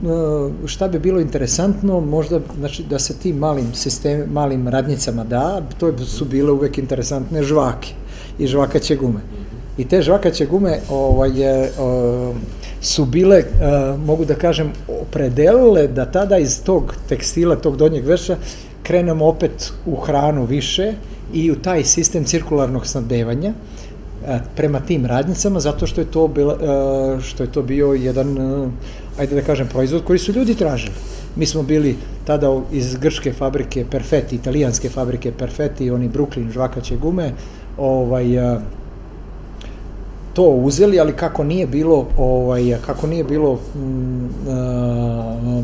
šta 0.66 0.88
bi 0.88 0.98
bilo 0.98 1.20
interesantno, 1.20 2.00
možda 2.00 2.40
znači, 2.58 2.82
da 2.82 2.98
se 2.98 3.14
tim 3.14 3.36
malim 3.36 3.74
sistem, 3.74 4.24
malim 4.32 4.68
radnicama 4.68 5.24
da, 5.24 5.62
to 5.78 5.98
su 5.98 6.24
bile 6.24 6.52
uvek 6.52 6.78
interesantne 6.78 7.42
žvake 7.42 7.88
i 8.38 8.46
žvakaće 8.46 8.96
gume. 8.96 9.20
I 9.78 9.84
te 9.84 10.02
žvakaće 10.02 10.46
gume 10.46 10.80
ovaj, 10.90 11.30
su 12.80 13.04
bile, 13.04 13.44
mogu 14.06 14.24
da 14.24 14.34
kažem, 14.34 14.72
opredelile 15.02 15.88
da 15.88 16.04
tada 16.06 16.38
iz 16.38 16.62
tog 16.64 16.94
tekstila, 17.08 17.56
tog 17.56 17.76
donjeg 17.76 18.06
veša, 18.06 18.36
krenemo 18.82 19.26
opet 19.26 19.72
u 19.86 19.96
hranu 19.96 20.44
više 20.44 20.92
i 21.32 21.50
u 21.50 21.56
taj 21.56 21.84
sistem 21.84 22.24
cirkularnog 22.24 22.86
snadbevanja 22.86 23.52
prema 24.56 24.80
tim 24.80 25.06
radnicama 25.06 25.60
zato 25.60 25.86
što 25.86 26.00
je 26.00 26.10
to 26.10 26.28
bila, 26.28 26.58
što 27.20 27.42
je 27.42 27.52
to 27.52 27.62
bio 27.62 27.92
jedan 27.92 28.38
ajde 29.18 29.34
da 29.34 29.42
kažem 29.42 29.68
proizvod 29.68 30.04
koji 30.04 30.18
su 30.18 30.32
ljudi 30.32 30.54
tražili. 30.54 30.94
Mi 31.36 31.46
smo 31.46 31.62
bili 31.62 31.96
tada 32.24 32.60
iz 32.72 32.96
grčke 32.96 33.32
fabrike 33.32 33.84
Perfetti, 33.90 34.36
italijanske 34.36 34.88
fabrike 34.88 35.32
Perfetti, 35.32 35.90
oni 35.90 36.08
Brooklyn 36.08 36.52
žvakaće 36.52 36.96
gume, 36.96 37.32
ovaj 37.78 38.24
to 40.38 40.44
uzeli, 40.44 41.00
ali 41.00 41.12
kako 41.12 41.44
nije 41.44 41.66
bilo 41.66 42.06
ovaj 42.16 42.76
kako 42.86 43.06
nije 43.06 43.24
bilo 43.24 43.58
m, 43.74 44.28
a, 44.48 45.62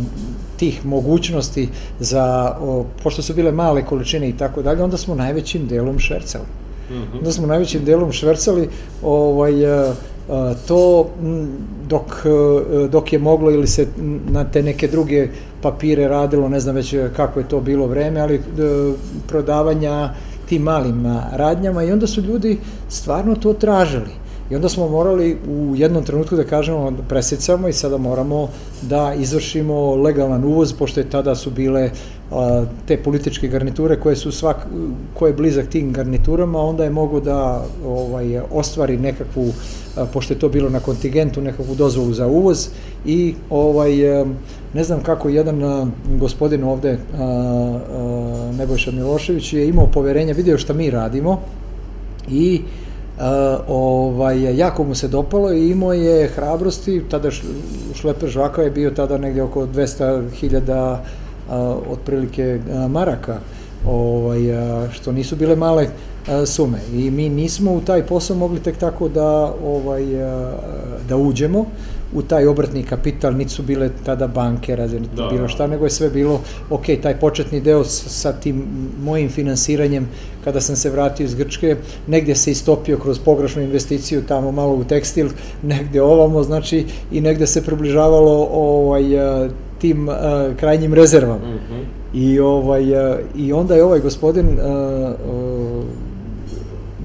tih 0.57 0.87
mogućnosti 0.87 1.69
za 2.01 2.57
o, 2.61 2.85
pošto 3.03 3.23
su 3.23 3.35
bile 3.35 3.53
male 3.53 3.85
količine 3.85 4.29
i 4.29 4.33
tako 4.33 4.63
dalje, 4.63 4.83
onda 4.83 4.97
smo 4.97 5.15
najvećim 5.15 5.67
delom 5.67 5.99
švercali. 5.99 6.45
Mm 6.91 6.95
-hmm. 6.95 7.19
Onda 7.19 7.33
smo 7.33 7.47
najvećim 7.47 7.85
delom 7.85 8.13
švercali 8.13 8.69
ovaj 9.03 9.67
a, 9.67 9.95
a, 10.31 10.55
to 10.69 11.07
dok 11.89 12.27
dok 12.91 13.13
je 13.13 13.19
moglo 13.19 13.51
ili 13.51 13.67
se 13.67 13.87
na 14.31 14.45
te 14.45 14.63
neke 14.63 14.89
druge 14.89 15.29
papire 15.63 16.09
radilo, 16.09 16.49
ne 16.49 16.61
znam 16.61 16.75
već 16.75 16.95
kako 17.17 17.41
je 17.41 17.49
to 17.49 17.61
bilo 17.61 17.87
vreme, 17.87 18.21
ali 18.21 18.41
prodavanja 19.29 20.11
tim 20.49 20.63
malim 20.63 21.07
radnjama 21.33 21.85
i 21.85 21.93
onda 21.93 22.07
su 22.07 22.21
ljudi 22.21 22.59
stvarno 22.89 23.35
to 23.37 23.53
tražili. 23.53 24.24
I 24.51 24.55
onda 24.55 24.69
smo 24.69 24.89
morali 24.89 25.37
u 25.49 25.77
jednom 25.77 26.05
trenutku 26.05 26.37
da 26.37 26.45
kažemo 26.45 26.93
presecamo 27.09 27.69
i 27.69 27.73
sada 27.73 27.99
moramo 27.99 28.49
da 28.83 29.15
izvršimo 29.15 29.95
legalan 29.95 30.45
uvoz, 30.45 30.73
pošto 30.73 31.01
je 31.01 31.11
tada 31.11 31.35
su 31.35 31.51
bile 31.51 31.91
a, 32.31 32.65
te 32.87 32.97
političke 32.97 33.49
garniture 33.49 34.01
koje 34.01 34.17
su 34.17 34.33
svak, 34.33 34.67
koje 35.15 35.31
je 35.31 35.35
blizak 35.35 35.69
tim 35.69 35.93
garniturama, 35.93 36.61
onda 36.61 36.85
je 36.85 36.91
mogo 36.91 37.21
da 37.21 37.65
ovaj, 37.87 38.41
ostvari 38.53 38.97
nekakvu, 38.97 39.53
a, 39.97 40.07
pošto 40.13 40.35
je 40.35 40.39
to 40.39 40.49
bilo 40.49 40.69
na 40.69 40.81
kontingentu, 40.81 41.41
nekakvu 41.41 41.75
dozvolu 41.75 42.13
za 42.13 42.27
uvoz 42.27 42.69
i 43.07 43.35
ovaj, 43.51 44.21
a, 44.21 44.27
ne 44.75 44.85
znam 44.85 45.01
kako 45.03 45.29
jedan 45.29 45.65
a, 45.65 45.87
gospodin 46.19 46.65
ovde, 46.65 46.99
a, 47.19 47.23
a, 47.23 48.53
Nebojša 48.59 48.91
Milošević, 48.91 49.53
je 49.53 49.69
imao 49.69 49.87
poverenja, 49.87 50.35
video 50.35 50.59
šta 50.59 50.73
mi 50.73 50.91
radimo 50.91 51.41
i 52.29 52.61
Uh, 52.63 52.84
ovaj, 53.69 54.57
jako 54.57 54.85
mu 54.85 54.95
se 54.95 55.09
dopalo 55.09 55.53
i 55.53 55.71
imao 55.71 55.93
je 55.93 56.29
hrabrosti, 56.29 57.03
tada 57.11 57.31
šleper 57.95 58.29
žvaka 58.29 58.63
je 58.63 58.71
bio 58.71 58.91
tada 58.91 59.19
negdje 59.19 59.43
oko 59.43 59.67
200.000 59.67 60.93
uh, 60.93 61.55
otprilike 61.93 62.61
uh, 62.69 62.91
maraka, 62.91 63.39
ovaj, 63.87 64.41
što 64.93 65.13
nisu 65.13 65.37
bile 65.37 65.57
male 65.57 65.89
sume. 66.47 66.79
I 66.93 67.11
mi 67.11 67.29
nismo 67.29 67.73
u 67.73 67.81
taj 67.81 68.07
posao 68.07 68.37
mogli 68.37 68.61
tek 68.61 68.77
tako 68.77 69.09
da 69.09 69.53
ovaj 69.65 70.05
da 71.09 71.17
uđemo 71.17 71.65
u 72.15 72.23
taj 72.23 72.47
obrtni 72.47 72.83
kapital, 72.83 73.35
niti 73.35 73.51
su 73.51 73.63
bile 73.63 73.91
tada 74.05 74.27
banke, 74.27 74.77
niti 74.77 75.17
da, 75.17 75.29
bilo 75.33 75.49
šta, 75.49 75.67
nego 75.67 75.85
je 75.85 75.91
sve 75.91 76.11
bilo, 76.11 76.41
ok, 76.71 76.85
taj 77.03 77.21
početni 77.21 77.61
deo 77.61 77.85
sa 77.85 78.33
tim 78.33 78.65
mojim 79.05 79.29
finansiranjem, 79.29 80.09
kada 80.45 80.61
sam 80.61 80.77
se 80.77 80.91
vratio 80.91 81.25
iz 81.25 81.35
Grčke, 81.35 81.77
negdje 82.07 82.35
se 82.35 82.51
istopio 82.51 82.99
kroz 82.99 83.19
pogrešnu 83.19 83.63
investiciju, 83.63 84.23
tamo 84.29 84.53
malo 84.53 84.75
u 84.75 84.85
tekstil, 84.85 85.29
negde 85.63 86.03
ovamo, 86.03 86.43
znači, 86.43 86.87
i 87.13 87.21
negde 87.21 87.47
se 87.47 87.65
približavalo 87.65 88.49
ovaj, 88.53 89.05
tim 89.79 90.09
uh, 90.09 90.15
krajnjim 90.57 90.95
rezervama. 90.95 91.49
Mm 91.49 91.59
-hmm. 91.73 91.85
I, 92.15 92.41
ovaj, 92.41 93.11
uh, 93.11 93.19
I 93.37 93.53
onda 93.53 93.75
je 93.75 93.85
ovaj 93.85 94.01
gospodin 94.01 94.47
uh, 94.47 94.55
uh, 94.55 95.85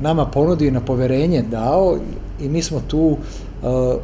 nama 0.02 0.26
ponudio 0.26 0.72
na 0.72 0.80
poverenje 0.80 1.42
dao 1.42 1.98
i 2.42 2.50
mi 2.50 2.62
smo 2.62 2.82
tu 2.88 3.18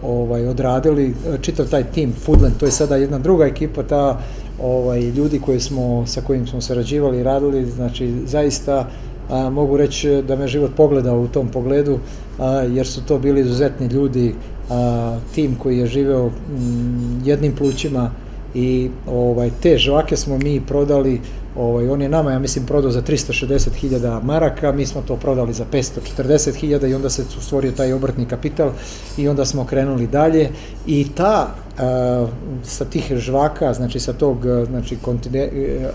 ovaj, 0.04 0.48
odradili 0.48 1.14
čitav 1.42 1.70
taj 1.70 1.84
tim 1.84 2.14
Foodland, 2.26 2.58
to 2.58 2.66
je 2.66 2.72
sada 2.72 2.96
jedna 2.96 3.20
druga 3.20 3.46
ekipa, 3.46 3.84
ta 3.84 4.20
ovaj, 4.64 5.00
ljudi 5.00 5.40
koji 5.40 5.60
smo, 5.60 6.08
sa 6.08 6.22
kojim 6.22 6.48
smo 6.48 6.62
sarađivali 6.62 7.20
i 7.20 7.24
radili, 7.24 7.66
znači 7.66 8.14
zaista 8.26 8.88
a, 9.30 9.50
mogu 9.50 9.78
reći 9.78 10.22
da 10.28 10.36
me 10.36 10.48
život 10.48 10.72
pogledao 10.78 11.22
u 11.22 11.28
tom 11.28 11.48
pogledu, 11.48 12.00
a, 12.40 12.52
jer 12.52 12.88
su 12.88 13.06
to 13.06 13.20
bili 13.20 13.42
izuzetni 13.42 13.88
ljudi, 13.88 14.36
a, 14.70 15.18
tim 15.36 15.56
koji 15.56 15.78
je 15.78 15.88
živeo 15.88 16.26
m, 16.26 17.22
jednim 17.26 17.56
plućima 17.56 18.12
i 18.54 18.90
ovaj, 19.08 19.50
te 19.62 19.78
žvake 19.78 20.18
smo 20.18 20.38
mi 20.38 20.62
prodali 20.62 21.22
Ovaj, 21.56 21.90
on 21.90 22.02
je 22.02 22.10
nama, 22.10 22.32
ja 22.32 22.40
mislim, 22.40 22.66
prodao 22.66 22.92
za 22.92 23.02
360.000 23.02 24.24
maraka, 24.24 24.72
mi 24.72 24.86
smo 24.86 25.02
to 25.02 25.16
prodali 25.16 25.54
za 25.54 25.66
540.000 25.72 26.90
i 26.90 26.94
onda 26.94 27.10
se 27.10 27.24
stvorio 27.42 27.72
taj 27.72 27.94
obrtni 27.94 28.26
kapital 28.26 28.72
i 29.18 29.28
onda 29.28 29.46
smo 29.46 29.66
krenuli 29.66 30.08
dalje. 30.08 30.50
I 30.88 31.08
ta 31.16 31.56
a, 31.78 32.28
sa 32.64 32.86
tih 32.86 33.14
žvaka, 33.16 33.74
znači 33.74 34.00
sa 34.00 34.14
tog 34.14 34.46
znači, 34.68 34.96
kontine, 34.96 35.50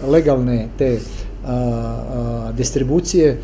legalne 0.08 0.68
te 0.78 0.98
a, 1.46 1.54
a, 1.54 2.52
distribucije 2.56 3.38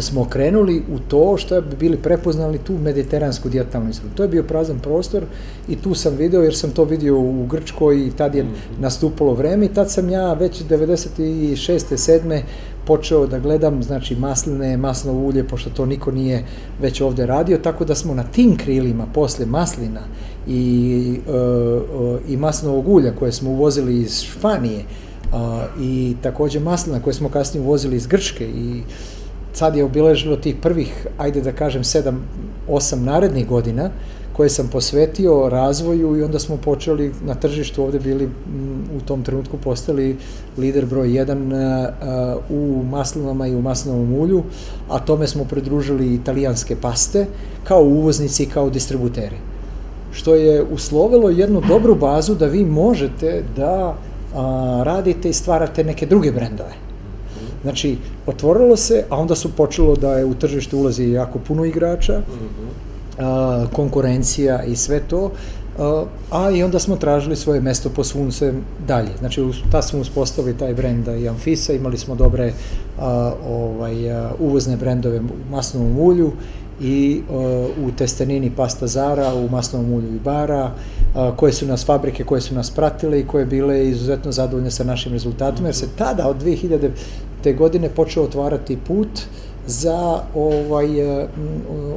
smo 0.00 0.24
krenuli 0.24 0.82
u 0.94 0.98
to 0.98 1.36
što 1.36 1.60
bi 1.60 1.76
bili 1.76 1.96
prepoznali 1.96 2.58
tu 2.58 2.78
mediteransku 2.78 3.48
dijetalnu 3.48 3.90
ishranu. 3.90 4.14
To 4.14 4.22
je 4.22 4.28
bio 4.28 4.42
prazan 4.42 4.78
prostor 4.78 5.22
i 5.68 5.76
tu 5.76 5.94
sam 5.94 6.16
video, 6.16 6.42
jer 6.42 6.56
sam 6.56 6.70
to 6.70 6.84
vidio 6.84 7.18
u 7.18 7.46
Grčkoj 7.46 8.06
i 8.06 8.10
tad 8.10 8.34
je 8.34 8.46
nastupalo 8.80 9.34
vreme 9.34 9.66
i 9.66 9.74
tad 9.74 9.90
sam 9.90 10.10
ja 10.10 10.32
već 10.32 10.62
96. 10.62 11.56
7. 11.90 12.40
počeo 12.86 13.26
da 13.26 13.38
gledam 13.38 13.82
znači 13.82 14.16
masline, 14.16 14.76
maslinovo 14.76 15.26
ulje, 15.26 15.48
pošto 15.48 15.70
to 15.70 15.86
niko 15.86 16.10
nije 16.10 16.44
već 16.80 17.00
ovde 17.00 17.26
radio, 17.26 17.58
tako 17.58 17.84
da 17.84 17.94
smo 17.94 18.14
na 18.14 18.22
tim 18.22 18.56
krilima 18.56 19.06
posle 19.14 19.46
maslina 19.46 20.00
i, 20.48 21.20
uh, 21.28 22.20
i 22.28 22.36
maslinovog 22.36 22.88
ulja 22.88 23.12
koje 23.18 23.32
smo 23.32 23.50
uvozili 23.50 24.00
iz 24.00 24.20
Španije 24.20 24.84
i 25.80 26.16
takođe 26.22 26.60
maslina 26.60 27.00
koje 27.00 27.14
smo 27.14 27.28
kasnije 27.28 27.64
uvozili 27.64 27.96
iz 27.96 28.06
Grčke 28.06 28.44
i 28.44 28.82
sad 29.52 29.76
je 29.76 29.84
obiležilo 29.84 30.36
tih 30.36 30.56
prvih, 30.62 31.06
ajde 31.18 31.40
da 31.40 31.52
kažem, 31.52 31.84
sedam, 31.84 32.24
osam 32.68 33.04
narednih 33.04 33.48
godina, 33.48 33.90
koje 34.32 34.48
sam 34.48 34.68
posvetio 34.68 35.48
razvoju 35.48 36.16
i 36.16 36.22
onda 36.22 36.38
smo 36.38 36.56
počeli 36.56 37.12
na 37.24 37.34
tržištu, 37.34 37.82
ovde 37.82 37.98
bili 37.98 38.28
u 38.96 39.00
tom 39.00 39.22
trenutku 39.22 39.56
postali 39.56 40.16
lider 40.58 40.86
broj 40.86 41.08
1 41.08 42.40
u 42.50 42.82
maslinama 42.90 43.46
i 43.46 43.54
u 43.54 43.62
maslinovom 43.62 44.14
ulju, 44.14 44.42
a 44.88 44.98
tome 44.98 45.26
smo 45.26 45.44
pridružili 45.44 46.14
italijanske 46.14 46.76
paste 46.76 47.26
kao 47.64 47.82
uvoznici 47.82 48.42
i 48.42 48.46
kao 48.46 48.70
distributeri. 48.70 49.36
Što 50.12 50.34
je 50.34 50.62
uslovilo 50.62 51.30
jednu 51.30 51.62
dobru 51.68 51.94
bazu 51.94 52.34
da 52.34 52.46
vi 52.46 52.64
možete 52.64 53.44
da 53.56 53.94
radite 54.82 55.28
i 55.28 55.32
stvarate 55.32 55.84
neke 55.84 56.06
druge 56.06 56.32
brendove. 56.32 56.72
Znači, 57.62 57.96
otvorilo 58.26 58.76
se, 58.76 59.04
a 59.10 59.16
onda 59.16 59.34
su 59.34 59.52
počelo 59.56 59.96
da 59.96 60.12
je 60.12 60.24
u 60.24 60.34
tržište 60.34 60.76
ulazi 60.76 61.10
jako 61.10 61.38
puno 61.38 61.64
igrača, 61.64 62.22
a, 63.18 63.66
konkurencija 63.72 64.62
i 64.62 64.76
sve 64.76 65.00
to, 65.00 65.30
a, 65.78 66.04
a 66.30 66.50
i 66.50 66.62
onda 66.62 66.78
smo 66.78 66.96
tražili 66.96 67.36
svoje 67.36 67.60
mesto 67.60 67.88
po 67.88 68.04
sunce 68.04 68.52
dalje. 68.86 69.10
Znači, 69.18 69.42
ta 69.72 69.82
smo 69.82 70.00
uspostavili 70.00 70.58
taj 70.58 70.74
brend 70.74 71.08
i 71.08 71.28
Amfisa, 71.28 71.72
imali 71.72 71.98
smo 71.98 72.14
dobre 72.14 72.52
a, 72.98 73.32
ovaj, 73.48 74.12
a, 74.12 74.30
uvozne 74.38 74.76
brendove 74.76 75.20
u 75.20 75.50
masnovom 75.50 75.98
ulju 75.98 76.32
i 76.82 77.22
uh, 77.28 77.86
u 77.86 77.92
testenini 77.98 78.50
pasta 78.56 78.86
Zara, 78.86 79.34
u 79.34 79.48
masnovom 79.48 79.92
ulju 79.92 80.14
i 80.16 80.18
bara, 80.18 80.64
uh, 80.64 81.36
koje 81.36 81.52
su 81.52 81.66
nas 81.66 81.86
fabrike 81.86 82.24
koje 82.24 82.40
su 82.40 82.54
nas 82.54 82.70
pratile 82.70 83.20
i 83.20 83.26
koje 83.26 83.46
bile 83.46 83.88
izuzetno 83.88 84.32
zadovoljne 84.32 84.70
sa 84.70 84.84
našim 84.84 85.12
rezultatima, 85.12 85.68
jer 85.68 85.74
se 85.74 85.88
tada 85.98 86.28
od 86.28 86.42
2000 86.42 86.90
te 87.42 87.52
godine 87.52 87.88
počeo 87.88 88.22
otvarati 88.22 88.78
put 88.86 89.08
za 89.66 90.20
ovaj 90.34 91.20
uh, 91.22 91.28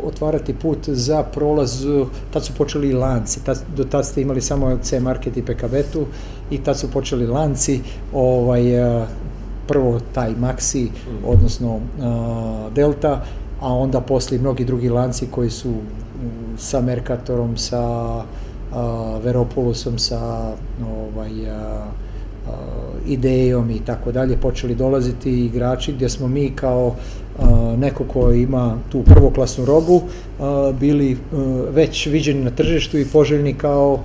otvarati 0.04 0.54
put 0.54 0.90
za 0.90 1.24
prolaz 1.24 1.86
tad 2.34 2.46
su 2.46 2.54
počeli 2.54 2.94
lanci 2.94 3.44
tad, 3.44 3.64
do 3.78 3.84
tad 3.84 4.06
ste 4.06 4.22
imali 4.22 4.42
samo 4.42 4.78
C 4.82 5.00
market 5.00 5.38
i 5.38 5.42
PKB-tu 5.42 6.06
i 6.52 6.58
tad 6.58 6.80
su 6.80 6.92
počeli 6.92 7.28
lanci 7.28 7.80
ovaj 8.14 8.80
uh, 8.80 9.08
prvo 9.68 10.00
taj 10.14 10.36
Maxi 10.36 10.88
odnosno 11.26 11.76
uh, 11.76 12.74
Delta 12.74 13.26
a 13.62 13.74
onda 13.74 14.02
posle 14.02 14.38
mnogi 14.38 14.66
drugi 14.66 14.90
lanci 14.90 15.28
koji 15.32 15.50
su 15.50 15.74
sa 16.58 16.82
Mercatorom, 16.82 17.58
sa 17.58 17.82
a, 17.82 19.20
Veropolusom, 19.24 20.00
sa 20.00 20.54
ovaj, 20.82 21.50
a, 21.50 21.54
a, 21.54 21.92
idejom 23.08 23.72
i 23.72 23.80
tako 23.80 24.12
dalje 24.12 24.38
počeli 24.38 24.76
dolaziti 24.76 25.46
igrači 25.46 25.94
gdje 25.94 26.10
smo 26.10 26.28
mi 26.28 26.52
kao 26.56 26.96
a, 27.40 27.76
neko 27.78 28.04
ko 28.04 28.32
ima 28.32 28.78
tu 28.92 29.04
prvoklasnu 29.04 29.66
robu 29.66 30.02
a, 30.40 30.72
bili 30.80 31.18
već 31.70 32.06
viđeni 32.06 32.44
na 32.44 32.52
tržištu 32.52 32.98
i 32.98 33.06
poželjni 33.06 33.54
kao 33.54 34.00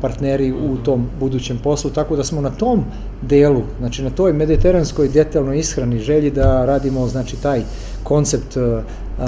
partneri 0.00 0.52
u 0.52 0.76
tom 0.76 1.06
budućem 1.20 1.58
poslu, 1.58 1.90
tako 1.90 2.16
da 2.16 2.24
smo 2.24 2.40
na 2.40 2.50
tom 2.50 2.84
delu, 3.22 3.62
znači 3.78 4.02
na 4.02 4.10
toj 4.10 4.32
mediteranskoj 4.32 5.08
detaljnoj 5.08 5.58
ishrani 5.58 5.98
želji 5.98 6.30
da 6.30 6.64
radimo 6.64 7.06
znači 7.06 7.42
taj 7.42 7.62
koncept 8.02 8.56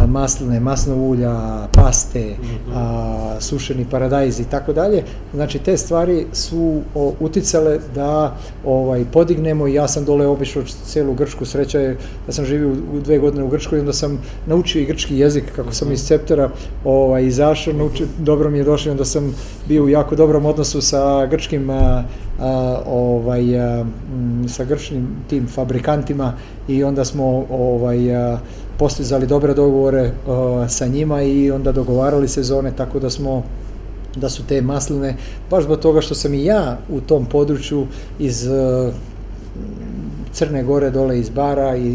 masline, 0.06 0.60
masno 0.60 0.96
ulja, 0.96 1.66
paste, 1.72 2.36
mhm. 2.40 2.72
a, 2.74 3.36
sušeni 3.40 3.86
paradajz 3.90 4.40
i 4.40 4.44
tako 4.44 4.72
dalje. 4.72 5.02
Znači 5.34 5.58
te 5.58 5.76
stvari 5.76 6.26
su 6.32 6.80
o, 6.94 7.12
uticale 7.20 7.78
da 7.94 8.36
ovaj 8.64 9.04
podignemo 9.12 9.66
i 9.66 9.74
ja 9.74 9.88
sam 9.88 10.04
dole 10.04 10.26
obišao 10.26 10.62
celu 10.84 11.14
Grčku, 11.14 11.44
sreća 11.44 11.80
je 11.80 11.96
da 12.26 12.32
sam 12.32 12.44
živio 12.44 12.70
u, 12.70 13.00
dve 13.00 13.18
godine 13.18 13.44
u 13.44 13.48
Grčkoj 13.48 13.78
i 13.78 13.80
onda 13.80 13.92
sam 13.92 14.18
naučio 14.46 14.82
i 14.82 14.86
grčki 14.86 15.18
jezik 15.18 15.44
kako 15.56 15.72
sam 15.72 15.88
mhm. 15.88 15.94
iz 15.94 16.06
Ceptera 16.06 16.50
ovaj, 16.84 17.24
izašao, 17.24 17.74
naučio, 17.74 18.06
dobro 18.18 18.50
mi 18.50 18.58
je 18.58 18.64
došlo 18.64 18.92
onda 18.92 19.04
sam 19.04 19.34
bio 19.68 19.84
u 19.84 19.88
jako 19.88 20.16
dobrom 20.16 20.46
odnosu 20.46 20.80
sa 20.80 21.26
grčkim 21.26 21.70
a, 21.70 22.04
a, 22.40 22.82
ovaj, 22.86 23.60
a, 23.60 23.84
sa 24.48 24.64
grčnim 24.64 25.08
tim 25.28 25.46
fabrikantima 25.46 26.32
i 26.68 26.84
onda 26.84 27.04
smo 27.04 27.46
ovaj, 27.50 28.16
a, 28.16 28.38
postizali 28.80 29.26
dobre 29.26 29.54
dogovore 29.54 30.02
uh, 30.02 30.68
sa 30.68 30.86
njima 30.86 31.22
i 31.22 31.50
onda 31.50 31.72
dogovarali 31.72 32.28
sezone 32.28 32.72
tako 32.76 32.98
da 32.98 33.10
smo 33.10 33.42
da 34.16 34.28
su 34.28 34.42
te 34.46 34.62
masline, 34.62 35.16
baš 35.50 35.64
zbog 35.64 35.78
toga 35.78 36.00
što 36.00 36.14
sam 36.14 36.34
i 36.34 36.44
ja 36.44 36.78
u 36.88 37.00
tom 37.00 37.26
području 37.26 37.86
iz 38.18 38.46
uh, 38.46 38.94
Crne 40.32 40.62
Gore 40.62 40.90
dole 40.90 41.18
iz 41.18 41.28
bara 41.28 41.76
i, 41.76 41.88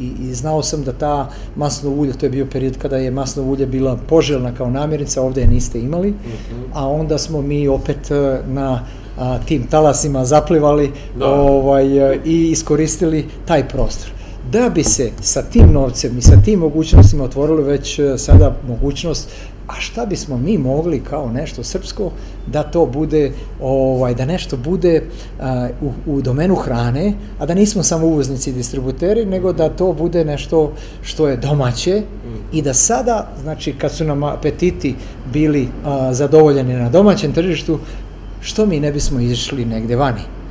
i, 0.00 0.12
i 0.20 0.34
znao 0.34 0.62
sam 0.62 0.84
da 0.84 0.92
ta 0.92 1.28
masno 1.56 1.90
ulje, 1.90 2.12
to 2.12 2.26
je 2.26 2.30
bio 2.30 2.46
period 2.46 2.78
kada 2.78 2.96
je 2.96 3.10
masno 3.10 3.42
ulje 3.42 3.66
bila 3.66 3.96
poželjna 4.08 4.54
kao 4.54 4.70
namirnica, 4.70 5.22
ovde 5.22 5.40
je 5.40 5.48
niste 5.48 5.80
imali, 5.80 6.10
mm 6.10 6.14
-hmm. 6.14 6.64
a 6.72 6.88
onda 6.88 7.18
smo 7.18 7.42
mi 7.42 7.68
opet 7.68 8.10
uh, 8.10 8.48
na 8.48 8.86
a, 9.18 9.38
tim 9.38 9.66
talasima 9.66 10.24
zaplivali 10.24 10.92
da. 11.18 11.26
ovaj, 11.26 11.86
i 12.24 12.50
iskoristili 12.50 13.26
taj 13.46 13.68
prostor 13.68 14.11
da 14.52 14.68
bi 14.68 14.84
se 14.84 15.10
sa 15.20 15.42
tim 15.42 15.72
novcem 15.72 16.18
i 16.18 16.22
sa 16.22 16.36
tim 16.44 16.58
mogućnostima 16.58 17.24
otvorilo 17.24 17.62
već 17.62 17.98
e, 17.98 18.18
sada 18.18 18.56
mogućnost 18.68 19.28
a 19.68 19.80
šta 19.80 20.06
bismo 20.06 20.36
mi 20.38 20.58
mogli 20.58 21.00
kao 21.00 21.30
nešto 21.32 21.64
srpsko 21.64 22.10
da 22.46 22.62
to 22.62 22.86
bude 22.86 23.32
ovaj 23.60 24.14
da 24.14 24.24
nešto 24.24 24.56
bude 24.56 25.02
a, 25.40 25.68
u, 25.82 26.12
u 26.12 26.22
domenu 26.22 26.54
hrane 26.54 27.14
a 27.38 27.46
da 27.46 27.54
nismo 27.54 27.82
samo 27.82 28.06
uvoznici 28.06 28.50
i 28.50 28.52
distributeri 28.52 29.24
nego 29.26 29.52
da 29.52 29.68
to 29.68 29.92
bude 29.92 30.24
nešto 30.24 30.72
što 31.02 31.28
je 31.28 31.36
domaće 31.36 32.02
i 32.52 32.62
da 32.62 32.74
sada 32.74 33.28
znači 33.42 33.72
kad 33.72 33.92
su 33.92 34.04
nam 34.04 34.22
apetiti 34.22 34.94
bili 35.32 35.68
a, 35.84 36.14
zadovoljeni 36.14 36.74
na 36.74 36.90
domaćem 36.90 37.32
tržištu 37.32 37.78
što 38.40 38.66
mi 38.66 38.80
ne 38.80 38.92
bismo 38.92 39.20
izašli 39.20 39.64
negde 39.64 39.96
vani 39.96 40.41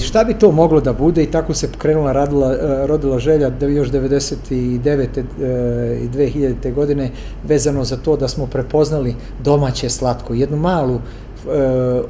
Šta 0.00 0.24
bi 0.24 0.34
to 0.34 0.52
moglo 0.52 0.80
da 0.80 0.92
bude 0.92 1.22
i 1.22 1.30
tako 1.30 1.54
se 1.54 1.68
krenula 1.78 2.12
radila, 2.12 2.52
e, 2.52 2.86
rodila 2.86 3.18
želja 3.18 3.50
da 3.50 3.66
još 3.66 3.90
99. 3.90 5.18
E, 5.18 5.98
i 6.04 6.08
2000. 6.08 6.74
godine 6.74 7.10
vezano 7.44 7.84
za 7.84 7.96
to 7.96 8.16
da 8.16 8.28
smo 8.28 8.46
prepoznali 8.46 9.14
domaće 9.44 9.88
slatko. 9.88 10.34
Jednu 10.34 10.56
malu 10.56 10.94
e, 10.94 11.00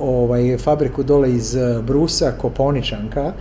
ovaj, 0.00 0.58
fabriku 0.58 1.02
dole 1.02 1.32
iz 1.32 1.56
Brusa, 1.86 2.32
Koponičanka, 2.40 3.32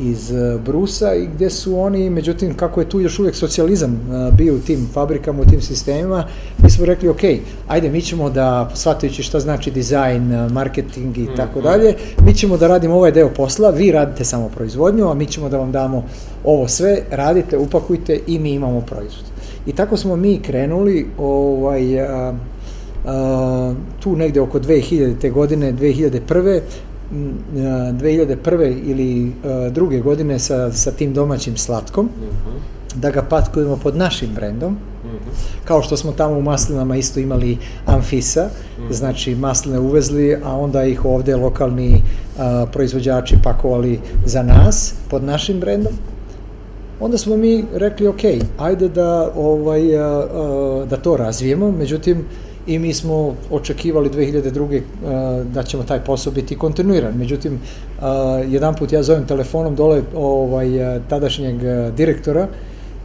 iz 0.00 0.32
Brusa 0.64 1.14
i 1.14 1.26
gde 1.26 1.50
su 1.50 1.78
oni, 1.78 2.10
međutim, 2.10 2.54
kako 2.54 2.80
je 2.80 2.88
tu 2.88 3.00
još 3.00 3.18
uvijek 3.18 3.34
socijalizam 3.34 4.00
bio 4.38 4.54
u 4.54 4.58
tim 4.58 4.88
fabrikama, 4.92 5.42
u 5.42 5.44
tim 5.44 5.60
sistemima, 5.60 6.24
mi 6.58 6.70
smo 6.70 6.84
rekli, 6.84 7.08
ok, 7.08 7.20
ajde, 7.68 7.90
mi 7.90 8.02
ćemo 8.02 8.30
da, 8.30 8.70
shvatajući 8.74 9.22
šta 9.22 9.40
znači 9.40 9.70
dizajn, 9.70 10.48
marketing 10.52 11.18
i 11.18 11.28
tako 11.36 11.58
mhm. 11.58 11.68
dalje, 11.68 11.94
mi 12.26 12.34
ćemo 12.34 12.56
da 12.56 12.66
radimo 12.66 12.94
ovaj 12.94 13.12
deo 13.12 13.28
posla, 13.28 13.70
vi 13.70 13.92
radite 13.92 14.24
samo 14.24 14.48
proizvodnju, 14.48 15.10
a 15.10 15.14
mi 15.14 15.26
ćemo 15.26 15.48
da 15.48 15.58
vam 15.58 15.72
damo 15.72 16.04
ovo 16.44 16.68
sve, 16.68 16.98
radite, 17.10 17.58
upakujte 17.58 18.20
i 18.26 18.38
mi 18.38 18.52
imamo 18.52 18.80
proizvod. 18.80 19.24
I 19.66 19.72
tako 19.72 19.96
smo 19.96 20.16
mi 20.16 20.40
krenuli, 20.42 21.06
ovaj, 21.18 22.00
a, 22.00 22.34
a, 23.06 23.74
tu 24.00 24.16
negde 24.16 24.40
oko 24.40 24.60
2000. 24.60 25.32
godine, 25.32 25.72
2001 25.72 26.60
2001. 27.12 28.80
ili 28.84 29.32
druge 29.70 30.00
godine 30.00 30.38
sa, 30.38 30.72
sa 30.72 30.90
tim 30.90 31.14
domaćim 31.14 31.56
slatkom, 31.56 32.06
uh 32.06 32.22
-huh. 32.22 33.00
da 33.00 33.10
ga 33.10 33.22
patkujemo 33.22 33.76
pod 33.76 33.96
našim 33.96 34.28
brendom, 34.34 34.72
uh 34.72 35.10
-huh. 35.10 35.64
kao 35.64 35.82
što 35.82 35.96
smo 35.96 36.12
tamo 36.12 36.38
u 36.38 36.42
maslinama 36.42 36.96
isto 36.96 37.20
imali 37.20 37.58
Amfisa, 37.86 38.44
uh 38.44 38.84
-huh. 38.84 38.92
znači 38.92 39.34
masline 39.34 39.78
uvezli, 39.78 40.36
a 40.44 40.56
onda 40.56 40.84
ih 40.84 41.04
ovde 41.04 41.36
lokalni 41.36 42.02
a, 42.38 42.66
proizvođači 42.72 43.36
pakovali 43.42 44.00
za 44.26 44.42
nas 44.42 44.94
pod 45.10 45.24
našim 45.24 45.60
brendom. 45.60 45.92
Onda 47.00 47.18
smo 47.18 47.36
mi 47.36 47.64
rekli, 47.74 48.06
ok, 48.06 48.20
ajde 48.58 48.88
da, 48.88 49.32
ovaj, 49.36 49.98
a, 49.98 50.04
a, 50.04 50.84
da 50.90 50.96
to 50.96 51.16
razvijemo, 51.16 51.70
međutim, 51.70 52.24
i 52.66 52.78
mi 52.78 52.94
smo 52.94 53.34
očekivali 53.50 54.10
2002. 54.10 54.80
da 55.52 55.62
ćemo 55.62 55.82
taj 55.82 56.04
posao 56.04 56.32
biti 56.32 56.58
kontinuiran. 56.58 57.14
Međutim, 57.18 57.60
jedan 58.48 58.74
put 58.74 58.92
ja 58.92 59.02
zovem 59.02 59.26
telefonom 59.26 59.76
dole 59.76 60.02
ovaj, 60.14 60.68
tadašnjeg 61.08 61.56
direktora 61.96 62.48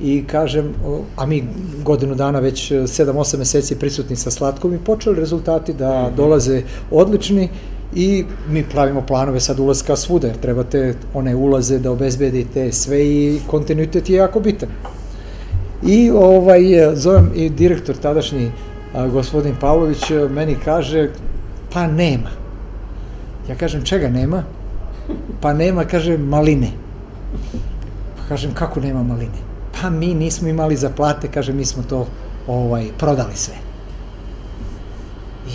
i 0.01 0.23
kažem, 0.27 0.73
a 1.15 1.25
mi 1.25 1.43
godinu 1.83 2.15
dana 2.15 2.39
već 2.39 2.71
7-8 2.71 3.37
meseci 3.37 3.75
prisutni 3.75 4.15
sa 4.15 4.31
slatkom 4.31 4.73
i 4.73 4.77
počeli 4.77 5.15
rezultati 5.15 5.73
da 5.73 6.03
mhm. 6.07 6.15
dolaze 6.15 6.61
odlični 6.91 7.49
i 7.95 8.25
mi 8.49 8.63
pravimo 8.63 9.01
planove 9.01 9.39
sad 9.39 9.59
ulaska 9.59 9.95
svuda, 9.95 10.27
jer 10.27 10.37
trebate 10.37 10.93
one 11.13 11.35
ulaze 11.35 11.79
da 11.79 11.91
obezbedite 11.91 12.71
sve 12.71 13.05
i 13.05 13.39
kontinuitet 13.47 14.09
je 14.09 14.15
jako 14.15 14.39
bitan. 14.39 14.69
I 15.87 16.11
ovaj, 16.11 16.61
zovem 16.95 17.31
i 17.35 17.49
direktor 17.49 17.95
tadašnji, 17.95 18.51
a, 18.93 19.07
gospodin 19.07 19.55
Pavlović, 19.59 20.11
meni 20.29 20.55
kaže, 20.65 21.09
pa 21.73 21.87
nema. 21.87 22.29
Ja 23.49 23.55
kažem, 23.55 23.83
čega 23.83 24.09
nema? 24.09 24.43
Pa 25.41 25.53
nema, 25.53 25.85
kaže, 25.85 26.17
maline. 26.17 26.71
Pa 28.17 28.23
kažem, 28.29 28.53
kako 28.53 28.79
nema 28.79 29.03
maline? 29.03 29.39
Pa 29.81 29.89
mi 29.89 30.13
nismo 30.13 30.47
imali 30.47 30.75
za 30.75 30.89
plate, 30.89 31.27
kaže, 31.27 31.53
mi 31.53 31.65
smo 31.65 31.83
to 31.83 32.07
ovaj, 32.47 32.87
prodali 32.97 33.35
sve. 33.35 33.53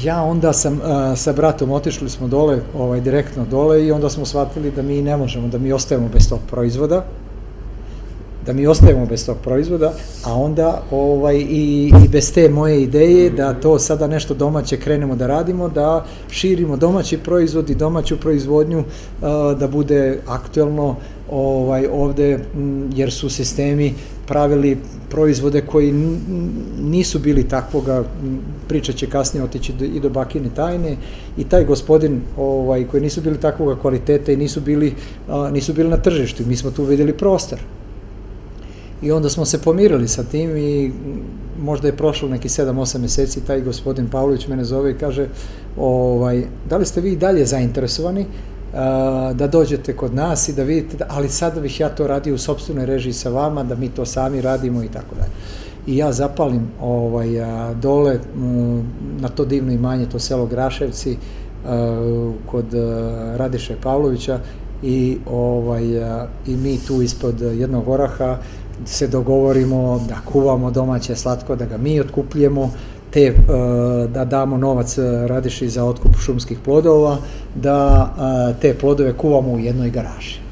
Ja 0.02 0.22
onda 0.22 0.52
sam 0.52 0.74
uh, 0.74 1.18
sa 1.18 1.32
bratom 1.32 1.70
otišli 1.70 2.10
smo 2.10 2.28
dole, 2.28 2.60
ovaj, 2.78 3.00
direktno 3.00 3.44
dole 3.44 3.86
i 3.86 3.92
onda 3.92 4.10
smo 4.10 4.26
shvatili 4.26 4.70
da 4.70 4.82
mi 4.82 5.02
ne 5.02 5.16
možemo, 5.16 5.48
da 5.48 5.58
mi 5.58 5.72
ostajemo 5.72 6.08
bez 6.08 6.28
tog 6.28 6.38
proizvoda 6.50 7.04
da 8.46 8.52
mi 8.52 8.66
ostajemo 8.66 9.06
bez 9.06 9.26
tog 9.26 9.36
proizvoda, 9.44 9.92
a 10.24 10.34
onda 10.34 10.82
ovaj, 10.90 11.36
i, 11.36 11.92
i 12.04 12.08
bez 12.08 12.32
te 12.32 12.48
moje 12.48 12.82
ideje 12.82 13.30
da 13.30 13.54
to 13.54 13.78
sada 13.78 14.06
nešto 14.06 14.34
domaće 14.34 14.76
krenemo 14.76 15.16
da 15.16 15.26
radimo, 15.26 15.68
da 15.68 16.04
širimo 16.30 16.76
domaći 16.76 17.18
proizvod 17.18 17.70
i 17.70 17.74
domaću 17.74 18.20
proizvodnju, 18.20 18.78
uh, 18.78 19.58
da 19.58 19.68
bude 19.68 20.18
aktuelno 20.26 20.96
ovaj, 21.30 21.86
ovde, 21.92 22.38
jer 22.94 23.12
su 23.12 23.30
sistemi 23.30 23.94
pravili 24.26 24.78
proizvode 25.10 25.60
koji 25.60 25.92
nisu 26.80 27.18
bili 27.18 27.48
takvoga, 27.48 28.04
priča 28.68 28.92
će 28.92 29.06
kasnije 29.06 29.44
otići 29.44 29.72
i 29.94 30.00
do 30.00 30.08
bakine 30.08 30.48
tajne 30.54 30.96
i 31.36 31.44
taj 31.44 31.64
gospodin 31.64 32.20
ovaj, 32.36 32.84
koji 32.84 33.02
nisu 33.02 33.20
bili 33.20 33.38
takvoga 33.38 33.80
kvaliteta 33.80 34.32
i 34.32 34.36
nisu 34.36 34.60
bili, 34.60 34.94
a, 35.28 35.50
nisu 35.50 35.72
bili 35.72 35.88
na 35.88 35.96
tržištu. 35.96 36.42
Mi 36.46 36.56
smo 36.56 36.70
tu 36.70 36.84
videli 36.84 37.12
prostor. 37.12 37.58
I 39.02 39.12
onda 39.12 39.28
smo 39.28 39.44
se 39.44 39.62
pomirili 39.62 40.08
sa 40.08 40.22
tim 40.22 40.56
i 40.56 40.92
možda 41.60 41.88
je 41.88 41.96
prošlo 41.96 42.28
neki 42.28 42.48
7-8 42.48 42.98
meseci, 42.98 43.40
taj 43.40 43.60
gospodin 43.60 44.08
Pavlović 44.08 44.48
mene 44.48 44.64
zove 44.64 44.90
i 44.90 44.98
kaže, 44.98 45.28
ovaj, 45.78 46.44
da 46.68 46.76
li 46.76 46.86
ste 46.86 47.00
vi 47.00 47.16
dalje 47.16 47.46
zainteresovani 47.46 48.20
uh, 48.20 49.36
da 49.36 49.46
dođete 49.46 49.96
kod 49.96 50.14
nas 50.14 50.48
i 50.48 50.52
da 50.52 50.62
vidite, 50.62 50.96
da, 50.96 51.06
ali 51.08 51.28
sada 51.28 51.60
bih 51.60 51.80
ja 51.80 51.88
to 51.88 52.06
radio 52.06 52.34
u 52.34 52.38
sobstvenoj 52.38 52.86
režiji 52.86 53.12
sa 53.12 53.30
vama, 53.30 53.62
da 53.62 53.74
mi 53.74 53.88
to 53.88 54.06
sami 54.06 54.40
radimo 54.40 54.82
i 54.82 54.88
tako 54.88 55.14
dalje. 55.14 55.32
I 55.86 55.96
ja 55.96 56.12
zapalim 56.12 56.68
ovaj, 56.80 57.40
a, 57.40 57.74
dole 57.74 58.18
m, 58.36 58.84
na 59.20 59.28
to 59.28 59.44
divno 59.44 59.72
imanje, 59.72 60.06
to 60.06 60.18
selo 60.18 60.46
Graševci, 60.46 61.16
a, 61.66 62.36
kod 62.46 62.74
a, 62.74 63.34
Radiše 63.36 63.76
Pavlovića 63.82 64.38
i 64.82 65.18
ovaj 65.30 66.04
a, 66.04 66.26
i 66.46 66.56
mi 66.56 66.78
tu 66.86 67.02
ispod 67.02 67.40
jednog 67.40 67.88
oraha 67.88 68.38
se 68.84 69.06
dogovorimo 69.06 70.00
da 70.08 70.16
kuvamo 70.32 70.70
domaće 70.70 71.16
slatko, 71.16 71.56
da 71.56 71.66
ga 71.66 71.76
mi 71.76 72.00
otkupljemo, 72.00 72.70
te, 73.10 73.20
e, 73.20 73.34
da 74.08 74.24
damo 74.24 74.56
novac 74.56 74.98
e, 74.98 75.02
radiši 75.26 75.68
za 75.68 75.84
otkup 75.84 76.16
šumskih 76.24 76.58
plodova, 76.64 77.18
da 77.54 78.10
e, 78.50 78.60
te 78.60 78.74
plodove 78.74 79.12
kuvamo 79.12 79.52
u 79.52 79.58
jednoj 79.58 79.90
garaži. 79.90 80.42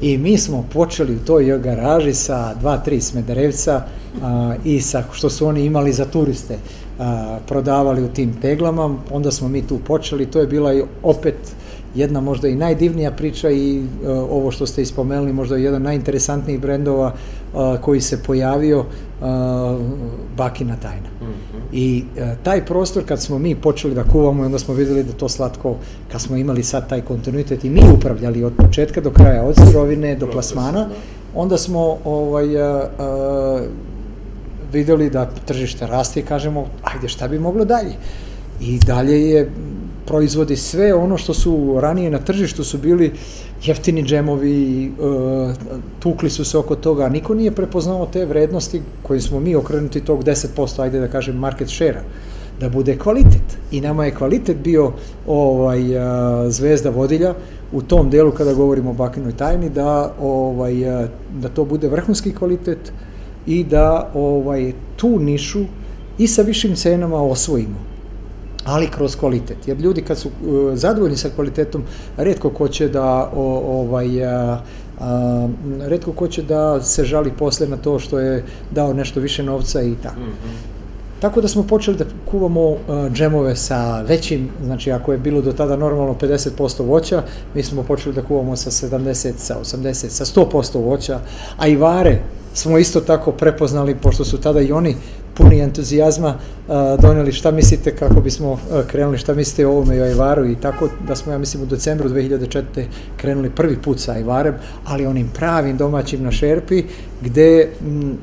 I 0.00 0.18
mi 0.18 0.38
smo 0.38 0.64
počeli 0.72 1.16
u 1.16 1.24
toj 1.24 1.58
garaži 1.58 2.14
sa 2.14 2.54
dva, 2.54 2.76
tri 2.78 3.00
smederevca 3.00 3.82
a, 4.22 4.54
i 4.64 4.80
sa 4.80 5.02
što 5.12 5.30
su 5.30 5.46
oni 5.46 5.64
imali 5.64 5.92
za 5.92 6.04
turiste 6.04 6.58
a, 6.98 7.38
prodavali 7.48 8.04
u 8.04 8.08
tim 8.08 8.40
teglama, 8.40 8.96
onda 9.10 9.30
smo 9.30 9.48
mi 9.48 9.62
tu 9.62 9.78
počeli, 9.78 10.26
to 10.26 10.40
je 10.40 10.46
bila 10.46 10.74
i 10.74 10.82
opet 11.02 11.36
jedna 11.96 12.20
možda 12.20 12.48
i 12.48 12.54
najdivnija 12.54 13.10
priča 13.10 13.50
i 13.50 13.78
uh, 13.78 14.08
ovo 14.08 14.50
što 14.50 14.66
ste 14.66 14.82
ispomenuli, 14.82 15.32
možda 15.32 15.56
jedan 15.56 15.82
najinteresantnijih 15.82 16.60
brendova 16.60 17.12
uh, 17.12 17.80
koji 17.80 18.00
se 18.00 18.22
pojavio, 18.22 18.78
uh, 18.80 18.86
Bakina 20.36 20.76
tajna. 20.76 21.08
Mm 21.20 21.24
-hmm. 21.24 21.60
I 21.72 22.04
taj 22.42 22.66
prostor 22.66 23.04
kad 23.04 23.22
smo 23.22 23.38
mi 23.38 23.54
počeli 23.54 23.94
da 23.94 24.04
kuvamo 24.04 24.42
i 24.42 24.46
onda 24.46 24.58
smo 24.58 24.74
videli 24.74 25.04
da 25.04 25.12
to 25.12 25.28
slatko, 25.28 25.74
kad 26.12 26.20
smo 26.20 26.36
imali 26.36 26.62
sad 26.62 26.88
taj 26.88 27.00
kontinuitet 27.00 27.64
i 27.64 27.70
mi 27.70 27.80
upravljali 27.94 28.44
od 28.44 28.52
početka 28.56 29.00
do 29.00 29.10
kraja, 29.10 29.44
od 29.44 29.56
sirovine 29.56 30.16
do 30.16 30.30
plasmana, 30.30 30.84
da. 30.84 30.94
onda 31.34 31.58
smo 31.58 31.96
ovaj, 32.04 32.46
videli 34.72 35.10
da 35.10 35.30
tržište 35.46 35.86
raste 35.86 36.20
i 36.20 36.22
kažemo, 36.22 36.66
ajde 36.82 37.08
šta 37.08 37.28
bi 37.28 37.38
moglo 37.38 37.64
dalje. 37.64 37.92
I 38.60 38.78
dalje 38.78 39.30
je 39.30 39.50
proizvodi 40.06 40.56
sve 40.56 40.94
ono 40.94 41.18
što 41.18 41.34
su 41.34 41.76
ranije 41.80 42.10
na 42.10 42.18
tržištu 42.18 42.64
su 42.64 42.78
bili 42.78 43.12
jeftini 43.64 44.02
džemovi, 44.02 44.86
e, 44.86 44.90
tukli 45.98 46.30
su 46.30 46.44
se 46.44 46.58
oko 46.58 46.74
toga, 46.74 47.08
niko 47.08 47.34
nije 47.34 47.50
prepoznao 47.50 48.06
te 48.06 48.24
vrednosti 48.24 48.82
koje 49.02 49.20
smo 49.20 49.40
mi 49.40 49.54
okrenuti 49.54 50.00
tog 50.00 50.24
10%, 50.24 50.82
ajde 50.82 51.00
da 51.00 51.08
kažem, 51.08 51.36
market 51.36 51.68
share-a 51.68 52.02
da 52.60 52.68
bude 52.68 52.96
kvalitet. 52.98 53.58
I 53.70 53.80
nama 53.80 54.04
je 54.04 54.14
kvalitet 54.14 54.56
bio 54.56 54.92
ovaj 55.26 55.98
a, 55.98 56.50
zvezda 56.50 56.90
vodilja 56.90 57.34
u 57.72 57.82
tom 57.82 58.10
delu 58.10 58.30
kada 58.30 58.54
govorimo 58.54 58.90
o 58.90 58.94
bakinoj 58.94 59.36
tajni 59.36 59.70
da 59.70 60.12
ovaj 60.20 60.88
a, 60.88 61.08
da 61.40 61.48
to 61.48 61.64
bude 61.64 61.88
vrhunski 61.88 62.34
kvalitet 62.34 62.92
i 63.46 63.64
da 63.64 64.10
ovaj 64.14 64.72
tu 64.96 65.18
nišu 65.18 65.64
i 66.18 66.26
sa 66.26 66.42
višim 66.42 66.76
cenama 66.76 67.22
osvojimo 67.22 67.95
ali 68.66 68.88
kroz 68.90 69.16
kvalitet. 69.16 69.68
Jer 69.68 69.80
ljudi 69.80 70.02
kad 70.02 70.18
su 70.18 70.28
uh, 70.28 70.74
zadovoljni 70.74 71.16
sa 71.16 71.30
kvalitetom, 71.34 71.82
redko 72.16 72.50
ko 72.50 72.68
će 72.68 72.88
da 72.88 73.30
o, 73.34 73.62
ovaj, 73.80 74.24
a, 74.24 74.60
a, 75.00 75.48
redko 75.80 76.12
ko 76.12 76.28
će 76.28 76.42
da 76.42 76.82
se 76.82 77.04
žali 77.04 77.32
posle 77.38 77.66
na 77.66 77.76
to 77.76 77.98
što 77.98 78.18
je 78.18 78.44
dao 78.70 78.92
nešto 78.92 79.20
više 79.20 79.42
novca 79.42 79.82
i 79.82 79.94
tako. 80.02 80.20
Mm 80.20 80.24
-hmm. 80.24 80.76
Tako 81.20 81.40
da 81.40 81.48
smo 81.48 81.62
počeli 81.62 81.96
da 81.96 82.04
kuvamo 82.30 82.68
uh, 82.70 82.78
džemove 83.12 83.56
sa 83.56 84.00
većim, 84.00 84.48
znači 84.64 84.92
ako 84.92 85.12
je 85.12 85.18
bilo 85.18 85.42
do 85.42 85.52
tada 85.52 85.76
normalno 85.76 86.14
50% 86.20 86.86
voća, 86.86 87.22
mi 87.54 87.62
smo 87.62 87.82
počeli 87.82 88.14
da 88.14 88.22
kuvamo 88.22 88.56
sa 88.56 88.70
70, 88.70 89.32
sa 89.36 89.56
80, 89.64 90.08
sa 90.08 90.24
100% 90.24 90.84
voća, 90.84 91.20
a 91.56 91.66
i 91.66 91.76
vare 91.76 92.18
smo 92.54 92.78
isto 92.78 93.00
tako 93.00 93.32
prepoznali, 93.32 93.94
pošto 93.94 94.24
su 94.24 94.40
tada 94.40 94.60
i 94.60 94.72
oni 94.72 94.96
puni 95.46 95.60
entuzijazma 95.60 96.34
doneli 97.00 97.32
šta 97.32 97.50
mislite 97.50 97.96
kako 97.96 98.20
bismo 98.20 98.58
krenuli, 98.86 99.18
šta 99.18 99.34
mislite 99.34 99.66
o 99.66 99.70
ovome 99.70 99.96
i 99.96 100.00
o 100.00 100.04
Ajvaru 100.04 100.46
i 100.46 100.56
tako 100.56 100.88
da 101.08 101.16
smo, 101.16 101.32
ja 101.32 101.38
mislim, 101.38 101.62
u 101.62 101.66
decembru 101.66 102.08
2004. 102.08 102.62
krenuli 103.16 103.50
prvi 103.50 103.76
put 103.76 104.00
sa 104.00 104.12
Ajvarem, 104.12 104.54
ali 104.84 105.06
onim 105.06 105.28
pravim 105.34 105.76
domaćim 105.76 106.22
na 106.22 106.30
šerpi, 106.30 106.84
gde 107.22 107.68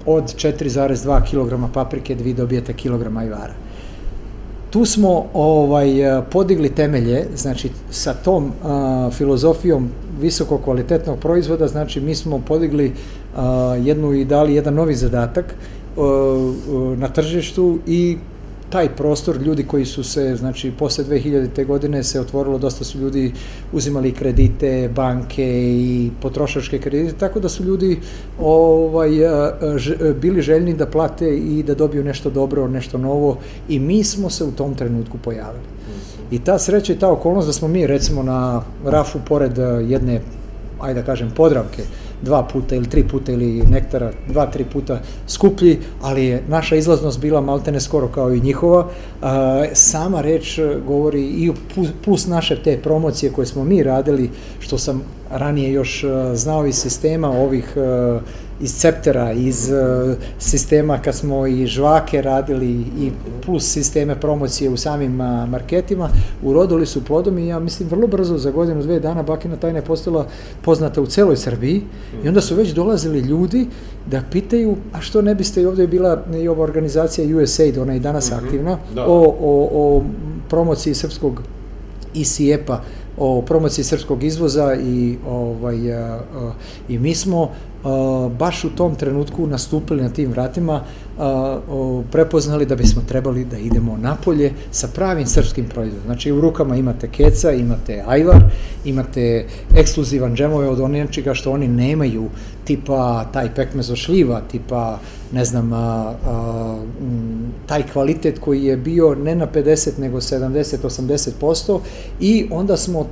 od 0.06 0.24
4,2 0.24 1.22
kg 1.30 1.74
paprike 1.74 2.16
vi 2.16 2.34
dobijete 2.34 2.74
kilogram 2.74 3.18
Ajvara. 3.18 3.54
Tu 4.70 4.86
smo 4.86 5.26
ovaj 5.34 5.88
podigli 6.32 6.70
temelje, 6.70 7.26
znači 7.36 7.70
sa 7.92 8.14
tom 8.14 8.52
a, 8.64 9.10
filozofijom 9.14 9.90
visoko 10.22 10.58
kvalitetnog 10.58 11.20
proizvoda, 11.20 11.68
znači 11.68 12.02
mi 12.02 12.16
smo 12.16 12.40
podigli 12.48 12.92
a, 13.36 13.78
jednu 13.84 14.14
i 14.14 14.26
dali 14.26 14.56
jedan 14.56 14.74
novi 14.74 14.96
zadatak 14.96 15.56
na 16.98 17.08
tržištu 17.08 17.80
i 17.88 18.18
taj 18.74 18.90
prostor, 18.96 19.38
ljudi 19.42 19.64
koji 19.64 19.86
su 19.86 20.04
se, 20.04 20.36
znači, 20.36 20.72
posle 20.80 21.04
2000. 21.04 21.66
godine 21.66 22.04
se 22.04 22.20
otvorilo, 22.20 22.58
dosta 22.58 22.84
su 22.84 23.00
ljudi 23.00 23.32
uzimali 23.74 24.12
kredite, 24.12 24.90
banke 24.96 25.46
i 25.64 26.12
potrošačke 26.22 26.80
kredite, 26.80 27.18
tako 27.18 27.40
da 27.40 27.50
su 27.50 27.64
ljudi 27.64 28.00
ovaj, 28.40 29.10
bili 30.22 30.42
željni 30.42 30.74
da 30.74 30.86
plate 30.86 31.38
i 31.38 31.64
da 31.64 31.76
dobiju 31.76 32.04
nešto 32.04 32.30
dobro, 32.30 32.68
nešto 32.68 32.98
novo 32.98 33.38
i 33.70 33.80
mi 33.80 34.04
smo 34.04 34.30
se 34.30 34.44
u 34.44 34.52
tom 34.52 34.76
trenutku 34.76 35.18
pojavili. 35.18 35.66
I 36.32 36.40
ta 36.40 36.60
sreća 36.60 36.94
i 36.94 37.00
ta 37.00 37.12
okolnost 37.12 37.48
da 37.48 37.54
smo 37.54 37.68
mi, 37.68 37.88
recimo, 37.88 38.24
na 38.24 38.62
rafu 38.86 39.20
pored 39.28 39.58
jedne, 39.88 40.22
ajde 40.80 41.00
da 41.00 41.06
kažem, 41.06 41.32
podravke, 41.36 41.84
dva 42.24 42.44
puta 42.44 42.76
ili 42.76 42.90
tri 42.90 43.04
puta 43.08 43.32
ili 43.32 43.64
nektara 43.70 44.12
dva, 44.28 44.46
tri 44.46 44.66
puta 44.74 45.00
skuplji, 45.28 45.80
ali 46.02 46.26
je 46.26 46.44
naša 46.48 46.76
izlaznost 46.76 47.20
bila 47.20 47.42
maltene 47.42 47.80
skoro 47.80 48.08
kao 48.08 48.34
i 48.34 48.42
njihova. 48.42 48.88
Sama 49.74 50.22
reč 50.22 50.60
govori 50.88 51.24
i 51.24 51.52
plus 52.04 52.28
naše 52.28 52.64
te 52.64 52.78
promocije 52.82 53.32
koje 53.32 53.46
smo 53.46 53.64
mi 53.64 53.84
radili, 53.84 54.30
što 54.60 54.78
sam 54.78 55.02
ranije 55.34 55.72
još 55.72 56.06
znao 56.34 56.66
iz 56.66 56.76
sistema 56.76 57.30
ovih 57.30 57.78
iz 58.62 58.76
Ceptera, 58.76 59.32
iz 59.32 59.72
uh, 59.72 60.16
sistema 60.40 60.98
kad 60.98 61.16
smo 61.16 61.48
i 61.48 61.66
žvake 61.66 62.22
radili 62.22 62.72
i 63.00 63.12
plus 63.46 63.72
sisteme 63.72 64.20
promocije 64.20 64.70
u 64.70 64.78
samim 64.78 65.16
marketima, 65.50 66.10
urodili 66.44 66.86
su 66.86 67.06
plodom 67.06 67.38
i 67.38 67.48
ja 67.48 67.60
mislim 67.60 67.90
vrlo 67.90 68.08
brzo, 68.08 68.38
za 68.38 68.52
godinu, 68.52 68.82
dve 68.82 69.00
dana 69.00 69.24
Bakina 69.24 69.56
tajna 69.56 69.80
je 69.80 69.86
postala 69.86 70.28
poznata 70.62 71.02
u 71.02 71.06
celoj 71.06 71.38
Srbiji 71.38 71.82
i 72.24 72.28
onda 72.28 72.42
su 72.42 72.56
već 72.56 72.70
dolazili 72.70 73.20
ljudi 73.20 73.68
da 74.12 74.24
pitaju, 74.32 74.76
a 74.94 75.02
što 75.02 75.22
ne 75.22 75.36
biste 75.36 75.62
i 75.62 75.66
ovde 75.66 75.84
je 75.84 75.88
bila 75.88 76.24
i 76.36 76.48
ova 76.48 76.64
organizacija 76.64 77.38
USAID, 77.38 77.78
ona 77.78 77.94
je 77.94 78.00
danas 78.00 78.32
mm 78.32 78.34
-hmm. 78.34 78.46
aktivna, 78.46 78.78
da. 78.96 79.06
o, 79.06 79.36
o, 79.42 79.70
o 79.74 80.04
promociji 80.50 80.94
srpskog 80.94 81.42
ICF-a, 82.14 82.82
o 83.18 83.42
promociji 83.42 83.86
srpskog 83.86 84.24
izvoza 84.24 84.76
i 84.76 85.18
ovaj 85.28 85.78
i 86.90 87.00
mi 87.00 87.16
smo 87.16 87.52
baš 88.40 88.64
u 88.64 88.70
tom 88.70 88.96
trenutku 88.96 89.48
nastupili 89.48 90.04
na 90.04 90.10
tim 90.10 90.32
vratima, 90.32 90.82
prepoznali 92.12 92.66
da 92.66 92.76
bismo 92.76 93.02
trebali 93.08 93.46
da 93.46 93.58
idemo 93.58 93.98
napolje 93.98 94.52
sa 94.72 94.88
pravim 94.88 95.28
srpskim 95.28 95.66
proizvodom. 95.66 96.06
Znači 96.06 96.32
u 96.32 96.42
rukama 96.42 96.76
imate 96.76 97.08
keca, 97.08 97.52
imate 97.52 98.04
ajvar, 98.08 98.44
imate 98.86 99.46
ekskluzivan 99.76 100.36
džemove 100.36 100.70
od 100.70 100.80
onječega 100.80 101.34
što 101.34 101.52
oni 101.52 101.68
nemaju, 101.68 102.30
tipa 102.66 103.26
taj 103.34 103.56
pekmez 103.56 103.92
šljiva, 103.96 104.42
tipa 104.52 105.00
ne 105.32 105.46
znam, 105.46 105.72
taj 107.66 107.84
kvalitet 107.94 108.40
koji 108.40 108.64
je 108.64 108.78
bio 108.78 109.16
ne 109.16 109.36
na 109.36 109.48
50 109.48 110.00
nego 110.00 110.18
70-80% 110.18 111.80
i 112.20 112.48
onda 112.52 112.78
smo 112.78 113.08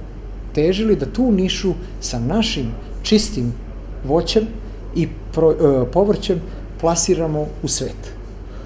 težili 0.56 0.96
da 0.96 1.06
tu 1.06 1.32
nišu 1.32 1.74
sa 2.02 2.20
našim 2.20 2.72
čistim 3.04 3.54
voćem 4.06 4.61
i 4.96 5.08
pro, 5.34 5.52
e, 5.52 5.92
povrćem 5.92 6.42
plasiramo 6.80 7.48
u 7.64 7.68
svet. 7.68 8.14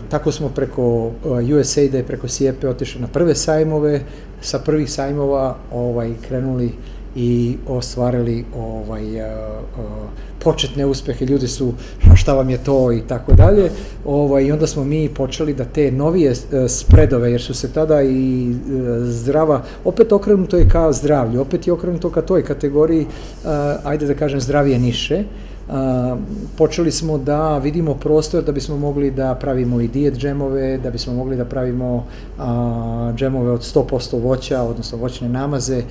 Tako 0.09 0.31
smo 0.31 0.49
preko 0.49 1.11
e, 1.25 1.55
USAID-a 1.55 1.99
i 1.99 2.03
preko 2.03 2.27
SIEPE 2.27 2.69
otišli 2.69 3.01
na 3.01 3.07
prve 3.07 3.35
sajmove, 3.35 4.01
sa 4.41 4.59
prvih 4.59 4.91
sajmova 4.91 5.55
ovaj, 5.71 6.13
krenuli 6.27 6.71
i 7.15 7.57
ostvarili 7.67 8.45
ovaj, 8.57 9.21
uh, 9.21 9.27
uh, 9.79 9.85
početne 10.43 10.85
uspehe, 10.85 11.25
ljudi 11.25 11.47
su 11.47 11.73
šta 12.15 12.33
vam 12.33 12.49
je 12.49 12.57
to? 12.57 12.91
i 12.91 13.01
tako 13.07 13.33
dalje, 13.33 13.69
ovaj, 14.05 14.43
i 14.43 14.51
onda 14.51 14.67
smo 14.67 14.83
mi 14.83 15.09
počeli 15.09 15.53
da 15.53 15.65
te 15.65 15.91
novije 15.91 16.33
spredove, 16.67 17.31
jer 17.31 17.41
su 17.41 17.53
se 17.53 17.71
tada 17.71 18.03
i 18.03 18.51
zdrava, 19.03 19.61
opet 19.85 20.11
okrenuto 20.11 20.57
je 20.57 20.69
ka 20.69 20.91
zdravlju, 20.91 21.41
opet 21.41 21.67
je 21.67 21.73
okrenuto 21.73 22.09
ka 22.09 22.21
toj 22.21 22.43
kategoriji, 22.43 23.05
uh, 23.05 23.49
ajde 23.83 24.05
da 24.05 24.13
kažem, 24.13 24.39
zdravije 24.39 24.79
niše, 24.79 25.23
počeli 26.57 26.91
smo 26.91 27.17
da 27.17 27.57
vidimo 27.57 27.93
prostor 27.93 28.43
da 28.43 28.51
bismo 28.51 28.77
mogli 28.77 29.11
da 29.11 29.35
pravimo 29.35 29.81
i 29.81 29.87
dijet 29.87 30.17
džemove, 30.17 30.77
da 30.77 30.89
bismo 30.89 31.13
mogli 31.13 31.37
da 31.37 31.45
pravimo 31.45 32.05
a, 32.39 33.13
džemove 33.15 33.51
od 33.51 33.61
100% 33.61 34.21
voća, 34.21 34.61
odnosno 34.61 34.97
voćne 34.97 35.29
namaze. 35.29 35.83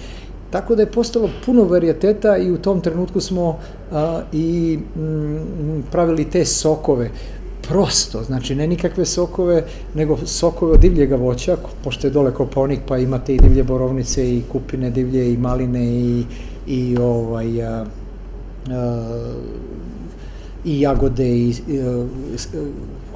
Tako 0.51 0.75
da 0.75 0.83
je 0.83 0.93
postalo 0.93 1.29
puno 1.47 1.65
varijeteta 1.65 2.37
i 2.37 2.51
u 2.51 2.59
tom 2.59 2.81
trenutku 2.81 3.21
smo 3.21 3.59
a, 3.93 4.21
i 4.33 4.79
m, 4.97 5.85
pravili 5.91 6.31
te 6.31 6.45
sokove 6.45 7.11
prosto, 7.69 8.23
znači 8.23 8.55
ne 8.55 8.67
nikakve 8.67 9.07
sokove, 9.07 9.65
nego 9.95 10.17
sokove 10.25 10.73
od 10.73 10.81
divljega 10.81 11.17
voća, 11.17 11.57
pošto 11.85 12.07
je 12.07 12.11
dole 12.11 12.35
koponik, 12.35 12.81
pa 12.89 12.99
imate 12.99 13.35
i 13.35 13.39
divlje 13.39 13.65
borovnice 13.65 14.31
i 14.31 14.43
kupine 14.53 14.91
divlje 14.91 15.33
i 15.33 15.37
maline 15.37 15.85
i, 15.85 16.25
i 16.67 16.97
ovaj, 16.99 17.63
a, 17.63 17.85
i 20.65 20.81
jagode 20.81 21.29
i, 21.29 21.49
i 21.49 21.81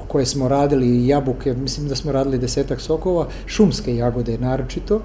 koje 0.07 0.25
smo 0.25 0.47
radili 0.47 0.87
i 0.87 1.07
jabuke, 1.07 1.53
mislim 1.53 1.87
da 1.87 1.95
smo 1.95 2.11
radili 2.11 2.37
desetak 2.37 2.81
sokova, 2.81 3.27
šumske 3.45 3.95
jagode 3.95 4.37
naročito. 4.37 5.01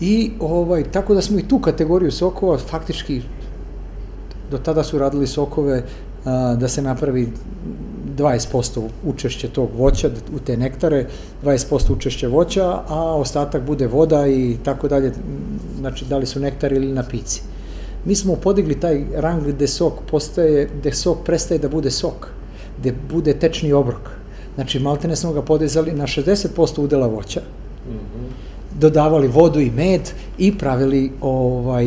I 0.00 0.30
ovaj, 0.40 0.84
tako 0.92 1.14
da 1.14 1.22
smo 1.22 1.38
i 1.38 1.48
tu 1.48 1.58
kategoriju 1.58 2.12
sokova 2.12 2.58
faktički 2.58 3.22
do 4.50 4.58
tada 4.58 4.84
su 4.84 4.98
radili 4.98 5.26
sokove 5.26 5.82
a, 6.24 6.54
da 6.60 6.68
se 6.68 6.82
napravi 6.82 7.32
20% 8.16 8.88
učešće 9.04 9.48
tog 9.48 9.68
voća 9.76 10.10
u 10.36 10.38
te 10.38 10.56
nektare, 10.56 11.06
20% 11.44 11.92
učešće 11.92 12.28
voća, 12.28 12.78
a 12.88 13.16
ostatak 13.16 13.62
bude 13.66 13.86
voda 13.86 14.26
i 14.26 14.56
tako 14.64 14.88
dalje, 14.88 15.12
znači 15.78 16.04
da 16.04 16.18
li 16.18 16.26
su 16.26 16.40
nektari 16.40 16.76
ili 16.76 16.92
napici 16.92 17.42
mi 18.06 18.14
smo 18.14 18.36
podigli 18.36 18.80
taj 18.80 19.04
rang 19.14 19.46
gde 19.46 19.66
sok 19.66 19.92
postaje, 20.10 20.68
gde 20.78 20.92
sok 20.92 21.24
prestaje 21.24 21.58
da 21.58 21.68
bude 21.68 21.90
sok, 21.90 22.28
gde 22.78 22.94
bude 23.10 23.34
tečni 23.34 23.72
obrok. 23.72 24.10
Znači, 24.54 24.78
maltene 24.78 25.16
smo 25.16 25.32
ga 25.32 25.42
podizali 25.42 25.92
na 25.92 26.06
60% 26.06 26.80
udela 26.80 27.06
voća, 27.06 27.40
mm 27.40 27.92
-hmm. 27.92 28.78
dodavali 28.80 29.28
vodu 29.28 29.60
i 29.60 29.70
med 29.70 30.00
i 30.38 30.58
pravili, 30.58 31.12
ovaj, 31.20 31.86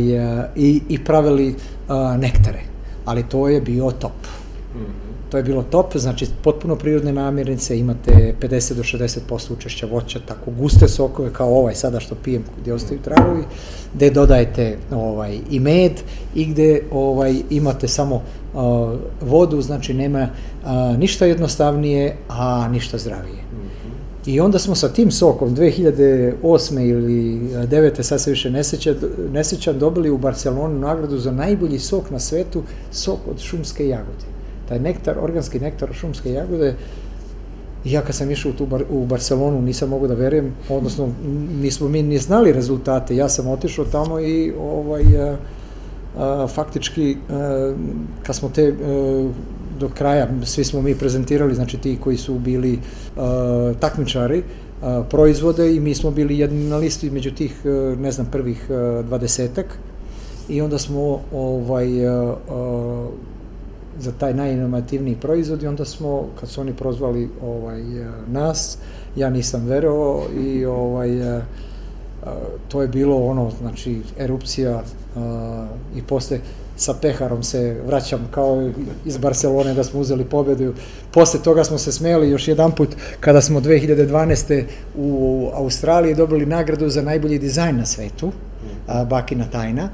i, 0.55 0.81
i 0.89 1.03
pravili 1.03 1.49
uh, 1.49 2.19
nektare. 2.19 2.61
Ali 3.05 3.23
to 3.23 3.47
je 3.47 3.61
bio 3.61 3.91
top. 3.91 4.27
Mm 4.75 4.79
-hmm. 4.79 5.08
To 5.29 5.37
je 5.37 5.43
bilo 5.43 5.63
top, 5.63 5.97
znači 5.97 6.27
potpuno 6.43 6.75
prirodne 6.75 7.13
namirnice, 7.13 7.79
imate 7.79 8.35
50 8.41 8.73
do 8.73 8.83
60% 8.83 9.53
učešća 9.53 9.85
voća, 9.85 10.19
tako 10.27 10.51
guste 10.51 10.87
sokove 10.87 11.33
kao 11.33 11.57
ovaj 11.57 11.75
sada 11.75 11.99
što 11.99 12.15
pijem 12.15 12.43
gdje 12.61 12.73
ostaju 12.73 12.99
tragovi, 13.03 13.43
gde 13.93 14.09
dodajete 14.09 14.77
ovaj, 14.91 15.39
i 15.49 15.59
med 15.59 15.91
i 16.35 16.45
gde 16.45 16.81
ovaj, 16.91 17.35
imate 17.49 17.87
samo 17.87 18.15
uh, 18.15 18.61
vodu, 19.21 19.61
znači 19.61 19.93
nema 19.93 20.27
uh, 20.29 20.97
ništa 20.97 21.25
jednostavnije, 21.25 22.15
a 22.29 22.67
ništa 22.67 22.97
zdravije. 22.97 23.39
I 24.25 24.39
onda 24.39 24.59
smo 24.59 24.75
sa 24.75 24.89
tim 24.89 25.11
sokom 25.11 25.55
2008. 25.55 26.89
ili 26.89 27.39
2009. 27.67 28.03
sad 28.03 28.21
se 28.21 28.29
više 28.29 28.51
ne 29.31 29.43
sećam, 29.43 29.79
dobili 29.79 30.09
u 30.09 30.17
Barcelonu 30.17 30.79
nagradu 30.79 31.17
za 31.17 31.31
najbolji 31.31 31.79
sok 31.79 32.09
na 32.09 32.19
svetu, 32.19 32.63
sok 32.91 33.19
od 33.31 33.39
šumske 33.39 33.87
jagode 33.87 34.38
taj 34.69 34.79
nektar, 34.79 35.17
organski 35.21 35.59
nektar 35.59 35.93
šumske 35.93 36.31
jagode, 36.31 36.75
ja 37.85 38.01
kad 38.01 38.15
sam 38.15 38.31
išao 38.31 38.51
u, 38.51 38.53
tu 38.53 38.65
bar, 38.65 38.83
u 38.89 39.05
Barcelonu 39.05 39.61
nisam 39.61 39.89
mogu 39.89 40.07
da 40.07 40.13
verujem, 40.13 40.53
odnosno 40.69 41.09
nismo 41.61 41.87
mi 41.87 42.03
ni 42.03 42.17
znali 42.17 42.51
rezultate, 42.53 43.15
ja 43.15 43.29
sam 43.29 43.47
otišao 43.47 43.85
tamo 43.85 44.19
i 44.19 44.53
ovaj, 44.59 45.03
a, 45.17 45.37
a, 46.17 46.47
faktički 46.47 47.17
a, 47.29 47.73
kad 48.23 48.35
smo 48.35 48.49
te 48.49 48.67
a, 48.67 49.29
do 49.79 49.89
kraja, 49.89 50.27
svi 50.43 50.63
smo 50.63 50.81
mi 50.81 50.95
prezentirali, 50.95 51.55
znači 51.55 51.77
ti 51.77 51.97
koji 52.03 52.17
su 52.17 52.39
bili 52.39 52.79
a, 53.17 53.73
takmičari, 53.79 54.43
a, 54.81 55.03
proizvode 55.09 55.75
i 55.75 55.79
mi 55.79 55.95
smo 55.95 56.11
bili 56.11 56.39
jedni 56.39 56.69
na 56.69 56.77
listi 56.77 57.09
među 57.09 57.31
tih, 57.31 57.61
a, 57.65 57.95
ne 58.01 58.11
znam, 58.11 58.27
prvih 58.31 58.65
dvadesetak. 59.07 59.79
I 60.49 60.61
onda 60.61 60.77
smo 60.77 61.19
ovaj, 61.33 62.07
a, 62.07 62.35
a, 62.49 63.07
za 63.99 64.11
taj 64.11 64.33
najinovativniji 64.33 65.15
proizvod 65.15 65.63
i 65.63 65.67
onda 65.67 65.85
smo, 65.85 66.25
kad 66.39 66.49
su 66.49 66.61
oni 66.61 66.73
prozvali 66.73 67.29
ovaj, 67.43 67.83
nas, 68.27 68.77
ja 69.15 69.29
nisam 69.29 69.65
verovao 69.65 70.23
i 70.43 70.65
ovaj, 70.65 71.37
eh, 71.37 71.41
to 72.67 72.81
je 72.81 72.87
bilo 72.87 73.25
ono, 73.25 73.51
znači, 73.59 74.01
erupcija 74.17 74.81
eh, 74.81 75.19
i 75.95 76.01
posle 76.01 76.39
sa 76.79 76.93
peharom 77.01 77.43
se 77.43 77.81
vraćam 77.87 78.27
kao 78.31 78.69
iz 79.05 79.17
Barcelone 79.17 79.73
da 79.73 79.83
smo 79.83 79.99
uzeli 79.99 80.25
pobedu. 80.25 80.73
Posle 81.11 81.39
toga 81.43 81.63
smo 81.63 81.77
se 81.77 81.91
smeli 81.91 82.29
još 82.29 82.47
jedan 82.47 82.71
put 82.71 82.89
kada 83.19 83.41
smo 83.41 83.61
2012. 83.61 84.63
u 84.97 85.49
Australiji 85.53 86.15
dobili 86.15 86.45
nagradu 86.45 86.89
za 86.89 87.01
najbolji 87.01 87.39
dizajn 87.39 87.77
na 87.77 87.85
svetu, 87.85 88.31
a, 88.87 89.05
Bakina 89.05 89.45
tajna, 89.51 89.89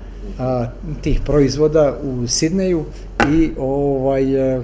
tih 1.02 1.22
proizvoda 1.26 1.98
u 2.04 2.28
Sidneju 2.28 2.86
i 3.34 3.52
ovaj, 3.58 4.56
e, 4.56 4.62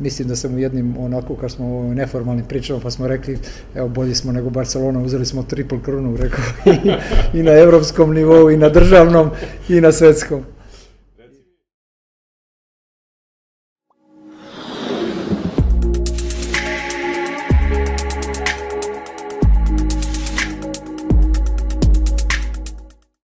mislim 0.00 0.28
da 0.28 0.36
sam 0.36 0.54
u 0.54 0.58
jednim 0.58 0.96
onako 0.98 1.36
kad 1.36 1.50
smo 1.50 1.94
neformalnim 1.94 2.44
pričama 2.44 2.80
pa 2.80 2.90
smo 2.90 3.06
rekli 3.06 3.38
evo 3.74 3.88
bolji 3.88 4.14
smo 4.14 4.32
nego 4.32 4.50
Barcelona 4.50 5.02
uzeli 5.02 5.26
smo 5.26 5.42
triple 5.42 5.78
krunu 5.82 6.16
rekao 6.16 6.44
i, 6.74 6.90
i 7.38 7.42
na 7.42 7.52
evropskom 7.52 8.14
nivou 8.14 8.50
i 8.50 8.56
na 8.56 8.68
državnom 8.68 9.30
i 9.68 9.80
na 9.80 9.92
svetskom 9.92 10.42